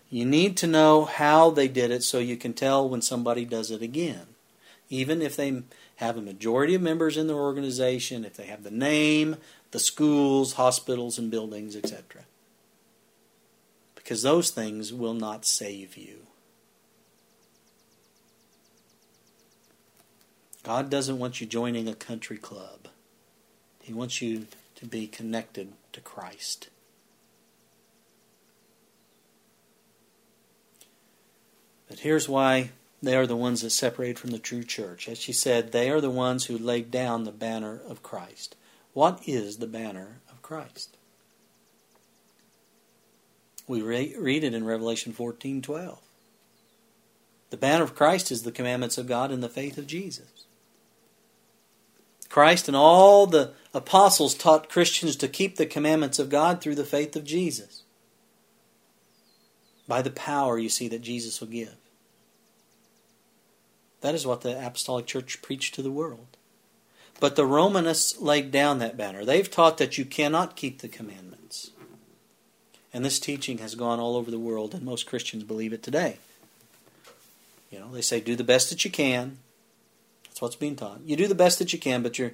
You 0.09 0.25
need 0.25 0.55
to 0.57 0.67
know 0.67 1.05
how 1.05 1.49
they 1.49 1.67
did 1.67 1.91
it 1.91 2.03
so 2.03 2.19
you 2.19 2.37
can 2.37 2.53
tell 2.53 2.87
when 2.87 3.01
somebody 3.01 3.43
does 3.43 3.71
it 3.71 3.81
again. 3.81 4.27
Even 4.89 5.21
if 5.21 5.35
they 5.35 5.63
have 5.97 6.17
a 6.17 6.21
majority 6.21 6.75
of 6.75 6.81
members 6.81 7.17
in 7.17 7.27
their 7.27 7.35
organization, 7.35 8.23
if 8.23 8.35
they 8.35 8.45
have 8.45 8.63
the 8.63 8.71
name, 8.71 9.37
the 9.75 9.79
schools, 9.79 10.53
hospitals, 10.53 11.17
and 11.17 11.29
buildings, 11.29 11.75
etc. 11.75 12.21
Because 13.93 14.21
those 14.21 14.49
things 14.49 14.93
will 14.93 15.13
not 15.13 15.45
save 15.45 15.97
you. 15.97 16.27
God 20.63 20.89
doesn't 20.89 21.19
want 21.19 21.41
you 21.41 21.45
joining 21.45 21.89
a 21.89 21.93
country 21.93 22.37
club. 22.37 22.87
He 23.81 23.91
wants 23.91 24.21
you 24.21 24.47
to 24.75 24.85
be 24.85 25.07
connected 25.07 25.73
to 25.91 25.99
Christ. 25.99 26.69
But 31.89 31.99
here's 31.99 32.29
why 32.29 32.69
they 33.03 33.17
are 33.17 33.27
the 33.27 33.35
ones 33.35 33.59
that 33.59 33.71
separate 33.71 34.17
from 34.17 34.31
the 34.31 34.39
true 34.39 34.63
church. 34.63 35.09
As 35.09 35.17
she 35.17 35.33
said, 35.33 35.73
they 35.73 35.89
are 35.89 35.99
the 35.99 36.09
ones 36.09 36.45
who 36.45 36.57
laid 36.57 36.91
down 36.91 37.25
the 37.25 37.31
banner 37.33 37.81
of 37.89 38.01
Christ. 38.01 38.55
What 38.95 39.27
is 39.27 39.57
the 39.57 39.67
banner 39.67 40.21
of 40.31 40.41
Christ? 40.41 40.95
We 43.67 43.81
read 43.81 44.43
it 44.45 44.53
in 44.53 44.63
Revelation 44.63 45.11
14:12. 45.11 45.99
The 47.49 47.57
banner 47.57 47.83
of 47.83 47.93
Christ 47.93 48.31
is 48.31 48.43
the 48.43 48.53
commandments 48.53 48.97
of 48.97 49.05
God 49.05 49.33
and 49.33 49.43
the 49.43 49.49
faith 49.49 49.77
of 49.77 49.85
Jesus. 49.85 50.45
Christ 52.29 52.69
and 52.69 52.77
all 52.77 53.27
the 53.27 53.51
apostles 53.73 54.33
taught 54.33 54.69
Christians 54.69 55.17
to 55.17 55.27
keep 55.27 55.57
the 55.57 55.65
commandments 55.65 56.17
of 56.17 56.29
God 56.29 56.61
through 56.61 56.75
the 56.75 56.85
faith 56.85 57.17
of 57.17 57.25
Jesus. 57.25 57.83
By 59.89 60.01
the 60.01 60.09
power 60.09 60.57
you 60.57 60.69
see 60.69 60.87
that 60.87 61.01
Jesus 61.01 61.41
will 61.41 61.49
give. 61.49 61.75
That 63.99 64.15
is 64.15 64.25
what 64.25 64.39
the 64.39 64.57
apostolic 64.65 65.05
church 65.05 65.41
preached 65.41 65.75
to 65.75 65.81
the 65.81 65.91
world. 65.91 66.34
But 67.19 67.35
the 67.35 67.45
Romanists 67.45 68.19
laid 68.19 68.51
down 68.51 68.79
that 68.79 68.97
banner. 68.97 69.23
They've 69.23 69.49
taught 69.49 69.77
that 69.77 69.97
you 69.97 70.05
cannot 70.05 70.55
keep 70.55 70.79
the 70.79 70.87
commandments. 70.87 71.71
And 72.93 73.03
this 73.03 73.19
teaching 73.19 73.59
has 73.59 73.75
gone 73.75 73.99
all 73.99 74.15
over 74.15 74.31
the 74.31 74.39
world, 74.39 74.73
and 74.73 74.83
most 74.83 75.05
Christians 75.05 75.43
believe 75.43 75.73
it 75.73 75.83
today. 75.83 76.17
You 77.71 77.79
know, 77.79 77.91
they 77.91 78.01
say 78.01 78.19
do 78.19 78.35
the 78.35 78.43
best 78.43 78.69
that 78.69 78.85
you 78.85 78.91
can. 78.91 79.37
That's 80.25 80.41
what's 80.41 80.55
being 80.55 80.75
taught. 80.75 81.01
You 81.05 81.15
do 81.15 81.27
the 81.27 81.35
best 81.35 81.59
that 81.59 81.73
you 81.73 81.79
can, 81.79 82.03
but 82.03 82.19
you're, 82.19 82.33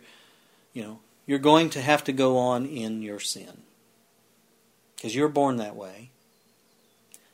you 0.73 0.84
know, 0.84 0.99
you're 1.25 1.39
going 1.39 1.69
to 1.71 1.82
have 1.82 2.03
to 2.05 2.11
go 2.11 2.38
on 2.38 2.65
in 2.65 3.01
your 3.01 3.19
sin 3.19 3.61
because 4.95 5.15
you're 5.15 5.29
born 5.29 5.57
that 5.57 5.75
way. 5.75 6.09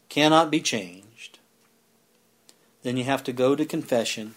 Cannot 0.09 0.51
be 0.51 0.61
changed 0.61 1.07
then 2.87 2.95
you 2.95 3.03
have 3.03 3.23
to 3.25 3.33
go 3.33 3.53
to 3.53 3.65
confession 3.65 4.33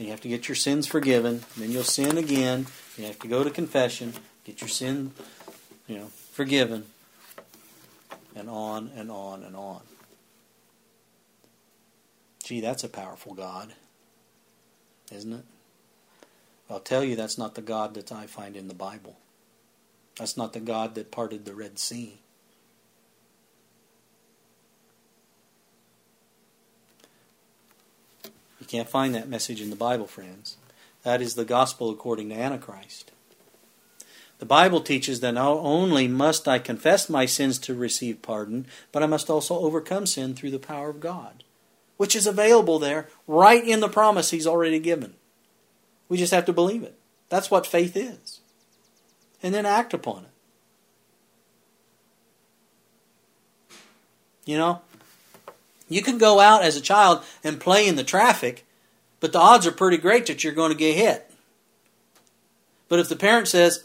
and 0.00 0.06
you 0.06 0.12
have 0.12 0.22
to 0.22 0.28
get 0.28 0.48
your 0.48 0.56
sins 0.56 0.86
forgiven. 0.86 1.42
Then 1.58 1.70
you'll 1.70 1.84
sin 1.84 2.16
again. 2.16 2.66
You 2.96 3.04
have 3.04 3.18
to 3.18 3.28
go 3.28 3.44
to 3.44 3.50
confession, 3.50 4.14
get 4.44 4.62
your 4.62 4.68
sin, 4.68 5.10
you 5.86 5.98
know, 5.98 6.06
forgiven, 6.32 6.86
and 8.34 8.48
on 8.48 8.90
and 8.96 9.10
on 9.10 9.42
and 9.42 9.54
on. 9.54 9.82
Gee, 12.42 12.62
that's 12.62 12.82
a 12.82 12.88
powerful 12.88 13.34
God, 13.34 13.74
isn't 15.12 15.34
it? 15.34 15.44
I'll 16.70 16.80
tell 16.80 17.04
you, 17.04 17.14
that's 17.14 17.36
not 17.36 17.54
the 17.54 17.60
God 17.60 17.92
that 17.92 18.10
I 18.10 18.26
find 18.26 18.56
in 18.56 18.68
the 18.68 18.74
Bible. 18.74 19.18
That's 20.18 20.38
not 20.38 20.54
the 20.54 20.60
God 20.60 20.94
that 20.94 21.10
parted 21.10 21.44
the 21.44 21.54
Red 21.54 21.78
Sea. 21.78 22.20
Can't 28.70 28.88
find 28.88 29.14
that 29.16 29.28
message 29.28 29.60
in 29.60 29.70
the 29.70 29.76
Bible, 29.76 30.06
friends. 30.06 30.56
That 31.02 31.20
is 31.20 31.34
the 31.34 31.44
gospel 31.44 31.90
according 31.90 32.28
to 32.28 32.36
Antichrist. 32.36 33.10
The 34.38 34.46
Bible 34.46 34.80
teaches 34.80 35.18
that 35.20 35.32
not 35.32 35.58
only 35.58 36.06
must 36.06 36.46
I 36.46 36.60
confess 36.60 37.10
my 37.10 37.26
sins 37.26 37.58
to 37.60 37.74
receive 37.74 38.22
pardon, 38.22 38.66
but 38.92 39.02
I 39.02 39.06
must 39.06 39.28
also 39.28 39.58
overcome 39.58 40.06
sin 40.06 40.34
through 40.34 40.52
the 40.52 40.60
power 40.60 40.88
of 40.88 41.00
God, 41.00 41.42
which 41.96 42.14
is 42.14 42.28
available 42.28 42.78
there 42.78 43.08
right 43.26 43.62
in 43.62 43.80
the 43.80 43.88
promise 43.88 44.30
He's 44.30 44.46
already 44.46 44.78
given. 44.78 45.14
We 46.08 46.16
just 46.16 46.32
have 46.32 46.44
to 46.44 46.52
believe 46.52 46.84
it. 46.84 46.94
That's 47.28 47.50
what 47.50 47.66
faith 47.66 47.96
is. 47.96 48.40
And 49.42 49.52
then 49.52 49.66
act 49.66 49.92
upon 49.92 50.26
it. 50.26 50.30
You 54.44 54.58
know, 54.58 54.82
you 55.90 56.00
can 56.00 56.16
go 56.16 56.40
out 56.40 56.62
as 56.62 56.76
a 56.76 56.80
child 56.80 57.22
and 57.44 57.60
play 57.60 57.86
in 57.86 57.96
the 57.96 58.04
traffic, 58.04 58.64
but 59.18 59.32
the 59.32 59.38
odds 59.38 59.66
are 59.66 59.72
pretty 59.72 59.98
great 59.98 60.26
that 60.26 60.42
you're 60.42 60.54
going 60.54 60.72
to 60.72 60.78
get 60.78 60.96
hit. 60.96 61.30
But 62.88 63.00
if 63.00 63.08
the 63.08 63.16
parent 63.16 63.48
says, 63.48 63.84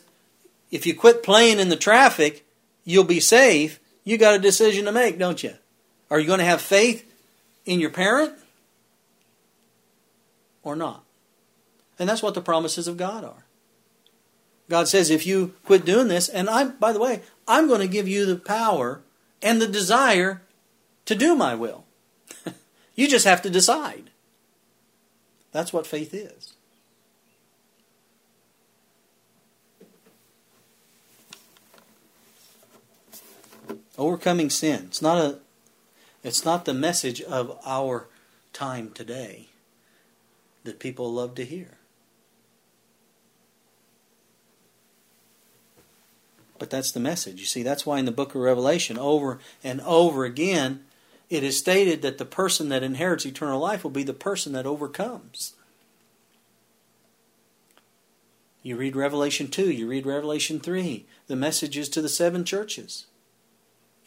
if 0.72 0.86
you 0.86 0.96
quit 0.96 1.24
playing 1.24 1.60
in 1.60 1.70
the 1.70 1.76
traffic, 1.76 2.46
you'll 2.86 3.04
be 3.04 3.20
safe, 3.20 3.80
you 4.04 4.18
got 4.18 4.36
a 4.36 4.40
decision 4.40 4.86
to 4.86 4.92
make, 4.92 5.18
don't 5.18 5.44
you? 5.44 5.56
Are 6.10 6.20
you 6.20 6.28
going 6.28 6.40
to 6.40 6.46
have 6.46 6.62
faith 6.62 7.12
in 7.66 7.80
your 7.80 7.90
parent 7.90 8.34
or 10.64 10.76
not? 10.76 11.04
And 11.98 12.08
that's 12.08 12.24
what 12.24 12.34
the 12.34 12.42
promises 12.42 12.88
of 12.88 12.98
God 12.98 13.24
are. 13.24 13.46
God 14.70 14.88
says, 14.88 15.10
if 15.10 15.26
you 15.26 15.54
quit 15.66 15.86
doing 15.86 16.08
this, 16.08 16.28
and 16.28 16.50
I'm, 16.50 16.78
by 16.78 16.92
the 16.92 17.00
way, 17.00 17.22
I'm 17.48 17.68
going 17.68 17.82
to 17.82 17.88
give 17.88 18.08
you 18.08 18.26
the 18.26 18.36
power 18.36 19.02
and 19.42 19.62
the 19.62 19.68
desire 19.68 20.42
to 21.06 21.16
do 21.16 21.36
my 21.36 21.56
will. 21.56 21.85
you 22.96 23.08
just 23.08 23.26
have 23.26 23.42
to 23.44 23.50
decide. 23.50 24.10
That's 25.52 25.72
what 25.72 25.88
faith 25.88 26.14
is. 26.14 26.54
Overcoming 33.98 34.50
sin. 34.50 34.86
It's 34.88 35.02
not 35.02 35.18
a 35.18 35.40
it's 36.24 36.44
not 36.44 36.66
the 36.66 36.74
message 36.74 37.22
of 37.22 37.58
our 37.66 38.08
time 38.52 38.92
today 38.92 39.48
that 40.64 40.80
people 40.80 41.14
love 41.14 41.36
to 41.36 41.46
hear. 41.46 41.78
But 46.58 46.70
that's 46.70 46.92
the 46.92 47.00
message. 47.00 47.40
You 47.40 47.46
see, 47.46 47.64
that's 47.64 47.86
why 47.86 48.00
in 48.00 48.06
the 48.06 48.12
book 48.12 48.34
of 48.34 48.42
Revelation, 48.42 48.98
over 48.98 49.40
and 49.64 49.82
over 49.82 50.26
again, 50.26 50.84
it 51.36 51.44
is 51.44 51.58
stated 51.58 52.02
that 52.02 52.18
the 52.18 52.26
person 52.26 52.70
that 52.70 52.84
inherits 52.84 53.26
eternal 53.26 53.60
life 53.60 53.84
will 53.84 53.92
be 53.92 54.04
the 54.04 54.14
person 54.14 54.54
that 54.54 54.66
overcomes. 54.66 55.54
You 58.64 58.78
read 58.78 58.96
Revelation 58.96 59.48
2, 59.48 59.70
you 59.72 59.88
read 59.88 60.08
Revelation 60.08 60.60
3, 60.60 61.06
the 61.28 61.36
messages 61.36 61.88
to 61.90 62.02
the 62.02 62.10
seven 62.10 62.44
churches. 62.44 63.06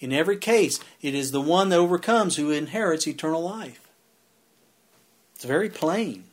In 0.01 0.12
every 0.12 0.37
case, 0.37 0.81
it 1.01 1.14
is 1.14 1.31
the 1.31 1.41
one 1.41 1.68
that 1.68 1.79
overcomes 1.79 2.37
who 2.37 2.51
inherits 2.51 3.07
eternal 3.07 3.43
life. 3.43 3.89
It's 5.35 5.45
very 5.45 5.68
plain. 5.68 6.24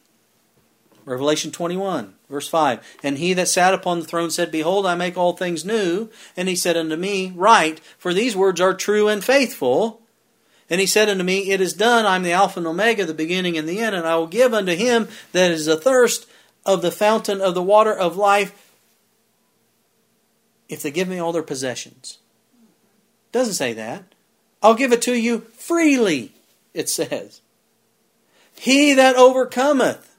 Revelation 1.06 1.52
21, 1.52 2.16
verse 2.30 2.48
5. 2.48 2.98
And 3.04 3.20
he 3.20 3.34
that 3.34 3.48
sat 3.48 3.76
upon 3.76 4.00
the 4.00 4.08
throne 4.08 4.32
said, 4.32 4.52
Behold, 4.52 4.88
I 4.88 4.96
make 4.96 5.18
all 5.18 5.34
things 5.34 5.64
new. 5.64 6.10
And 6.36 6.50
he 6.50 6.56
said 6.56 6.76
unto 6.76 6.96
me, 6.96 7.32
Write, 7.36 7.80
for 8.00 8.12
these 8.12 8.36
words 8.36 8.60
are 8.60 8.74
true 8.74 9.08
and 9.08 9.24
faithful. 9.24 10.02
And 10.70 10.82
he 10.82 10.88
said 10.88 11.09
unto 11.09 11.24
me, 11.24 11.51
It 11.51 11.61
is 11.61 11.74
done. 11.74 12.05
I 12.05 12.16
am 12.16 12.24
the 12.24 12.32
Alpha 12.32 12.59
and 12.59 12.68
Omega, 12.68 13.05
the 13.05 13.13
beginning 13.13 13.57
and 13.57 13.68
the 13.68 13.80
end. 13.80 13.95
And 13.95 14.07
I 14.07 14.16
will 14.16 14.28
give 14.28 14.53
unto 14.53 14.76
him 14.76 15.07
that 15.32 15.51
is 15.51 15.68
athirst 15.68 16.28
of 16.66 16.82
the 16.82 16.91
fountain 16.91 17.41
of 17.41 17.53
the 17.53 17.61
water 17.61 17.93
of 17.93 18.18
life, 18.18 18.74
if 20.68 20.82
they 20.82 20.89
give 20.89 21.07
me 21.07 21.20
all 21.20 21.32
their 21.32 21.43
possessions. 21.43 22.18
Doesn't 23.32 23.53
say 23.53 23.74
that. 23.74 24.16
I'll 24.63 24.74
give 24.74 24.91
it 24.91 25.03
to 25.03 25.13
you 25.13 25.41
freely, 25.53 26.32
it 26.74 26.89
says. 26.89 27.41
He 28.55 28.93
that 28.93 29.16
overcometh. 29.16 30.16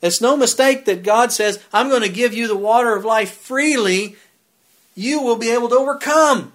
It's 0.00 0.20
no 0.20 0.36
mistake 0.36 0.84
that 0.84 1.02
God 1.02 1.32
says, 1.32 1.62
I'm 1.72 1.88
going 1.88 2.02
to 2.02 2.08
give 2.08 2.32
you 2.32 2.46
the 2.46 2.56
water 2.56 2.94
of 2.94 3.04
life 3.04 3.32
freely. 3.32 4.16
You 4.94 5.20
will 5.22 5.36
be 5.36 5.50
able 5.50 5.68
to 5.68 5.74
overcome. 5.74 6.52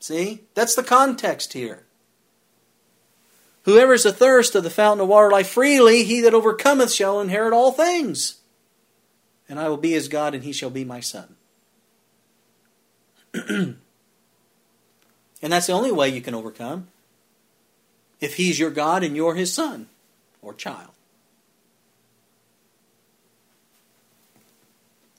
See? 0.00 0.44
That's 0.54 0.74
the 0.74 0.82
context 0.82 1.52
here. 1.52 1.84
Whoever 3.64 3.92
is 3.92 4.06
athirst 4.06 4.54
of 4.54 4.64
the 4.64 4.70
fountain 4.70 5.02
of 5.02 5.08
water 5.08 5.30
life 5.30 5.48
freely, 5.48 6.04
he 6.04 6.20
that 6.22 6.34
overcometh 6.34 6.92
shall 6.92 7.20
inherit 7.20 7.52
all 7.52 7.72
things. 7.72 8.38
And 9.48 9.58
I 9.58 9.68
will 9.68 9.76
be 9.76 9.92
his 9.92 10.08
God, 10.08 10.34
and 10.34 10.44
he 10.44 10.52
shall 10.52 10.70
be 10.70 10.84
my 10.84 11.00
son. 11.00 11.36
and 13.34 13.76
that's 15.42 15.66
the 15.66 15.72
only 15.72 15.92
way 15.92 16.08
you 16.08 16.20
can 16.20 16.34
overcome. 16.34 16.88
If 18.20 18.36
he's 18.36 18.58
your 18.58 18.70
God 18.70 19.04
and 19.04 19.14
you're 19.14 19.34
his 19.34 19.52
son 19.52 19.88
or 20.42 20.54
child. 20.54 20.90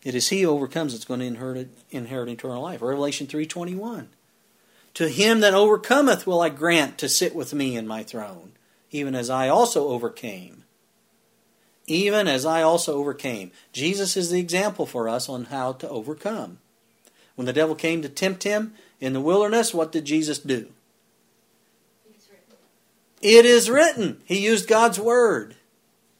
It 0.03 0.15
is 0.15 0.29
he 0.29 0.41
who 0.41 0.49
overcomes 0.49 0.93
that's 0.93 1.05
going 1.05 1.19
to 1.19 1.25
inherit, 1.25 1.69
inherit 1.91 2.29
eternal 2.29 2.63
life. 2.63 2.81
Revelation 2.81 3.27
3.21 3.27 4.07
To 4.99 5.07
him 5.07 5.39
that 5.39 5.53
overcometh 5.53 6.27
will 6.27 6.41
I 6.41 6.49
grant 6.49 6.97
to 6.97 7.07
sit 7.07 7.33
with 7.33 7.53
me 7.53 7.77
in 7.77 7.87
my 7.87 8.03
throne, 8.03 8.51
even 8.91 9.15
as 9.15 9.29
I 9.29 9.47
also 9.47 9.87
overcame. 9.87 10.65
Even 11.87 12.27
as 12.27 12.45
I 12.45 12.63
also 12.63 12.97
overcame. 12.97 13.51
Jesus 13.71 14.17
is 14.17 14.29
the 14.29 14.41
example 14.41 14.85
for 14.85 15.07
us 15.07 15.29
on 15.29 15.45
how 15.45 15.71
to 15.71 15.87
overcome. 15.87 16.57
When 17.35 17.45
the 17.45 17.53
devil 17.53 17.75
came 17.75 18.01
to 18.01 18.09
tempt 18.09 18.43
him 18.43 18.73
in 18.99 19.13
the 19.13 19.21
wilderness, 19.21 19.73
what 19.73 19.93
did 19.93 20.03
Jesus 20.03 20.37
do? 20.37 20.67
It 23.21 23.45
is 23.45 23.69
written. 23.69 24.21
He 24.25 24.45
used 24.45 24.67
God's 24.67 24.99
word 24.99 25.55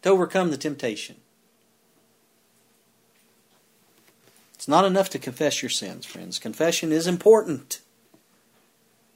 to 0.04 0.10
overcome 0.10 0.52
the 0.52 0.58
temptation. 0.58 1.18
It's 4.54 4.70
not 4.70 4.86
enough 4.86 5.10
to 5.10 5.20
confess 5.20 5.62
your 5.62 5.70
sins, 5.70 6.06
friends. 6.06 6.40
Confession 6.40 6.94
is 6.94 7.08
important. 7.08 7.82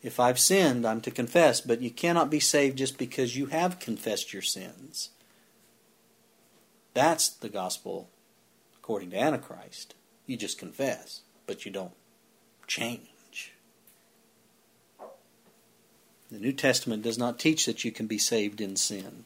If 0.04 0.20
I've 0.20 0.38
sinned, 0.38 0.86
I'm 0.86 1.00
to 1.02 1.12
confess, 1.12 1.62
but 1.62 1.82
you 1.82 1.90
cannot 1.90 2.30
be 2.30 2.42
saved 2.42 2.78
just 2.78 2.98
because 2.98 3.38
you 3.38 3.48
have 3.48 3.80
confessed 3.80 4.34
your 4.34 4.42
sins. 4.42 5.10
That's 6.94 7.30
the 7.30 7.50
gospel 7.50 8.10
according 8.78 9.12
to 9.12 9.18
Antichrist. 9.18 9.96
You 10.28 10.36
just 10.36 10.60
confess, 10.60 11.22
but 11.48 11.66
you 11.66 11.72
don't 11.72 11.94
change. 12.68 13.54
The 16.30 16.40
New 16.40 16.52
Testament 16.52 17.04
does 17.04 17.18
not 17.18 17.40
teach 17.40 17.66
that 17.66 17.86
you 17.86 17.92
can 17.92 18.08
be 18.08 18.18
saved 18.18 18.60
in 18.60 18.76
sin. 18.76 19.24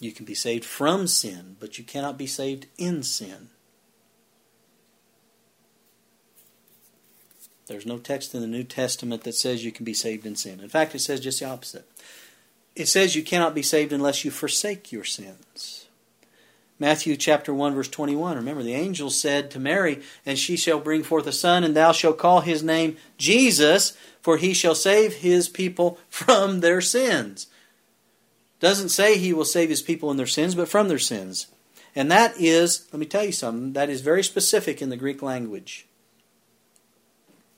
You 0.00 0.10
can 0.10 0.24
be 0.24 0.34
saved 0.34 0.64
from 0.64 1.06
sin, 1.06 1.56
but 1.60 1.78
you 1.78 1.84
cannot 1.84 2.18
be 2.18 2.26
saved 2.26 2.66
in 2.78 3.04
sin. 3.04 3.50
There's 7.72 7.86
no 7.86 7.98
text 7.98 8.34
in 8.34 8.42
the 8.42 8.46
New 8.46 8.64
Testament 8.64 9.24
that 9.24 9.34
says 9.34 9.64
you 9.64 9.72
can 9.72 9.86
be 9.86 9.94
saved 9.94 10.26
in 10.26 10.36
sin. 10.36 10.60
In 10.60 10.68
fact, 10.68 10.94
it 10.94 10.98
says 10.98 11.20
just 11.20 11.40
the 11.40 11.46
opposite. 11.46 11.90
It 12.76 12.86
says 12.86 13.16
you 13.16 13.22
cannot 13.22 13.54
be 13.54 13.62
saved 13.62 13.92
unless 13.92 14.24
you 14.24 14.30
forsake 14.30 14.92
your 14.92 15.04
sins. 15.04 15.86
Matthew 16.78 17.16
chapter 17.16 17.54
1 17.54 17.74
verse 17.74 17.88
21. 17.88 18.36
Remember 18.36 18.62
the 18.62 18.74
angel 18.74 19.08
said 19.08 19.50
to 19.50 19.60
Mary, 19.60 20.02
"And 20.26 20.38
she 20.38 20.56
shall 20.56 20.80
bring 20.80 21.02
forth 21.02 21.26
a 21.26 21.32
son, 21.32 21.64
and 21.64 21.74
thou 21.74 21.92
shalt 21.92 22.18
call 22.18 22.40
his 22.40 22.62
name 22.62 22.98
Jesus, 23.16 23.94
for 24.20 24.36
he 24.36 24.52
shall 24.52 24.74
save 24.74 25.14
his 25.16 25.48
people 25.48 25.98
from 26.10 26.60
their 26.60 26.80
sins." 26.80 27.46
Doesn't 28.60 28.90
say 28.90 29.16
he 29.16 29.32
will 29.32 29.44
save 29.44 29.70
his 29.70 29.82
people 29.82 30.10
in 30.10 30.18
their 30.18 30.26
sins, 30.26 30.54
but 30.54 30.68
from 30.68 30.88
their 30.88 30.98
sins. 30.98 31.46
And 31.94 32.10
that 32.10 32.38
is, 32.38 32.86
let 32.92 33.00
me 33.00 33.06
tell 33.06 33.24
you 33.24 33.32
something, 33.32 33.72
that 33.72 33.90
is 33.90 34.00
very 34.02 34.22
specific 34.22 34.82
in 34.82 34.88
the 34.88 34.96
Greek 34.96 35.22
language. 35.22 35.86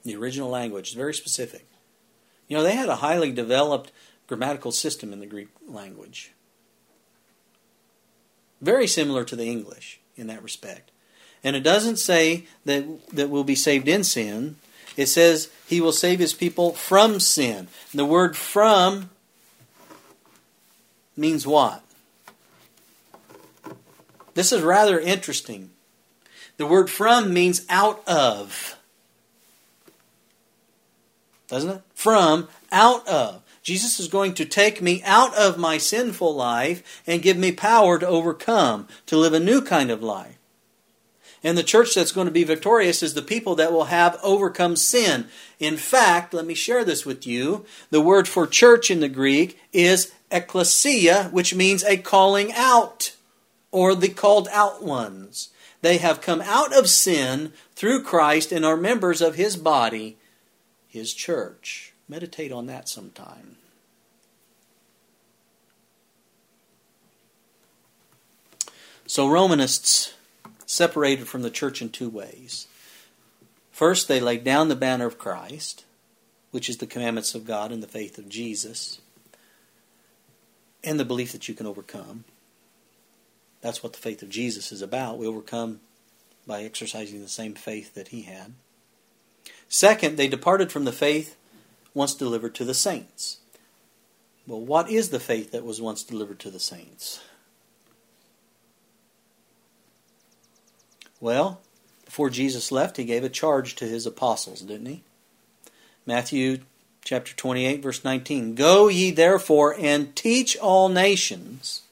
The 0.05 0.17
original 0.17 0.51
language 0.51 0.89
is 0.89 0.95
very 0.95 1.15
specific. 1.15 1.67
You 2.49 2.57
know, 2.57 2.63
they 2.63 2.77
had 2.77 2.89
a 2.89 2.97
highly 2.97 3.33
developed 3.33 3.91
grammatical 4.27 4.73
system 4.73 5.13
in 5.13 5.21
the 5.21 5.27
Greek 5.27 5.49
language. 5.67 6.33
Very 8.61 8.87
similar 8.87 9.25
to 9.25 9.37
the 9.37 9.47
English 9.47 10.01
in 10.17 10.27
that 10.29 10.43
respect. 10.43 10.91
And 11.43 11.57
it 11.57 11.61
doesn't 11.61 11.97
say 11.97 12.47
that, 12.65 12.85
that 13.11 13.29
we'll 13.29 13.45
be 13.45 13.55
saved 13.55 13.89
in 13.89 14.05
sin. 14.05 14.57
It 14.97 15.07
says 15.07 15.51
he 15.67 15.81
will 15.81 15.93
save 15.93 16.19
his 16.19 16.33
people 16.33 16.73
from 16.73 17.21
sin. 17.21 17.69
And 17.93 17.99
the 17.99 18.07
word 18.07 18.37
from 18.37 19.11
means 21.17 21.47
what? 21.47 21.83
This 24.35 24.53
is 24.53 24.63
rather 24.63 24.99
interesting. 24.99 25.71
The 26.57 26.67
word 26.67 26.91
from 26.91 27.33
means 27.33 27.65
out 27.69 28.03
of 28.07 28.77
doesn't 31.49 31.71
it? 31.71 31.83
from, 31.95 32.49
out 32.71 33.07
of. 33.09 33.43
Jesus 33.63 33.99
is 33.99 34.09
going 34.09 34.35
to 34.35 34.45
take 34.45 34.83
me 34.83 35.03
out 35.05 35.35
of 35.37 35.57
my 35.57 35.79
sinful 35.79 36.35
life 36.35 37.03
and 37.07 37.23
give 37.23 37.39
me 37.39 37.51
power 37.51 37.99
to 37.99 38.07
overcome, 38.07 38.87
to 39.07 39.17
live 39.17 39.33
a 39.33 39.41
new 39.41 39.63
kind 39.63 39.91
of 39.91 40.03
life. 40.03 40.37
And 41.43 41.57
the 41.57 41.63
church 41.63 41.95
that's 41.95 42.13
going 42.13 42.27
to 42.27 42.31
be 42.31 42.45
victorious 42.45 43.03
is 43.03 43.15
the 43.15 43.23
people 43.23 43.55
that 43.57 43.73
will 43.73 43.85
have 43.85 44.19
overcome 44.23 44.77
sin. 44.77 45.27
In 45.59 45.77
fact, 45.77 46.33
let 46.35 46.47
me 46.47 46.55
share 46.55 46.85
this 46.85 47.05
with 47.05 47.27
you. 47.27 47.65
The 47.91 48.01
word 48.01 48.29
for 48.29 48.47
church 48.47 48.91
in 48.91 49.01
the 49.01 49.09
Greek 49.09 49.59
is 49.73 50.13
ecclesia, 50.31 51.29
which 51.33 51.55
means 51.55 51.85
a 51.85 51.99
calling 51.99 52.53
out, 52.55 53.15
or 53.71 53.95
the 53.95 54.09
called 54.09 54.49
out 54.53 54.83
ones. 54.83 55.51
They 55.83 55.99
have 55.99 56.23
come 56.23 56.41
out 56.41 56.75
of 56.77 56.89
sin 56.89 57.53
through 57.75 58.05
Christ 58.05 58.53
and 58.53 58.65
are 58.65 58.77
members 58.77 59.21
of 59.21 59.35
his 59.35 59.57
body, 59.57 60.17
his 60.95 61.13
church. 61.13 61.93
Meditate 62.09 62.53
on 62.53 62.67
that 62.67 62.89
sometime. 62.89 63.57
So, 69.07 69.29
Romanists 69.29 70.15
separated 70.67 71.27
from 71.27 71.43
the 71.43 71.51
church 71.51 71.83
in 71.83 71.91
two 71.91 72.09
ways. 72.09 72.69
First, 73.73 74.07
they 74.07 74.21
laid 74.21 74.45
down 74.45 74.69
the 74.69 74.77
banner 74.77 75.05
of 75.05 75.19
Christ, 75.19 75.85
which 76.53 76.69
is 76.69 76.79
the 76.79 76.87
commandments 76.87 77.35
of 77.35 77.45
God 77.45 77.73
and 77.73 77.83
the 77.83 77.89
faith 77.89 78.17
of 78.17 78.29
Jesus, 78.29 79.01
and 80.85 80.99
the 80.99 81.05
belief 81.05 81.33
that 81.33 81.49
you 81.49 81.55
can 81.55 81.67
overcome. 81.67 82.25
That's 83.63 83.83
what 83.83 83.95
the 83.95 83.99
faith 83.99 84.23
of 84.23 84.29
Jesus 84.29 84.71
is 84.71 84.81
about. 84.81 85.19
We 85.19 85.27
overcome 85.27 85.81
by 86.47 86.63
exercising 86.63 87.21
the 87.21 87.29
same 87.29 87.55
faith 87.55 87.95
that 87.95 88.09
he 88.09 88.23
had. 88.23 88.55
Second, 89.69 90.17
they 90.17 90.29
departed 90.29 90.71
from 90.71 90.85
the 90.85 90.93
faith 90.93 91.37
once 91.95 92.15
delivered 92.15 92.55
to 92.57 92.65
the 92.65 92.75
saints. 92.75 93.39
Well, 94.47 94.61
what 94.61 94.91
is 94.91 95.09
the 95.09 95.21
faith 95.21 95.53
that 95.53 95.65
was 95.65 95.81
once 95.81 96.03
delivered 96.03 96.39
to 96.41 96.51
the 96.51 96.61
saints? 96.61 97.21
Well, 101.21 101.61
before 102.05 102.29
Jesus 102.29 102.71
left, 102.71 102.99
he 102.99 103.05
gave 103.05 103.25
a 103.25 103.31
charge 103.31 103.75
to 103.77 103.87
his 103.87 104.05
apostles, 104.05 104.61
didn't 104.61 104.87
he? 104.87 105.03
Matthew 106.07 106.59
chapter 107.03 107.35
28, 107.35 107.83
verse 107.83 108.05
19. 108.05 108.55
Go 108.55 108.89
ye 108.89 109.11
therefore 109.11 109.75
and 109.79 110.15
teach 110.15 110.57
all 110.59 110.89
nations, 110.89 111.83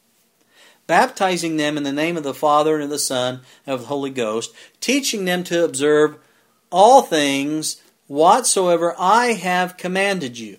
baptizing 0.86 1.56
them 1.56 1.76
in 1.76 1.82
the 1.82 1.92
name 1.92 2.16
of 2.16 2.24
the 2.24 2.34
Father 2.34 2.74
and 2.74 2.84
of 2.84 2.90
the 2.90 2.98
Son 2.98 3.40
and 3.66 3.74
of 3.74 3.80
the 3.80 3.86
Holy 3.86 4.10
Ghost, 4.10 4.52
teaching 4.80 5.24
them 5.24 5.44
to 5.44 5.64
observe 5.64 6.18
all 6.72 7.02
things 7.02 7.80
whatsoever 8.08 8.94
I 8.98 9.34
have 9.34 9.76
commanded 9.76 10.38
you. 10.38 10.58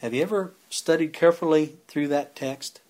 Have 0.00 0.14
you 0.14 0.22
ever 0.22 0.52
studied 0.68 1.12
carefully 1.12 1.76
through 1.88 2.08
that 2.08 2.36
text? 2.36 2.80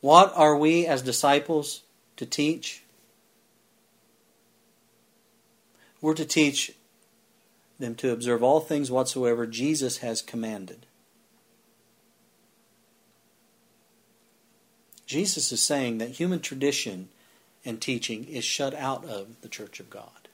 What 0.00 0.32
are 0.34 0.56
we 0.56 0.86
as 0.86 1.02
disciples 1.02 1.82
to 2.16 2.26
teach? 2.26 2.82
We're 6.00 6.14
to 6.14 6.24
teach 6.24 6.72
them 7.78 7.94
to 7.96 8.10
observe 8.10 8.42
all 8.42 8.60
things 8.60 8.90
whatsoever 8.90 9.46
Jesus 9.46 9.98
has 9.98 10.20
commanded. 10.20 10.86
Jesus 15.06 15.52
is 15.52 15.62
saying 15.62 15.98
that 15.98 16.10
human 16.10 16.40
tradition 16.40 17.08
and 17.64 17.80
teaching 17.80 18.24
is 18.24 18.44
shut 18.44 18.74
out 18.74 19.04
of 19.04 19.40
the 19.42 19.48
church 19.48 19.80
of 19.80 19.90
God. 19.90 20.28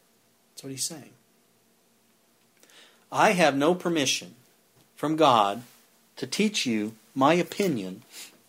That's 0.52 0.62
what 0.62 0.70
he's 0.70 0.84
saying. 0.84 1.10
I 3.10 3.32
have 3.32 3.56
no 3.56 3.74
permission 3.74 4.34
from 4.96 5.16
God 5.16 5.62
to 6.16 6.26
teach 6.26 6.66
you 6.66 6.94
my 7.14 7.34
opinion 7.34 8.02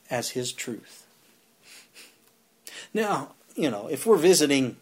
as 0.09 0.31
his 0.31 0.51
truth. 0.51 1.05
Now, 2.93 3.29
you 3.55 3.69
know, 3.69 3.87
if 3.87 4.05
we're 4.05 4.17
visiting, 4.17 4.77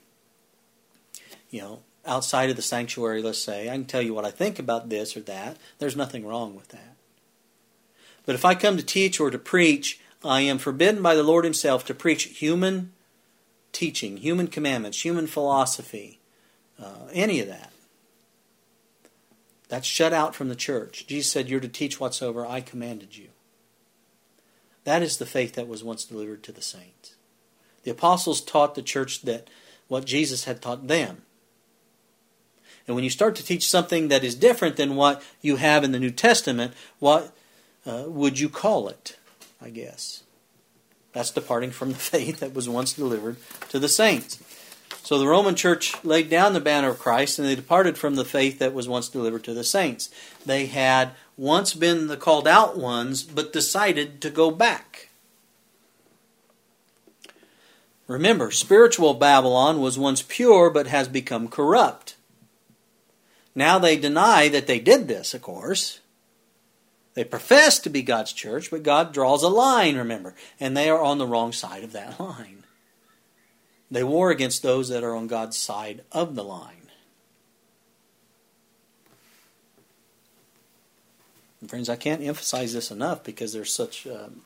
you 1.49 1.61
know, 1.61 1.79
outside 2.05 2.49
of 2.49 2.55
the 2.55 2.61
sanctuary, 2.61 3.21
let's 3.21 3.39
say, 3.39 3.69
I 3.69 3.73
can 3.73 3.85
tell 3.85 4.01
you 4.01 4.13
what 4.13 4.25
I 4.25 4.31
think 4.31 4.59
about 4.59 4.89
this 4.89 5.15
or 5.15 5.21
that. 5.21 5.57
There's 5.79 5.95
nothing 5.95 6.25
wrong 6.25 6.55
with 6.55 6.69
that. 6.69 6.95
But 8.25 8.35
if 8.35 8.45
I 8.45 8.55
come 8.55 8.77
to 8.77 8.83
teach 8.83 9.19
or 9.19 9.29
to 9.29 9.39
preach, 9.39 9.99
I 10.23 10.41
am 10.41 10.57
forbidden 10.57 11.01
by 11.01 11.15
the 11.15 11.23
Lord 11.23 11.43
Himself 11.43 11.85
to 11.85 11.93
preach 11.93 12.23
human 12.23 12.93
teaching, 13.73 14.17
human 14.17 14.47
commandments, 14.47 15.03
human 15.03 15.27
philosophy, 15.27 16.19
uh, 16.81 17.07
any 17.11 17.41
of 17.41 17.47
that. 17.47 17.71
That's 19.67 19.87
shut 19.87 20.13
out 20.13 20.35
from 20.35 20.49
the 20.49 20.55
church. 20.55 21.07
Jesus 21.07 21.31
said, 21.31 21.49
You're 21.49 21.59
to 21.59 21.67
teach 21.67 21.99
whatsoever 21.99 22.45
I 22.45 22.61
commanded 22.61 23.17
you. 23.17 23.29
That 24.83 25.01
is 25.01 25.17
the 25.17 25.25
faith 25.25 25.55
that 25.55 25.67
was 25.67 25.83
once 25.83 26.05
delivered 26.05 26.43
to 26.43 26.51
the 26.51 26.61
saints. 26.61 27.15
The 27.83 27.91
apostles 27.91 28.41
taught 28.41 28.75
the 28.75 28.81
church 28.81 29.23
that 29.23 29.49
what 29.87 30.05
Jesus 30.05 30.45
had 30.45 30.61
taught 30.61 30.87
them. 30.87 31.23
And 32.87 32.95
when 32.95 33.03
you 33.03 33.09
start 33.09 33.35
to 33.35 33.45
teach 33.45 33.69
something 33.69 34.09
that 34.09 34.23
is 34.23 34.35
different 34.35 34.75
than 34.75 34.95
what 34.95 35.23
you 35.41 35.55
have 35.55 35.83
in 35.83 35.91
the 35.91 35.99
New 35.99 36.11
Testament, 36.11 36.73
what 36.99 37.33
uh, 37.85 38.03
would 38.07 38.39
you 38.39 38.49
call 38.49 38.89
it? 38.89 39.17
I 39.61 39.69
guess. 39.69 40.23
That's 41.13 41.31
departing 41.31 41.71
from 41.71 41.89
the 41.89 41.95
faith 41.99 42.39
that 42.39 42.53
was 42.53 42.67
once 42.67 42.93
delivered 42.93 43.37
to 43.69 43.79
the 43.79 43.89
saints. 43.89 44.39
So 45.03 45.17
the 45.17 45.27
Roman 45.27 45.55
church 45.55 46.01
laid 46.03 46.29
down 46.29 46.53
the 46.53 46.61
banner 46.61 46.89
of 46.89 46.99
Christ 46.99 47.37
and 47.37 47.47
they 47.47 47.55
departed 47.55 47.97
from 47.97 48.15
the 48.15 48.23
faith 48.23 48.59
that 48.59 48.73
was 48.73 48.87
once 48.87 49.09
delivered 49.09 49.43
to 49.43 49.53
the 49.53 49.63
saints. 49.63 50.09
They 50.45 50.67
had 50.67 51.11
once 51.35 51.73
been 51.73 52.07
the 52.07 52.15
called 52.15 52.47
out 52.47 52.77
ones, 52.77 53.23
but 53.23 53.51
decided 53.51 54.21
to 54.21 54.29
go 54.29 54.49
back. 54.49 55.09
Remember, 58.07 58.51
spiritual 58.51 59.13
Babylon 59.13 59.81
was 59.81 59.97
once 59.97 60.21
pure 60.21 60.69
but 60.69 60.87
has 60.87 61.07
become 61.07 61.47
corrupt. 61.47 62.15
Now 63.55 63.79
they 63.79 63.97
deny 63.97 64.47
that 64.49 64.67
they 64.67 64.79
did 64.79 65.07
this, 65.07 65.33
of 65.33 65.41
course. 65.41 65.99
They 67.13 67.23
profess 67.23 67.79
to 67.79 67.89
be 67.89 68.01
God's 68.01 68.33
church, 68.33 68.71
but 68.71 68.83
God 68.83 69.13
draws 69.13 69.43
a 69.43 69.49
line, 69.49 69.95
remember, 69.97 70.33
and 70.59 70.75
they 70.75 70.89
are 70.89 71.01
on 71.01 71.19
the 71.19 71.27
wrong 71.27 71.51
side 71.51 71.83
of 71.83 71.91
that 71.91 72.19
line. 72.19 72.63
They 73.91 74.03
war 74.03 74.31
against 74.31 74.63
those 74.63 74.89
that 74.89 75.03
are 75.03 75.15
on 75.15 75.27
God's 75.27 75.57
side 75.57 76.03
of 76.11 76.35
the 76.35 76.43
line. 76.43 76.89
And 81.61 81.69
friends, 81.69 81.87
I 81.89 81.95
can't 81.95 82.23
emphasize 82.23 82.73
this 82.73 82.89
enough 82.89 83.23
because 83.23 83.53
there's 83.53 83.71
such 83.71 84.07
um, 84.07 84.41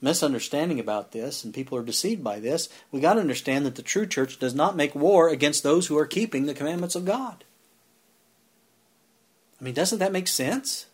misunderstanding 0.00 0.78
about 0.78 1.12
this 1.12 1.44
and 1.44 1.52
people 1.52 1.76
are 1.76 1.82
deceived 1.82 2.22
by 2.22 2.38
this, 2.38 2.68
we 2.92 3.00
got 3.00 3.14
to 3.14 3.20
understand 3.20 3.66
that 3.66 3.74
the 3.74 3.82
true 3.82 4.06
church 4.06 4.38
does 4.38 4.54
not 4.54 4.76
make 4.76 4.94
war 4.94 5.28
against 5.28 5.62
those 5.62 5.86
who 5.86 5.98
are 5.98 6.06
keeping 6.06 6.46
the 6.46 6.54
commandments 6.54 6.94
of 6.94 7.04
God. 7.04 7.44
I 9.60 9.64
mean, 9.64 9.74
doesn't 9.74 9.98
that 9.98 10.12
make 10.12 10.28
sense? 10.28 10.86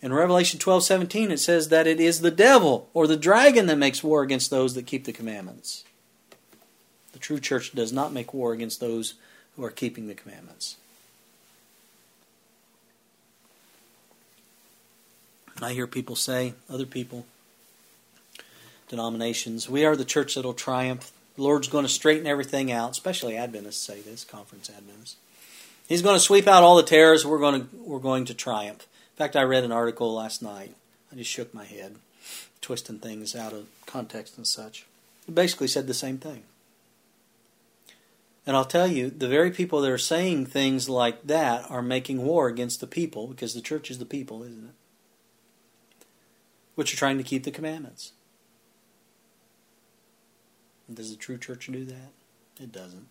In 0.00 0.12
Revelation 0.12 0.60
12:17 0.60 1.30
it 1.30 1.40
says 1.40 1.68
that 1.68 1.86
it 1.86 2.00
is 2.00 2.20
the 2.20 2.30
devil 2.30 2.88
or 2.94 3.06
the 3.06 3.16
dragon 3.16 3.66
that 3.66 3.76
makes 3.76 4.02
war 4.02 4.22
against 4.22 4.50
those 4.50 4.74
that 4.74 4.86
keep 4.86 5.04
the 5.04 5.12
commandments. 5.12 5.84
The 7.12 7.18
true 7.18 7.40
church 7.40 7.72
does 7.72 7.92
not 7.92 8.12
make 8.12 8.32
war 8.32 8.52
against 8.52 8.80
those 8.80 9.14
who 9.56 9.64
are 9.64 9.70
keeping 9.70 10.06
the 10.06 10.14
commandments. 10.14 10.76
I 15.60 15.72
hear 15.72 15.88
people 15.88 16.14
say, 16.14 16.54
other 16.70 16.86
people, 16.86 17.26
denominations, 18.88 19.68
we 19.68 19.84
are 19.84 19.96
the 19.96 20.04
church 20.04 20.36
that'll 20.36 20.54
triumph. 20.54 21.10
The 21.34 21.42
Lord's 21.42 21.66
going 21.66 21.84
to 21.84 21.90
straighten 21.90 22.28
everything 22.28 22.70
out, 22.70 22.92
especially 22.92 23.36
Adventists 23.36 23.82
say 23.82 24.00
this, 24.00 24.24
conference 24.24 24.70
Adventists. 24.70 25.16
He's 25.88 26.02
going 26.02 26.14
to 26.14 26.20
sweep 26.20 26.46
out 26.46 26.62
all 26.62 26.76
the 26.76 26.82
tares, 26.84 27.26
We're 27.26 27.38
going 27.38 27.62
to, 27.62 27.76
we're 27.76 27.98
going 27.98 28.26
to 28.26 28.34
triumph. 28.34 28.86
Fact, 29.18 29.36
I 29.36 29.42
read 29.42 29.64
an 29.64 29.72
article 29.72 30.14
last 30.14 30.42
night. 30.42 30.74
I 31.12 31.16
just 31.16 31.30
shook 31.30 31.52
my 31.52 31.64
head, 31.64 31.96
twisting 32.60 32.98
things 32.98 33.34
out 33.34 33.52
of 33.52 33.66
context 33.84 34.36
and 34.36 34.46
such. 34.46 34.86
It 35.26 35.34
basically 35.34 35.68
said 35.68 35.86
the 35.86 35.94
same 35.94 36.18
thing. 36.18 36.44
And 38.46 38.56
I'll 38.56 38.64
tell 38.64 38.86
you, 38.86 39.10
the 39.10 39.28
very 39.28 39.50
people 39.50 39.82
that 39.82 39.90
are 39.90 39.98
saying 39.98 40.46
things 40.46 40.88
like 40.88 41.26
that 41.26 41.70
are 41.70 41.82
making 41.82 42.24
war 42.24 42.48
against 42.48 42.80
the 42.80 42.86
people 42.86 43.26
because 43.26 43.52
the 43.52 43.60
church 43.60 43.90
is 43.90 43.98
the 43.98 44.06
people, 44.06 44.42
isn't 44.42 44.68
it? 44.68 44.74
which 46.78 46.94
are 46.94 46.96
trying 46.96 47.18
to 47.18 47.24
keep 47.24 47.42
the 47.42 47.50
commandments. 47.50 48.12
Does 50.94 51.10
the 51.10 51.16
true 51.16 51.36
church 51.36 51.66
do 51.66 51.84
that? 51.84 52.12
It 52.60 52.70
doesn't. 52.70 53.08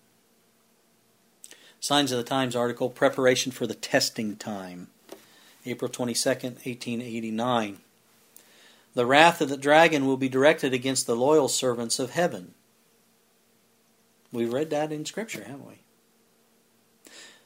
Signs 1.82 2.14
of 2.14 2.18
the 2.18 2.24
Times 2.24 2.56
article 2.56 2.90
Preparation 2.90 3.52
for 3.52 3.68
the 3.68 3.76
Testing 3.76 4.38
Time, 4.38 4.88
April 5.68 5.92
22nd, 5.92 6.66
1889. 6.66 7.80
The 8.94 9.06
wrath 9.06 9.42
of 9.42 9.50
the 9.50 9.58
dragon 9.58 10.06
will 10.06 10.18
be 10.18 10.30
directed 10.30 10.74
against 10.74 11.06
the 11.06 11.16
loyal 11.16 11.48
servants 11.48 12.00
of 12.00 12.12
heaven. 12.12 12.54
We've 14.32 14.52
read 14.52 14.70
that 14.72 14.92
in 14.92 15.06
Scripture, 15.06 15.44
haven't 15.44 15.68
we? 15.68 15.82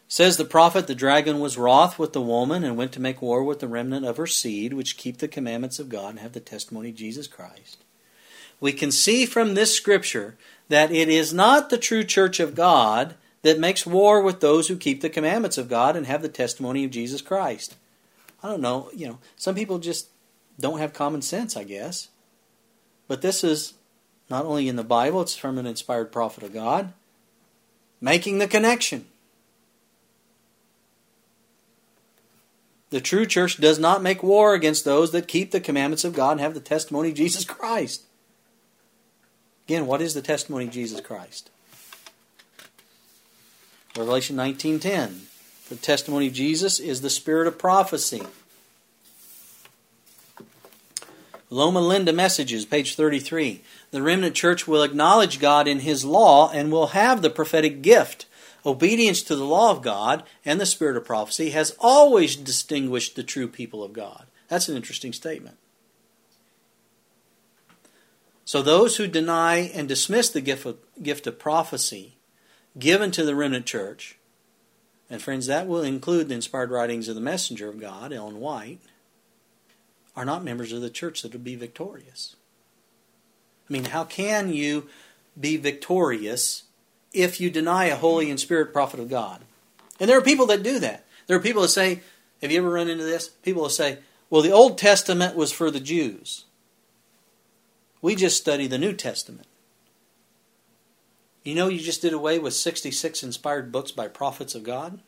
Says 0.07 0.35
the 0.35 0.45
prophet, 0.45 0.87
the 0.87 0.95
dragon 0.95 1.39
was 1.39 1.57
wroth 1.57 1.97
with 1.97 2.11
the 2.11 2.21
woman 2.21 2.65
and 2.65 2.75
went 2.75 2.91
to 2.91 3.01
make 3.01 3.21
war 3.21 3.43
with 3.43 3.61
the 3.61 3.67
remnant 3.67 4.05
of 4.05 4.17
her 4.17 4.27
seed, 4.27 4.73
which 4.73 4.97
keep 4.97 5.19
the 5.19 5.27
commandments 5.27 5.79
of 5.79 5.87
God 5.87 6.09
and 6.09 6.19
have 6.19 6.33
the 6.33 6.41
testimony 6.41 6.89
of 6.89 6.95
Jesus 6.95 7.27
Christ. 7.27 7.77
We 8.59 8.73
can 8.73 8.91
see 8.91 9.25
from 9.25 9.53
this 9.53 9.73
scripture 9.73 10.37
that 10.67 10.91
it 10.91 11.07
is 11.07 11.33
not 11.33 11.69
the 11.69 11.77
true 11.77 12.03
church 12.03 12.39
of 12.39 12.55
God 12.55 13.15
that 13.41 13.59
makes 13.59 13.85
war 13.85 14.21
with 14.21 14.39
those 14.39 14.67
who 14.67 14.75
keep 14.75 15.01
the 15.01 15.09
commandments 15.09 15.57
of 15.57 15.69
God 15.69 15.95
and 15.95 16.05
have 16.05 16.21
the 16.21 16.29
testimony 16.29 16.83
of 16.83 16.91
Jesus 16.91 17.21
Christ. 17.21 17.75
I 18.43 18.49
don't 18.49 18.61
know, 18.61 18.89
you 18.93 19.07
know, 19.07 19.19
some 19.35 19.55
people 19.55 19.79
just 19.79 20.07
don't 20.59 20.79
have 20.79 20.93
common 20.93 21.21
sense, 21.21 21.55
I 21.55 21.63
guess. 21.63 22.09
But 23.07 23.21
this 23.21 23.43
is 23.43 23.73
not 24.29 24.45
only 24.45 24.67
in 24.67 24.77
the 24.77 24.83
Bible, 24.83 25.21
it's 25.21 25.35
from 25.35 25.57
an 25.57 25.65
inspired 25.65 26.11
prophet 26.11 26.43
of 26.43 26.53
God, 26.53 26.93
making 27.99 28.37
the 28.39 28.47
connection. 28.47 29.05
The 32.89 33.01
true 33.01 33.25
church 33.25 33.57
does 33.57 33.79
not 33.79 34.01
make 34.01 34.21
war 34.21 34.53
against 34.53 34.83
those 34.83 35.11
that 35.11 35.27
keep 35.27 35.51
the 35.51 35.61
commandments 35.61 36.03
of 36.03 36.13
God 36.13 36.33
and 36.33 36.41
have 36.41 36.53
the 36.53 36.59
testimony 36.59 37.09
of 37.09 37.15
Jesus 37.15 37.45
Christ. 37.45 38.03
Again, 39.65 39.85
what 39.85 40.01
is 40.01 40.13
the 40.13 40.21
testimony 40.21 40.65
of 40.65 40.71
Jesus 40.71 40.99
Christ? 40.99 41.49
Revelation 43.95 44.35
19:10. 44.35 45.27
The 45.71 45.77
testimony 45.77 46.27
of 46.27 46.33
Jesus 46.33 46.81
is 46.81 46.99
the 46.99 47.09
spirit 47.09 47.47
of 47.47 47.57
prophecy. 47.57 48.23
Loma 51.49 51.79
Linda 51.79 52.11
Messages, 52.11 52.65
page 52.65 52.95
33. 52.95 53.61
The 53.91 54.01
remnant 54.01 54.35
church 54.35 54.67
will 54.67 54.83
acknowledge 54.83 55.39
God 55.39 55.69
in 55.69 55.79
His 55.79 56.03
law 56.03 56.51
and 56.51 56.73
will 56.73 56.87
have 56.87 57.21
the 57.21 57.29
prophetic 57.29 57.81
gift. 57.81 58.25
Obedience 58.65 59.21
to 59.21 59.35
the 59.37 59.45
law 59.45 59.71
of 59.71 59.81
God 59.81 60.23
and 60.43 60.59
the 60.59 60.65
spirit 60.65 60.97
of 60.97 61.05
prophecy 61.05 61.51
has 61.51 61.73
always 61.79 62.35
distinguished 62.35 63.15
the 63.15 63.23
true 63.23 63.47
people 63.47 63.81
of 63.81 63.93
God. 63.93 64.25
That's 64.49 64.67
an 64.67 64.75
interesting 64.75 65.13
statement. 65.13 65.55
So, 68.43 68.61
those 68.61 68.97
who 68.97 69.07
deny 69.07 69.71
and 69.73 69.87
dismiss 69.87 70.27
the 70.27 70.41
gift 70.41 70.65
of, 70.65 70.79
gift 71.01 71.27
of 71.27 71.39
prophecy 71.39 72.17
given 72.77 73.11
to 73.11 73.23
the 73.23 73.35
remnant 73.35 73.65
church. 73.65 74.17
And 75.11 75.21
friends, 75.21 75.47
that 75.47 75.67
will 75.67 75.83
include 75.83 76.29
the 76.29 76.35
inspired 76.35 76.71
writings 76.71 77.09
of 77.09 77.15
the 77.15 77.21
messenger 77.21 77.67
of 77.67 77.81
God, 77.81 78.13
Ellen 78.13 78.39
White, 78.39 78.79
are 80.15 80.23
not 80.23 80.41
members 80.41 80.71
of 80.71 80.79
the 80.79 80.89
church 80.89 81.21
that 81.21 81.33
will 81.33 81.41
be 81.41 81.57
victorious. 81.57 82.37
I 83.69 83.73
mean, 83.73 83.85
how 83.85 84.05
can 84.05 84.53
you 84.53 84.87
be 85.37 85.57
victorious 85.57 86.63
if 87.11 87.41
you 87.41 87.49
deny 87.49 87.85
a 87.85 87.97
holy 87.97 88.29
and 88.29 88.39
spirit 88.39 88.71
prophet 88.71 89.01
of 89.01 89.09
God? 89.09 89.41
And 89.99 90.09
there 90.09 90.17
are 90.17 90.23
people 90.23 90.45
that 90.45 90.63
do 90.63 90.79
that. 90.79 91.05
There 91.27 91.35
are 91.35 91.41
people 91.41 91.63
that 91.63 91.67
say, 91.67 91.99
have 92.41 92.49
you 92.49 92.59
ever 92.59 92.69
run 92.69 92.89
into 92.89 93.03
this? 93.03 93.27
People 93.27 93.63
will 93.63 93.69
say, 93.69 93.97
well, 94.29 94.41
the 94.41 94.51
Old 94.51 94.77
Testament 94.77 95.35
was 95.35 95.51
for 95.51 95.69
the 95.69 95.81
Jews. 95.81 96.45
We 98.01 98.15
just 98.15 98.37
study 98.37 98.65
the 98.65 98.77
New 98.77 98.93
Testament. 98.93 99.47
You 101.43 101.55
know, 101.55 101.67
you 101.67 101.79
just 101.79 102.01
did 102.01 102.13
away 102.13 102.37
with 102.37 102.53
66 102.53 103.23
inspired 103.23 103.71
books 103.71 103.91
by 103.91 104.07
prophets 104.07 104.53
of 104.53 104.63
God? 104.63 104.99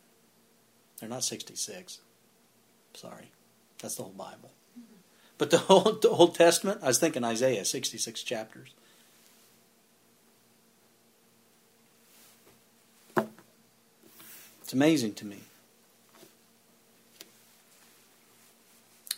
They're 0.99 1.09
not 1.09 1.23
66. 1.23 1.99
Sorry. 2.93 3.31
That's 3.79 3.95
the 3.95 4.03
whole 4.03 4.13
Bible. 4.13 4.51
But 5.38 5.51
the 5.51 5.63
Old, 5.69 6.01
the 6.01 6.09
Old 6.09 6.36
Testament, 6.36 6.79
I 6.81 6.88
was 6.88 6.99
thinking 6.99 7.23
Isaiah, 7.23 7.65
66 7.65 8.23
chapters. 8.23 8.69
It's 14.61 14.73
amazing 14.73 15.13
to 15.15 15.25
me. 15.25 15.39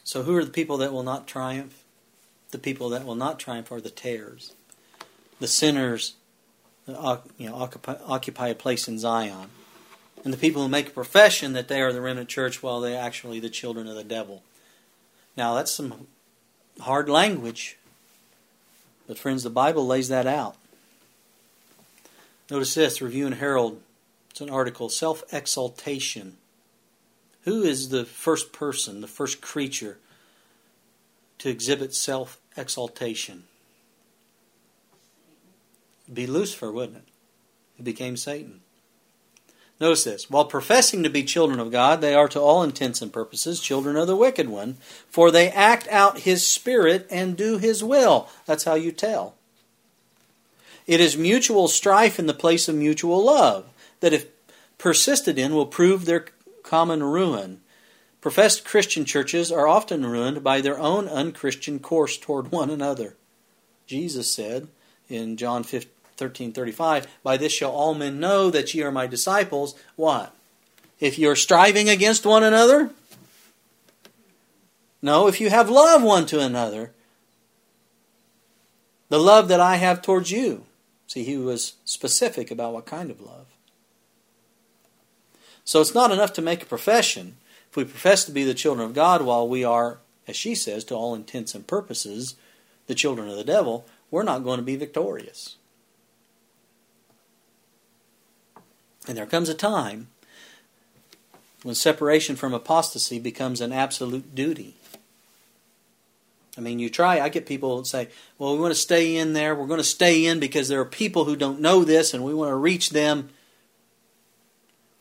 So, 0.03 0.23
who 0.23 0.35
are 0.35 0.45
the 0.45 0.51
people 0.51 0.77
that 0.77 0.91
will 0.91 1.03
not 1.03 1.27
triumph? 1.27 1.83
The 2.51 2.57
people 2.57 2.89
that 2.89 3.05
will 3.05 3.15
not 3.15 3.39
triumph 3.39 3.71
are 3.71 3.81
the 3.81 3.89
tares, 3.89 4.53
the 5.39 5.47
sinners 5.47 6.15
you 6.87 7.49
know, 7.49 7.55
occupy, 7.55 7.95
occupy 8.05 8.47
a 8.49 8.55
place 8.55 8.87
in 8.87 8.99
Zion. 8.99 9.49
And 10.23 10.33
the 10.33 10.37
people 10.37 10.61
who 10.61 10.67
make 10.67 10.87
a 10.87 10.91
profession 10.91 11.53
that 11.53 11.67
they 11.67 11.81
are 11.81 11.93
the 11.93 12.01
remnant 12.01 12.29
church 12.29 12.63
while 12.63 12.81
they're 12.81 13.01
actually 13.01 13.39
the 13.39 13.49
children 13.49 13.87
of 13.87 13.95
the 13.95 14.03
devil. 14.03 14.43
Now, 15.37 15.55
that's 15.55 15.71
some 15.71 16.07
hard 16.79 17.09
language. 17.09 17.77
But, 19.07 19.19
friends, 19.19 19.43
the 19.43 19.49
Bible 19.49 19.85
lays 19.85 20.07
that 20.07 20.25
out. 20.25 20.55
Notice 22.49 22.73
this 22.73 23.01
Review 23.01 23.25
and 23.25 23.35
Herald. 23.35 23.81
It's 24.31 24.41
an 24.41 24.49
article 24.49 24.89
Self 24.89 25.23
Exaltation. 25.31 26.37
Who 27.43 27.61
is 27.61 27.89
the 27.89 28.05
first 28.05 28.51
person, 28.51 29.01
the 29.01 29.07
first 29.07 29.39
creature 29.39 29.97
to 31.37 31.49
exhibit 31.49 31.93
self 31.93 32.39
exaltation? 32.57 33.43
Be 36.13 36.27
Lucifer, 36.27 36.71
wouldn't 36.71 36.97
it? 36.97 37.03
It 37.79 37.83
became 37.83 38.17
Satan. 38.17 38.61
Notice 39.79 40.05
this. 40.05 40.29
While 40.29 40.45
professing 40.45 41.03
to 41.03 41.09
be 41.09 41.23
children 41.23 41.59
of 41.59 41.71
God, 41.71 41.99
they 41.99 42.15
are 42.15 42.29
to 42.29 42.39
all 42.39 42.63
intents 42.63 43.01
and 43.01 43.11
purposes 43.11 43.59
children 43.59 43.97
of 43.97 44.07
the 44.07 44.15
wicked 44.15 44.47
one, 44.47 44.77
for 45.09 45.31
they 45.31 45.49
act 45.49 45.87
out 45.89 46.19
his 46.19 46.47
spirit 46.47 47.07
and 47.11 47.35
do 47.35 47.57
his 47.57 47.83
will. 47.83 48.29
That's 48.45 48.63
how 48.63 48.75
you 48.75 48.91
tell. 48.91 49.35
It 50.87 51.01
is 51.01 51.17
mutual 51.17 51.67
strife 51.67 52.19
in 52.19 52.27
the 52.27 52.33
place 52.33 52.69
of 52.69 52.75
mutual 52.75 53.25
love, 53.25 53.65
that 53.99 54.13
if 54.13 54.27
persisted 54.77 55.37
in 55.37 55.53
will 55.53 55.65
prove 55.65 56.05
their 56.05 56.25
common 56.63 57.03
ruin. 57.03 57.61
Professed 58.21 58.65
Christian 58.65 59.03
churches 59.03 59.51
are 59.51 59.67
often 59.67 60.05
ruined 60.05 60.43
by 60.43 60.61
their 60.61 60.79
own 60.79 61.07
unchristian 61.07 61.79
course 61.79 62.17
toward 62.17 62.51
one 62.51 62.69
another. 62.69 63.15
Jesus 63.87 64.31
said 64.31 64.67
in 65.09 65.37
John 65.37 65.63
15, 65.63 65.91
13:35, 66.17 67.07
by 67.23 67.37
this 67.37 67.51
shall 67.53 67.71
all 67.71 67.93
men 67.93 68.19
know 68.19 68.49
that 68.49 68.73
ye 68.73 68.81
are 68.81 68.91
my 68.91 69.07
disciples. 69.07 69.75
What? 69.95 70.33
If 70.99 71.19
you're 71.19 71.35
striving 71.35 71.89
against 71.89 72.25
one 72.25 72.43
another? 72.43 72.91
No, 75.01 75.27
if 75.27 75.39
you 75.39 75.49
have 75.49 75.69
love 75.69 76.01
one 76.01 76.25
to 76.27 76.39
another. 76.39 76.91
The 79.09 79.19
love 79.19 79.49
that 79.49 79.59
I 79.59 79.75
have 79.75 80.01
towards 80.01 80.31
you. 80.31 80.65
See, 81.07 81.23
he 81.23 81.37
was 81.37 81.73
specific 81.85 82.49
about 82.49 82.73
what 82.73 82.85
kind 82.85 83.11
of 83.11 83.21
love. 83.21 83.45
So 85.63 85.81
it's 85.81 85.93
not 85.93 86.11
enough 86.11 86.33
to 86.33 86.41
make 86.41 86.63
a 86.63 86.67
profession. 86.67 87.37
If 87.69 87.75
we 87.75 87.83
profess 87.83 88.23
to 88.25 88.31
be 88.31 88.43
the 88.43 88.53
children 88.53 88.87
of 88.87 88.95
God 88.95 89.21
while 89.21 89.47
we 89.47 89.63
are, 89.63 89.99
as 90.27 90.35
she 90.35 90.55
says, 90.55 90.83
to 90.85 90.95
all 90.95 91.13
intents 91.13 91.53
and 91.53 91.67
purposes, 91.67 92.35
the 92.87 92.95
children 92.95 93.29
of 93.29 93.35
the 93.35 93.43
devil, 93.43 93.85
we're 94.09 94.23
not 94.23 94.43
going 94.43 94.57
to 94.57 94.63
be 94.63 94.75
victorious. 94.75 95.55
And 99.07 99.17
there 99.17 99.25
comes 99.25 99.49
a 99.49 99.53
time 99.53 100.07
when 101.63 101.75
separation 101.75 102.35
from 102.35 102.53
apostasy 102.53 103.19
becomes 103.19 103.61
an 103.61 103.71
absolute 103.71 104.35
duty. 104.35 104.75
I 106.57 106.61
mean, 106.61 106.79
you 106.79 106.89
try, 106.89 107.19
I 107.19 107.29
get 107.29 107.45
people 107.45 107.77
that 107.77 107.87
say, 107.87 108.07
well, 108.37 108.53
we 108.53 108.61
want 108.61 108.73
to 108.73 108.79
stay 108.79 109.15
in 109.15 109.33
there. 109.33 109.53
We're 109.55 109.67
going 109.67 109.79
to 109.79 109.83
stay 109.83 110.25
in 110.25 110.39
because 110.39 110.67
there 110.67 110.79
are 110.79 110.85
people 110.85 111.25
who 111.25 111.35
don't 111.35 111.59
know 111.59 111.83
this 111.83 112.13
and 112.13 112.23
we 112.23 112.33
want 112.33 112.51
to 112.51 112.55
reach 112.55 112.91
them. 112.91 113.29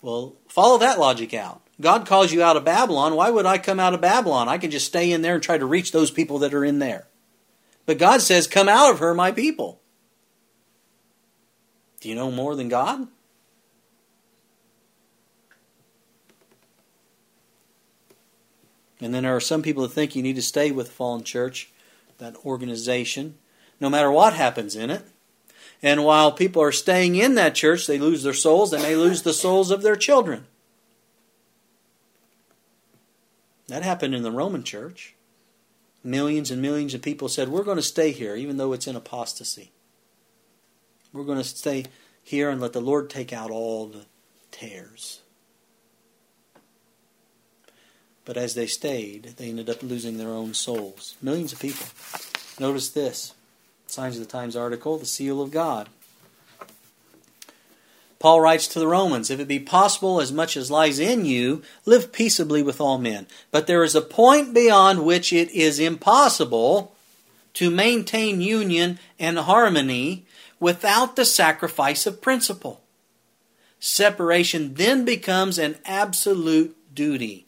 Well, 0.03 0.35
follow 0.49 0.79
that 0.79 0.99
logic 0.99 1.33
out. 1.33 1.61
God 1.81 2.07
calls 2.07 2.33
you 2.33 2.43
out 2.43 2.57
of 2.57 2.65
Babylon. 2.65 3.15
Why 3.15 3.31
would 3.31 3.47
I 3.47 3.59
come 3.59 3.81
out 3.81 3.95
of 3.95 4.01
Babylon? 4.01 4.49
I 4.49 4.59
can 4.59 4.71
just 4.71 4.87
stay 4.87 5.11
in 5.11 5.23
there 5.23 5.35
and 5.35 5.43
try 5.43 5.59
to 5.59 5.67
reach 5.67 5.93
those 5.93 6.11
people 6.11 6.39
that 6.41 6.55
are 6.55 6.65
in 6.65 6.79
there. 6.79 7.07
But 7.87 7.99
God 7.99 8.21
says, 8.21 8.47
Come 8.47 8.69
out 8.69 8.91
of 8.91 8.99
her, 9.01 9.15
my 9.15 9.33
people. 9.33 9.81
Do 12.01 12.09
you 12.09 12.15
know 12.15 12.31
more 12.31 12.55
than 12.55 12.69
God? 12.69 13.09
And 19.05 19.15
then 19.15 19.25
there 19.25 19.37
are 19.37 19.41
some 19.41 19.61
people 19.61 19.83
that 19.83 19.91
think 19.91 20.17
you 20.17 20.23
need 20.23 20.37
to 20.37 20.43
stay 20.43 20.71
with 20.71 20.91
fallen 20.91 21.25
church, 21.25 21.71
that 22.17 22.37
organization, 22.45 23.35
no 23.79 23.91
matter 23.91 24.11
what 24.11 24.33
happens 24.33 24.75
in 24.75 24.89
it. 24.89 25.03
And 25.83 26.05
while 26.05 26.33
people 26.33 26.63
are 26.63 26.73
staying 26.73 27.15
in 27.15 27.35
that 27.35 27.55
church, 27.55 27.87
they 27.87 27.99
lose 27.99 28.23
their 28.23 28.33
souls. 28.33 28.71
They 28.71 28.81
may 28.81 28.97
lose 28.97 29.21
the 29.21 29.35
souls 29.35 29.71
of 29.71 29.83
their 29.83 29.97
children. 29.97 30.47
That 33.69 33.83
happened 33.83 34.15
in 34.15 34.23
the 34.23 34.33
Roman 34.33 34.63
church. 34.63 35.15
Millions 36.03 36.51
and 36.51 36.63
millions 36.63 36.95
of 36.95 37.03
people 37.03 37.29
said, 37.29 37.51
We're 37.51 37.63
going 37.63 37.77
to 37.77 37.83
stay 37.83 38.11
here, 38.11 38.35
even 38.35 38.57
though 38.57 38.73
it's 38.73 38.87
in 38.87 38.97
apostasy. 38.97 39.73
We're 41.13 41.25
going 41.25 41.39
to 41.39 41.45
stay 41.45 41.85
here 42.23 42.49
and 42.49 42.59
let 42.59 42.73
the 42.73 42.81
Lord 42.81 43.11
take 43.11 43.35
out 43.35 43.51
all 43.51 43.87
the 43.87 44.07
tares. 44.51 45.21
But 48.25 48.37
as 48.37 48.55
they 48.55 48.67
stayed, 48.67 49.35
they 49.37 49.49
ended 49.49 49.69
up 49.69 49.83
losing 49.83 50.17
their 50.17 50.31
own 50.31 50.55
souls. 50.55 51.17
Millions 51.21 51.53
of 51.53 51.61
people. 51.61 51.87
Notice 52.59 52.89
this 52.89 53.35
Signs 53.87 54.17
of 54.19 54.25
the 54.25 54.31
Times 54.31 54.57
article 54.57 54.97
The 54.97 55.07
Seal 55.07 55.43
of 55.43 55.51
God. 55.51 55.89
Paul 58.19 58.41
writes 58.41 58.67
to 58.69 58.79
the 58.79 58.89
Romans, 58.89 59.31
If 59.31 59.39
it 59.39 59.49
be 59.49 59.59
possible, 59.59 60.19
as 60.19 60.33
much 60.33 60.57
as 60.57 60.71
lies 60.71 60.99
in 60.99 61.27
you, 61.27 61.63
live 61.85 62.11
peaceably 62.11 62.63
with 62.63 62.81
all 62.81 62.97
men. 62.97 63.27
But 63.51 63.67
there 63.67 63.85
is 63.85 63.95
a 63.95 64.01
point 64.01 64.55
beyond 64.55 65.05
which 65.05 65.31
it 65.31 65.51
is 65.51 65.79
impossible 65.79 66.95
to 67.53 67.71
maintain 67.71 68.41
union 68.41 68.99
and 69.19 69.41
harmony 69.41 70.25
without 70.59 71.17
the 71.17 71.27
sacrifice 71.27 72.07
of 72.07 72.23
principle. 72.23 72.81
Separation 73.79 74.73
then 74.73 75.05
becomes 75.05 75.59
an 75.59 75.77
absolute 75.85 76.75
duty. 76.95 77.45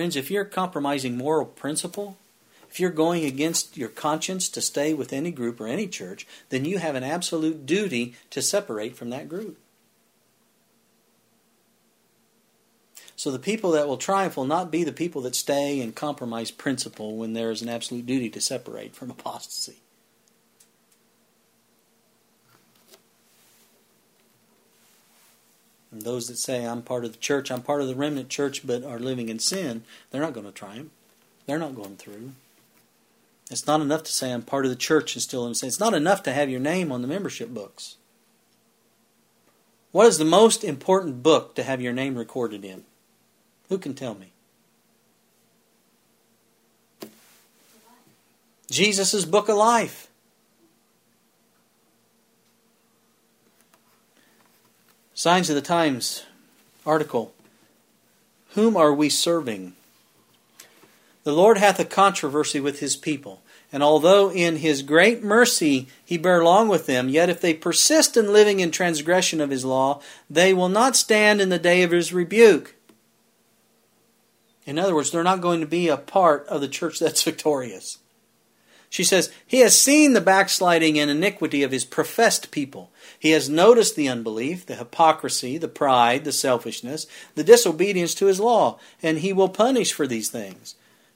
Friends, 0.00 0.16
if 0.16 0.30
you're 0.30 0.46
compromising 0.46 1.18
moral 1.18 1.44
principle, 1.44 2.16
if 2.70 2.80
you're 2.80 2.88
going 2.88 3.26
against 3.26 3.76
your 3.76 3.90
conscience 3.90 4.48
to 4.48 4.62
stay 4.62 4.94
with 4.94 5.12
any 5.12 5.30
group 5.30 5.60
or 5.60 5.66
any 5.66 5.86
church, 5.86 6.26
then 6.48 6.64
you 6.64 6.78
have 6.78 6.94
an 6.94 7.04
absolute 7.04 7.66
duty 7.66 8.14
to 8.30 8.40
separate 8.40 8.96
from 8.96 9.10
that 9.10 9.28
group. 9.28 9.58
So 13.14 13.30
the 13.30 13.38
people 13.38 13.72
that 13.72 13.86
will 13.86 13.98
triumph 13.98 14.38
will 14.38 14.46
not 14.46 14.70
be 14.70 14.84
the 14.84 14.90
people 14.90 15.20
that 15.20 15.34
stay 15.34 15.82
and 15.82 15.94
compromise 15.94 16.50
principle 16.50 17.16
when 17.16 17.34
there 17.34 17.50
is 17.50 17.60
an 17.60 17.68
absolute 17.68 18.06
duty 18.06 18.30
to 18.30 18.40
separate 18.40 18.94
from 18.94 19.10
apostasy. 19.10 19.80
And 25.90 26.02
those 26.02 26.28
that 26.28 26.38
say, 26.38 26.64
I'm 26.64 26.82
part 26.82 27.04
of 27.04 27.12
the 27.12 27.18
church, 27.18 27.50
I'm 27.50 27.62
part 27.62 27.80
of 27.80 27.88
the 27.88 27.94
remnant 27.94 28.28
church, 28.28 28.66
but 28.66 28.84
are 28.84 28.98
living 28.98 29.28
in 29.28 29.38
sin, 29.38 29.82
they're 30.10 30.20
not 30.20 30.34
going 30.34 30.46
to 30.46 30.52
triumph. 30.52 30.90
They're 31.46 31.58
not 31.58 31.74
going 31.74 31.96
through. 31.96 32.32
It's 33.50 33.66
not 33.66 33.80
enough 33.80 34.04
to 34.04 34.12
say 34.12 34.32
I'm 34.32 34.42
part 34.42 34.64
of 34.64 34.70
the 34.70 34.76
church 34.76 35.14
and 35.16 35.22
still 35.22 35.46
in 35.46 35.54
sin. 35.54 35.66
It's 35.66 35.80
not 35.80 35.94
enough 35.94 36.22
to 36.24 36.32
have 36.32 36.48
your 36.48 36.60
name 36.60 36.92
on 36.92 37.02
the 37.02 37.08
membership 37.08 37.48
books. 37.48 37.96
What 39.90 40.06
is 40.06 40.18
the 40.18 40.24
most 40.24 40.62
important 40.62 41.24
book 41.24 41.56
to 41.56 41.64
have 41.64 41.80
your 41.80 41.92
name 41.92 42.16
recorded 42.16 42.64
in? 42.64 42.84
Who 43.68 43.78
can 43.78 43.94
tell 43.94 44.14
me? 44.14 44.32
Jesus' 48.70 49.24
book 49.24 49.48
of 49.48 49.56
life. 49.56 50.09
Signs 55.20 55.50
of 55.50 55.54
the 55.54 55.60
Times 55.60 56.24
article 56.86 57.34
Whom 58.52 58.74
are 58.74 58.94
we 58.94 59.10
serving? 59.10 59.74
The 61.24 61.32
Lord 61.34 61.58
hath 61.58 61.78
a 61.78 61.84
controversy 61.84 62.58
with 62.58 62.80
his 62.80 62.96
people. 62.96 63.42
And 63.70 63.82
although 63.82 64.30
in 64.30 64.56
his 64.56 64.80
great 64.80 65.22
mercy 65.22 65.88
he 66.02 66.16
bear 66.16 66.42
long 66.42 66.68
with 66.68 66.86
them, 66.86 67.10
yet 67.10 67.28
if 67.28 67.38
they 67.38 67.52
persist 67.52 68.16
in 68.16 68.32
living 68.32 68.60
in 68.60 68.70
transgression 68.70 69.42
of 69.42 69.50
his 69.50 69.62
law, 69.62 70.00
they 70.30 70.54
will 70.54 70.70
not 70.70 70.96
stand 70.96 71.42
in 71.42 71.50
the 71.50 71.58
day 71.58 71.82
of 71.82 71.90
his 71.90 72.14
rebuke. 72.14 72.74
In 74.64 74.78
other 74.78 74.94
words, 74.94 75.10
they're 75.10 75.22
not 75.22 75.42
going 75.42 75.60
to 75.60 75.66
be 75.66 75.88
a 75.88 75.98
part 75.98 76.46
of 76.46 76.62
the 76.62 76.68
church 76.68 76.98
that's 76.98 77.22
victorious. 77.30 77.98
She 78.90 79.04
says, 79.04 79.32
He 79.46 79.60
has 79.60 79.78
seen 79.78 80.12
the 80.12 80.20
backsliding 80.20 80.98
and 80.98 81.08
iniquity 81.08 81.62
of 81.62 81.70
His 81.70 81.84
professed 81.84 82.50
people. 82.50 82.90
He 83.18 83.30
has 83.30 83.48
noticed 83.48 83.94
the 83.94 84.08
unbelief, 84.08 84.66
the 84.66 84.74
hypocrisy, 84.74 85.56
the 85.56 85.68
pride, 85.68 86.24
the 86.24 86.32
selfishness, 86.32 87.06
the 87.36 87.44
disobedience 87.44 88.14
to 88.16 88.26
His 88.26 88.40
law, 88.40 88.80
and 89.00 89.18
He 89.18 89.32
will 89.32 89.48
punish 89.48 89.92
for 89.92 90.08
these 90.08 90.28
things. 90.28 90.74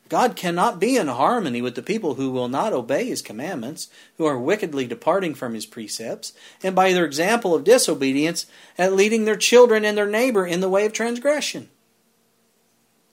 God 0.08 0.36
cannot 0.36 0.78
be 0.78 0.96
in 0.96 1.08
harmony 1.08 1.60
with 1.60 1.74
the 1.74 1.82
people 1.82 2.14
who 2.14 2.30
will 2.30 2.48
not 2.48 2.72
obey 2.72 3.06
His 3.06 3.22
commandments, 3.22 3.88
who 4.18 4.24
are 4.24 4.38
wickedly 4.38 4.86
departing 4.86 5.34
from 5.34 5.54
His 5.54 5.66
precepts, 5.66 6.32
and 6.62 6.76
by 6.76 6.92
their 6.92 7.04
example 7.04 7.56
of 7.56 7.64
disobedience, 7.64 8.46
at 8.78 8.92
leading 8.92 9.24
their 9.24 9.34
children 9.34 9.84
and 9.84 9.98
their 9.98 10.06
neighbor 10.06 10.46
in 10.46 10.60
the 10.60 10.68
way 10.68 10.86
of 10.86 10.92
transgression. 10.92 11.70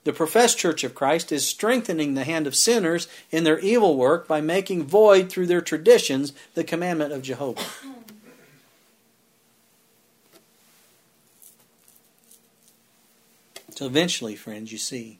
The 0.04 0.14
professed 0.14 0.58
church 0.58 0.84
of 0.84 0.95
Christ 0.95 1.32
is 1.32 1.45
strengthening 1.45 2.16
the 2.16 2.24
hand 2.24 2.47
of 2.47 2.56
sinners 2.56 3.08
in 3.30 3.43
their 3.43 3.60
evil 3.60 3.95
work 3.95 4.28
by 4.28 4.41
making 4.41 4.84
void 4.84 5.30
through 5.30 5.45
their 5.47 5.62
traditions 5.62 6.34
the 6.56 6.64
commandment 6.64 7.14
of 7.14 7.22
Jehovah. 7.22 7.64
So 13.76 13.86
eventually, 13.88 14.36
friends, 14.36 14.72
you 14.72 14.78
see, 14.78 15.20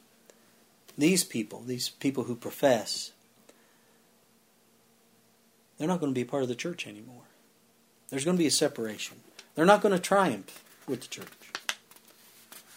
these 0.96 1.24
people, 1.24 1.62
these 1.66 1.88
people 1.88 2.24
who 2.24 2.36
profess, 2.36 3.10
they're 5.78 5.88
not 5.88 6.00
going 6.00 6.12
to 6.12 6.20
be 6.20 6.24
part 6.24 6.42
of 6.42 6.48
the 6.48 6.54
church 6.54 6.86
anymore. 6.86 7.24
There's 8.08 8.24
going 8.24 8.36
to 8.36 8.42
be 8.42 8.46
a 8.46 8.52
separation. 8.52 9.18
They're 9.54 9.66
not 9.66 9.80
going 9.80 9.94
to 9.94 9.98
triumph 9.98 10.62
with 10.86 11.00
the 11.00 11.08
church. 11.08 11.26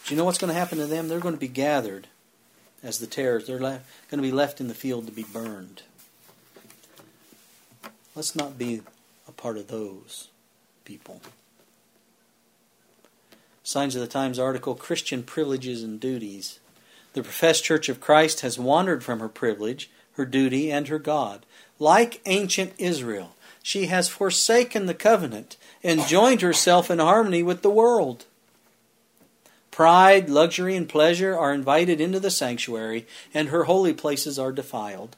Do 0.06 0.14
you 0.14 0.18
know 0.18 0.26
what's 0.26 0.38
going 0.38 0.54
to 0.54 0.60
happen 0.60 0.78
to 0.78 0.86
them? 0.86 1.08
They're 1.08 1.20
going 1.20 1.34
to 1.34 1.40
be 1.40 1.48
gathered 1.48 2.08
as 2.84 3.00
the 3.00 3.08
tares. 3.08 3.48
They're 3.48 3.58
going 3.58 3.82
to 4.12 4.18
be 4.18 4.32
left 4.32 4.62
in 4.62 4.68
the 4.68 4.76
field 4.76 5.08
to 5.08 5.12
be 5.12 5.24
burned. 5.24 5.82
Let's 8.14 8.36
not 8.36 8.58
be 8.58 8.82
a 9.28 9.32
part 9.32 9.58
of 9.58 9.68
those 9.68 10.30
people. 10.86 11.22
Signs 13.64 13.96
of 13.96 14.02
the 14.02 14.08
Times 14.08 14.38
article 14.38 14.76
Christian 14.76 15.24
Privileges 15.24 15.82
and 15.82 16.00
Duties. 16.00 16.60
The 17.14 17.24
professed 17.24 17.64
Church 17.64 17.90
of 17.90 18.00
Christ 18.00 18.42
has 18.42 18.60
wandered 18.60 19.04
from 19.04 19.20
her 19.22 19.28
privilege, 19.28 19.90
her 20.14 20.26
duty, 20.26 20.72
and 20.72 20.88
her 20.88 21.00
God. 21.00 21.48
Like 21.80 22.22
ancient 22.28 22.74
Israel, 22.78 23.36
she 23.64 23.88
has 23.88 24.08
forsaken 24.08 24.86
the 24.86 24.94
covenant 24.94 25.58
and 25.84 26.06
joined 26.06 26.42
herself 26.42 26.92
in 26.92 27.00
harmony 27.00 27.42
with 27.42 27.64
the 27.64 27.72
world. 27.72 28.26
Pride, 29.76 30.30
luxury, 30.30 30.74
and 30.78 30.88
pleasure 30.88 31.38
are 31.38 31.54
invited 31.54 32.00
into 32.00 32.18
the 32.18 32.32
sanctuary, 32.32 33.06
and 33.34 33.50
her 33.50 33.66
holy 33.66 33.94
places 33.94 34.40
are 34.40 34.54
defiled. 34.54 35.18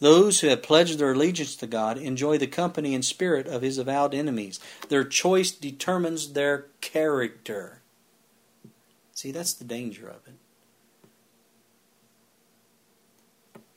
Those 0.00 0.40
who 0.40 0.48
have 0.48 0.64
pledged 0.64 0.98
their 0.98 1.12
allegiance 1.12 1.54
to 1.54 1.68
God 1.68 1.96
enjoy 1.96 2.36
the 2.36 2.48
company 2.48 2.96
and 2.96 3.04
spirit 3.04 3.46
of 3.46 3.62
his 3.62 3.78
avowed 3.78 4.12
enemies. 4.12 4.58
Their 4.88 5.04
choice 5.04 5.52
determines 5.52 6.32
their 6.32 6.66
character. 6.80 7.80
See, 9.12 9.30
that's 9.30 9.52
the 9.52 9.64
danger 9.64 10.08
of 10.08 10.26
it. 10.26 10.34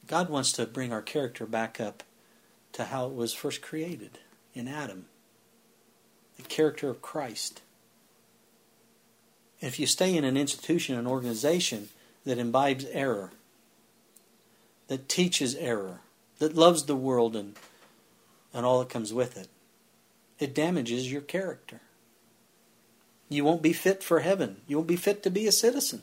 God 0.08 0.28
wants 0.28 0.54
to 0.54 0.66
bring 0.66 0.91
our 0.91 1.04
character 1.04 1.46
back 1.46 1.80
up 1.80 2.02
to 2.72 2.86
how 2.86 3.06
it 3.06 3.14
was 3.14 3.36
first 3.36 3.62
created 3.62 4.18
in 4.56 4.68
Adam 4.68 5.06
the 6.36 6.41
character 6.41 6.89
of 6.89 7.04
Christ 7.04 7.62
if 9.64 9.80
you 9.80 9.88
stay 9.88 10.16
in 10.16 10.26
an 10.26 10.36
institution, 10.36 10.97
an 10.97 11.07
organization 11.07 11.88
that 12.26 12.38
imbibes 12.38 12.86
error, 12.91 13.32
that 14.89 15.07
teaches 15.07 15.55
error, 15.55 16.01
that 16.39 16.53
loves 16.53 16.84
the 16.84 16.97
world 16.97 17.34
and, 17.34 17.55
and 18.53 18.66
all 18.66 18.80
that 18.80 18.89
comes 18.89 19.14
with 19.14 19.38
it, 19.38 19.47
it 20.38 20.53
damages 20.53 21.09
your 21.09 21.22
character. 21.22 21.80
You 23.30 23.45
won't 23.45 23.61
be 23.61 23.72
fit 23.72 24.03
for 24.03 24.20
heaven. 24.20 24.57
You 24.68 24.76
won't 24.76 24.88
be 24.88 24.97
fit 24.97 25.24
to 25.24 25.30
be 25.30 25.47
a 25.47 25.51
citizen 25.51 26.01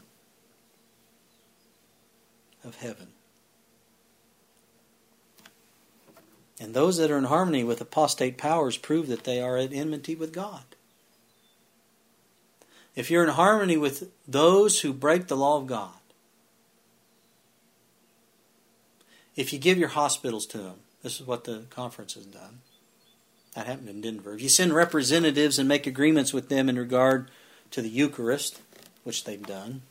of 2.64 2.76
heaven. 2.76 3.08
And 6.58 6.72
those 6.72 6.96
that 6.96 7.10
are 7.10 7.18
in 7.18 7.24
harmony 7.24 7.62
with 7.62 7.80
apostate 7.80 8.38
powers 8.38 8.78
prove 8.78 9.06
that 9.08 9.24
they 9.24 9.40
are 9.40 9.58
at 9.58 9.72
enmity 9.72 10.14
with 10.14 10.32
God 10.32 10.64
if 12.94 13.10
you're 13.10 13.24
in 13.24 13.30
harmony 13.30 13.76
with 13.76 14.10
those 14.26 14.80
who 14.80 14.92
break 14.92 15.28
the 15.28 15.36
law 15.36 15.58
of 15.58 15.66
God, 15.66 15.92
if 19.36 19.52
you 19.52 19.58
give 19.58 19.78
your 19.78 19.88
hospitals 19.88 20.46
to 20.46 20.58
them, 20.58 20.76
this 21.02 21.20
is 21.20 21.26
what 21.26 21.44
the 21.44 21.64
conference 21.70 22.14
has 22.14 22.26
done. 22.26 22.60
That 23.54 23.66
happened 23.66 23.88
in 23.88 24.00
Denver. 24.00 24.34
If 24.34 24.42
you 24.42 24.48
send 24.48 24.72
representatives 24.72 25.58
and 25.58 25.68
make 25.68 25.86
agreements 25.86 26.32
with 26.32 26.48
them 26.48 26.68
in 26.68 26.78
regard 26.78 27.30
to 27.70 27.82
the 27.82 27.88
Eucharist, 27.88 28.60
which 29.02 29.24
they've 29.24 29.42
done, 29.42 29.82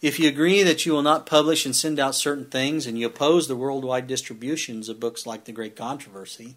if 0.00 0.20
you 0.20 0.28
agree 0.28 0.62
that 0.62 0.86
you 0.86 0.92
will 0.92 1.02
not 1.02 1.26
publish 1.26 1.66
and 1.66 1.74
send 1.74 1.98
out 1.98 2.14
certain 2.14 2.44
things, 2.44 2.86
and 2.86 2.98
you 2.98 3.06
oppose 3.06 3.48
the 3.48 3.56
worldwide 3.56 4.06
distributions 4.06 4.88
of 4.88 5.00
books 5.00 5.26
like 5.26 5.44
The 5.44 5.52
Great 5.52 5.74
Controversy, 5.74 6.56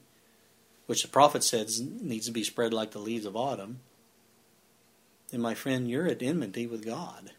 which 0.86 1.02
the 1.02 1.08
prophet 1.08 1.44
says 1.44 1.82
needs 1.82 2.28
to 2.28 2.32
be 2.32 2.44
spread 2.44 2.72
like 2.72 2.92
the 2.92 3.00
leaves 3.00 3.26
of 3.26 3.36
autumn, 3.36 3.80
then 5.32 5.42
my 5.42 5.54
friend, 5.54 5.90
you're 5.90 6.08
at 6.08 6.22
enmity 6.22 6.68
with 6.68 6.86
God. 6.86 7.32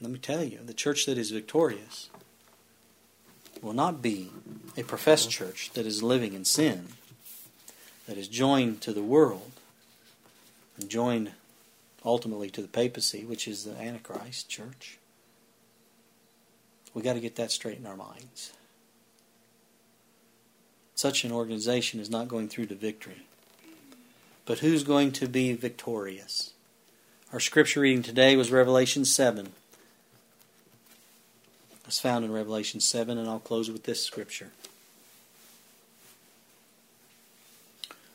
Let 0.00 0.10
me 0.10 0.18
tell 0.18 0.44
you, 0.44 0.60
the 0.64 0.74
church 0.74 1.06
that 1.06 1.16
is 1.16 1.30
victorious 1.30 2.10
will 3.62 3.72
not 3.72 4.02
be 4.02 4.30
a 4.76 4.82
professed 4.82 5.30
church 5.30 5.70
that 5.72 5.86
is 5.86 6.02
living 6.02 6.34
in 6.34 6.44
sin, 6.44 6.88
that 8.06 8.18
is 8.18 8.28
joined 8.28 8.82
to 8.82 8.92
the 8.92 9.02
world, 9.02 9.52
and 10.78 10.90
joined 10.90 11.32
ultimately 12.04 12.50
to 12.50 12.60
the 12.60 12.68
papacy, 12.68 13.24
which 13.24 13.48
is 13.48 13.64
the 13.64 13.74
Antichrist 13.80 14.50
church. 14.50 14.98
We 16.92 17.00
got 17.02 17.14
to 17.14 17.20
get 17.20 17.36
that 17.36 17.50
straight 17.50 17.78
in 17.78 17.86
our 17.86 17.96
minds. 17.96 18.52
such 20.94 21.24
an 21.24 21.32
organization 21.32 22.00
is 22.00 22.08
not 22.08 22.26
going 22.26 22.48
through 22.48 22.66
to 22.66 22.74
victory. 22.74 23.26
But 24.46 24.60
who's 24.60 24.84
going 24.84 25.10
to 25.12 25.28
be 25.28 25.52
victorious? 25.52 26.52
Our 27.32 27.40
scripture 27.40 27.80
reading 27.80 28.02
today 28.02 28.36
was 28.36 28.52
Revelation 28.52 29.04
7. 29.04 29.48
It's 31.86 32.00
found 32.00 32.24
in 32.24 32.32
Revelation 32.32 32.80
7, 32.80 33.18
and 33.18 33.28
I'll 33.28 33.40
close 33.40 33.70
with 33.70 33.84
this 33.84 34.04
scripture. 34.04 34.52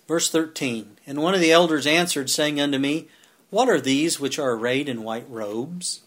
Verse 0.07 0.29
13 0.29 0.97
And 1.05 1.21
one 1.21 1.33
of 1.33 1.41
the 1.41 1.51
elders 1.51 1.85
answered, 1.85 2.29
saying 2.29 2.59
unto 2.59 2.77
me, 2.77 3.07
What 3.49 3.69
are 3.69 3.81
these 3.81 4.19
which 4.19 4.39
are 4.39 4.51
arrayed 4.51 4.87
in 4.87 5.03
white 5.03 5.29
robes? 5.29 6.01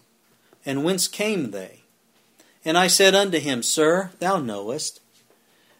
And 0.65 0.83
whence 0.83 1.07
came 1.07 1.51
they? 1.51 1.81
And 2.63 2.77
I 2.77 2.87
said 2.87 3.13
unto 3.13 3.39
him, 3.39 3.61
Sir, 3.61 4.11
thou 4.19 4.37
knowest. 4.37 4.99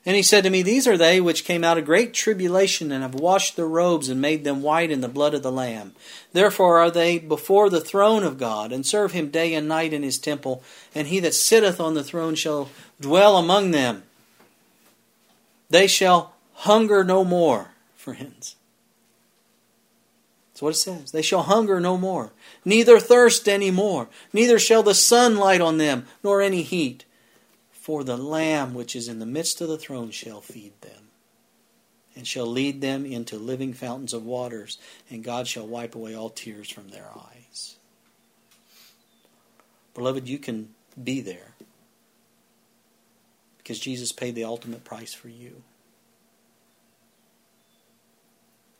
And 0.06 0.16
he 0.16 0.22
said 0.22 0.44
to 0.44 0.52
me, 0.52 0.62
These 0.62 0.88
are 0.88 0.98
they 0.98 1.20
which 1.20 1.46
came 1.46 1.64
out 1.64 1.80
of 1.80 1.86
great 1.86 2.14
tribulation, 2.14 2.92
and 2.92 3.02
have 3.02 3.16
washed 3.16 3.56
their 3.56 3.68
robes, 3.68 4.08
and 4.08 4.22
made 4.22 4.44
them 4.44 4.62
white 4.62 4.92
in 4.92 5.02
the 5.02 5.08
blood 5.08 5.34
of 5.34 5.42
the 5.42 5.52
Lamb. 5.52 5.96
Therefore 6.32 6.78
are 6.78 6.92
they 6.92 7.18
before 7.18 7.72
the 7.72 7.82
throne 7.82 8.24
of 8.24 8.38
God, 8.38 8.72
and 8.72 8.86
serve 8.86 9.14
him 9.14 9.30
day 9.30 9.56
and 9.56 9.68
night 9.68 9.94
in 9.94 10.04
his 10.04 10.20
temple, 10.20 10.62
and 10.94 11.08
he 11.08 11.20
that 11.22 11.34
sitteth 11.34 11.80
on 11.82 11.96
the 11.96 12.04
throne 12.04 12.36
shall 12.36 12.70
dwell 13.02 13.38
among 13.38 13.72
them. 13.72 14.04
They 15.72 15.88
shall 15.88 16.34
hunger 16.54 17.04
no 17.04 17.26
more, 17.26 17.72
friends. 17.96 18.56
That's 20.54 20.62
what 20.62 20.70
it 20.70 20.78
says. 20.78 21.12
They 21.12 21.24
shall 21.24 21.44
hunger 21.44 21.80
no 21.80 21.98
more, 21.98 22.32
neither 22.64 23.00
thirst 23.00 23.50
any 23.50 23.72
more, 23.72 24.08
neither 24.32 24.60
shall 24.60 24.84
the 24.84 24.94
sun 24.94 25.36
light 25.36 25.62
on 25.62 25.80
them, 25.80 26.06
nor 26.24 26.42
any 26.42 26.62
heat. 26.62 27.06
For 27.86 28.04
the 28.04 28.18
Lamb 28.18 28.74
which 28.74 28.96
is 28.96 29.08
in 29.08 29.20
the 29.20 29.28
midst 29.28 29.62
of 29.62 29.68
the 29.68 29.78
throne 29.78 30.10
shall 30.10 30.42
feed 30.42 30.74
them, 30.82 31.10
and 32.16 32.26
shall 32.26 32.48
lead 32.48 32.82
them 32.82 33.06
into 33.06 33.38
living 33.38 33.74
fountains 33.74 34.12
of 34.12 34.26
waters, 34.26 34.80
and 35.08 35.24
God 35.24 35.48
shall 35.48 35.68
wipe 35.68 35.94
away 35.94 36.16
all 36.16 36.32
tears 36.32 36.68
from 36.68 36.88
their 36.88 37.08
eyes. 37.16 37.76
Beloved, 39.94 40.28
you 40.28 40.40
can 40.40 40.74
be 41.04 41.22
there 41.22 41.54
because 43.60 43.78
Jesus 43.78 44.12
paid 44.12 44.34
the 44.34 44.46
ultimate 44.46 44.84
price 44.84 45.14
for 45.14 45.30
you. 45.30 45.62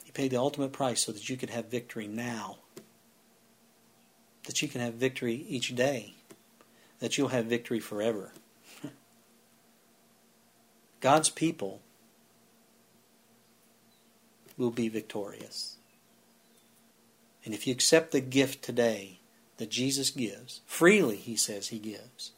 He 0.04 0.10
paid 0.14 0.32
the 0.32 0.38
ultimate 0.38 0.74
price 0.74 1.02
so 1.02 1.12
that 1.12 1.30
you 1.30 1.38
could 1.38 1.52
have 1.52 1.66
victory 1.66 2.08
now. 2.08 2.58
That 4.48 4.64
you 4.64 4.68
can 4.68 4.82
have 4.82 4.96
victory 4.96 5.46
each 5.48 5.76
day. 5.76 6.16
That 6.98 7.20
you'll 7.20 7.28
have 7.28 7.46
victory 7.46 7.80
forever. 7.80 8.32
God's 11.06 11.30
people 11.30 11.82
will 14.58 14.72
be 14.72 14.90
victorious. 14.90 15.76
And 17.44 17.54
if 17.54 17.68
you 17.68 17.74
accept 17.74 18.12
the 18.12 18.22
gift 18.22 18.64
today 18.64 19.20
that 19.58 19.70
Jesus 19.70 20.10
gives, 20.10 20.62
freely, 20.66 21.18
he 21.18 21.36
says 21.36 21.68
he 21.68 21.78
gives, 21.78 22.32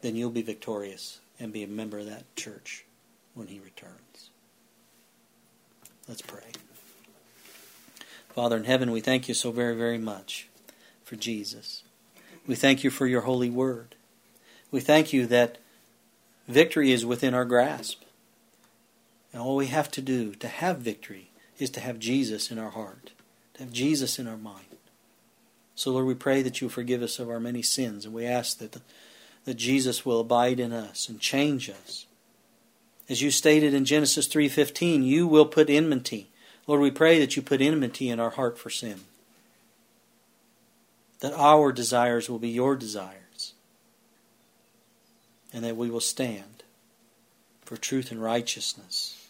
then 0.00 0.16
you'll 0.16 0.30
be 0.30 0.40
victorious 0.40 1.20
and 1.38 1.52
be 1.52 1.62
a 1.62 1.68
member 1.68 1.98
of 1.98 2.06
that 2.06 2.34
church 2.36 2.86
when 3.34 3.48
he 3.48 3.60
returns. 3.60 4.30
Let's 6.08 6.22
pray. 6.22 6.52
Father 8.30 8.56
in 8.56 8.64
heaven, 8.64 8.92
we 8.92 9.02
thank 9.02 9.28
you 9.28 9.34
so 9.34 9.50
very, 9.52 9.76
very 9.76 9.98
much 9.98 10.48
for 11.04 11.16
Jesus. 11.16 11.82
We 12.46 12.54
thank 12.54 12.82
you 12.82 12.88
for 12.88 13.06
your 13.06 13.20
holy 13.20 13.50
word. 13.50 13.94
We 14.70 14.80
thank 14.80 15.12
you 15.12 15.26
that 15.26 15.58
victory 16.48 16.92
is 16.92 17.06
within 17.06 17.34
our 17.34 17.44
grasp. 17.44 18.02
And 19.32 19.42
all 19.42 19.56
we 19.56 19.66
have 19.66 19.90
to 19.92 20.00
do 20.00 20.34
to 20.36 20.48
have 20.48 20.78
victory 20.78 21.30
is 21.58 21.70
to 21.70 21.80
have 21.80 21.98
Jesus 21.98 22.50
in 22.50 22.58
our 22.58 22.70
heart, 22.70 23.12
to 23.54 23.64
have 23.64 23.72
Jesus 23.72 24.18
in 24.18 24.26
our 24.26 24.36
mind. 24.36 24.66
So, 25.74 25.90
Lord, 25.90 26.06
we 26.06 26.14
pray 26.14 26.42
that 26.42 26.60
you 26.60 26.68
forgive 26.68 27.02
us 27.02 27.18
of 27.18 27.28
our 27.28 27.40
many 27.40 27.62
sins, 27.62 28.04
and 28.04 28.14
we 28.14 28.26
ask 28.26 28.58
that, 28.58 28.80
that 29.44 29.54
Jesus 29.54 30.06
will 30.06 30.20
abide 30.20 30.60
in 30.60 30.72
us 30.72 31.08
and 31.08 31.18
change 31.18 31.68
us. 31.68 32.06
As 33.08 33.20
you 33.20 33.30
stated 33.30 33.74
in 33.74 33.84
Genesis 33.84 34.28
3:15, 34.28 35.02
you 35.02 35.26
will 35.26 35.46
put 35.46 35.68
enmity 35.68 36.30
Lord, 36.66 36.80
we 36.80 36.90
pray 36.90 37.18
that 37.18 37.36
you 37.36 37.42
put 37.42 37.60
enmity 37.60 38.08
in 38.08 38.20
our 38.20 38.30
heart 38.30 38.58
for 38.58 38.70
sin. 38.70 39.00
That 41.20 41.34
our 41.34 41.72
desires 41.72 42.28
will 42.28 42.38
be 42.38 42.48
your 42.48 42.76
desires. 42.76 43.20
And 45.54 45.64
that 45.64 45.76
we 45.76 45.88
will 45.88 46.00
stand 46.00 46.64
for 47.62 47.76
truth 47.76 48.10
and 48.10 48.20
righteousness. 48.20 49.28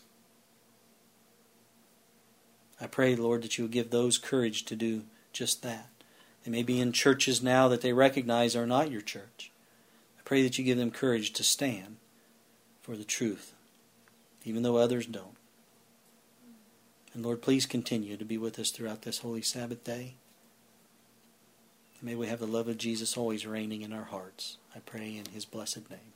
I 2.81 2.87
pray, 2.87 3.15
Lord, 3.15 3.43
that 3.43 3.59
you 3.59 3.65
will 3.65 3.71
give 3.71 3.91
those 3.91 4.17
courage 4.19 4.65
to 4.65 4.75
do 4.75 5.03
just 5.33 5.63
that. 5.63 5.91
They 6.43 6.51
may 6.51 6.63
be 6.63 6.81
in 6.81 6.93
churches 6.93 7.43
now 7.43 7.69
that 7.69 7.83
they 7.83 7.93
recognize 7.93 8.57
are 8.57 8.67
not 8.67 8.91
your 8.91 9.03
church. 9.03 9.51
I 10.19 10.23
pray 10.25 10.43
that 10.43 10.59
you 10.59 10.65
give 10.65 10.79
them 10.79 10.91
courage 10.91 11.33
to 11.35 11.45
stand 11.45 11.97
for 12.83 12.97
the 12.97 13.05
truth, 13.05 13.53
even 14.45 14.63
though 14.63 14.77
others 14.77 15.07
don't. 15.07 15.37
And 17.13 17.23
Lord, 17.23 17.43
please 17.43 17.67
continue 17.67 18.17
to 18.17 18.25
be 18.25 18.39
with 18.39 18.59
us 18.59 18.71
throughout 18.71 19.03
this 19.03 19.19
holy 19.19 19.43
Sabbath 19.43 19.85
day. 19.85 20.15
May 22.03 22.15
we 22.15 22.27
have 22.27 22.41
the 22.41 22.47
love 22.47 22.69
of 22.69 22.77
Jesus 22.77 23.17
always 23.17 23.47
reigning 23.47 23.81
in 23.81 23.95
our 23.95 24.05
hearts. 24.05 24.59
I 24.77 24.81
pray 24.81 25.17
in 25.17 25.33
his 25.33 25.47
blessed 25.47 25.89
name. 25.89 26.14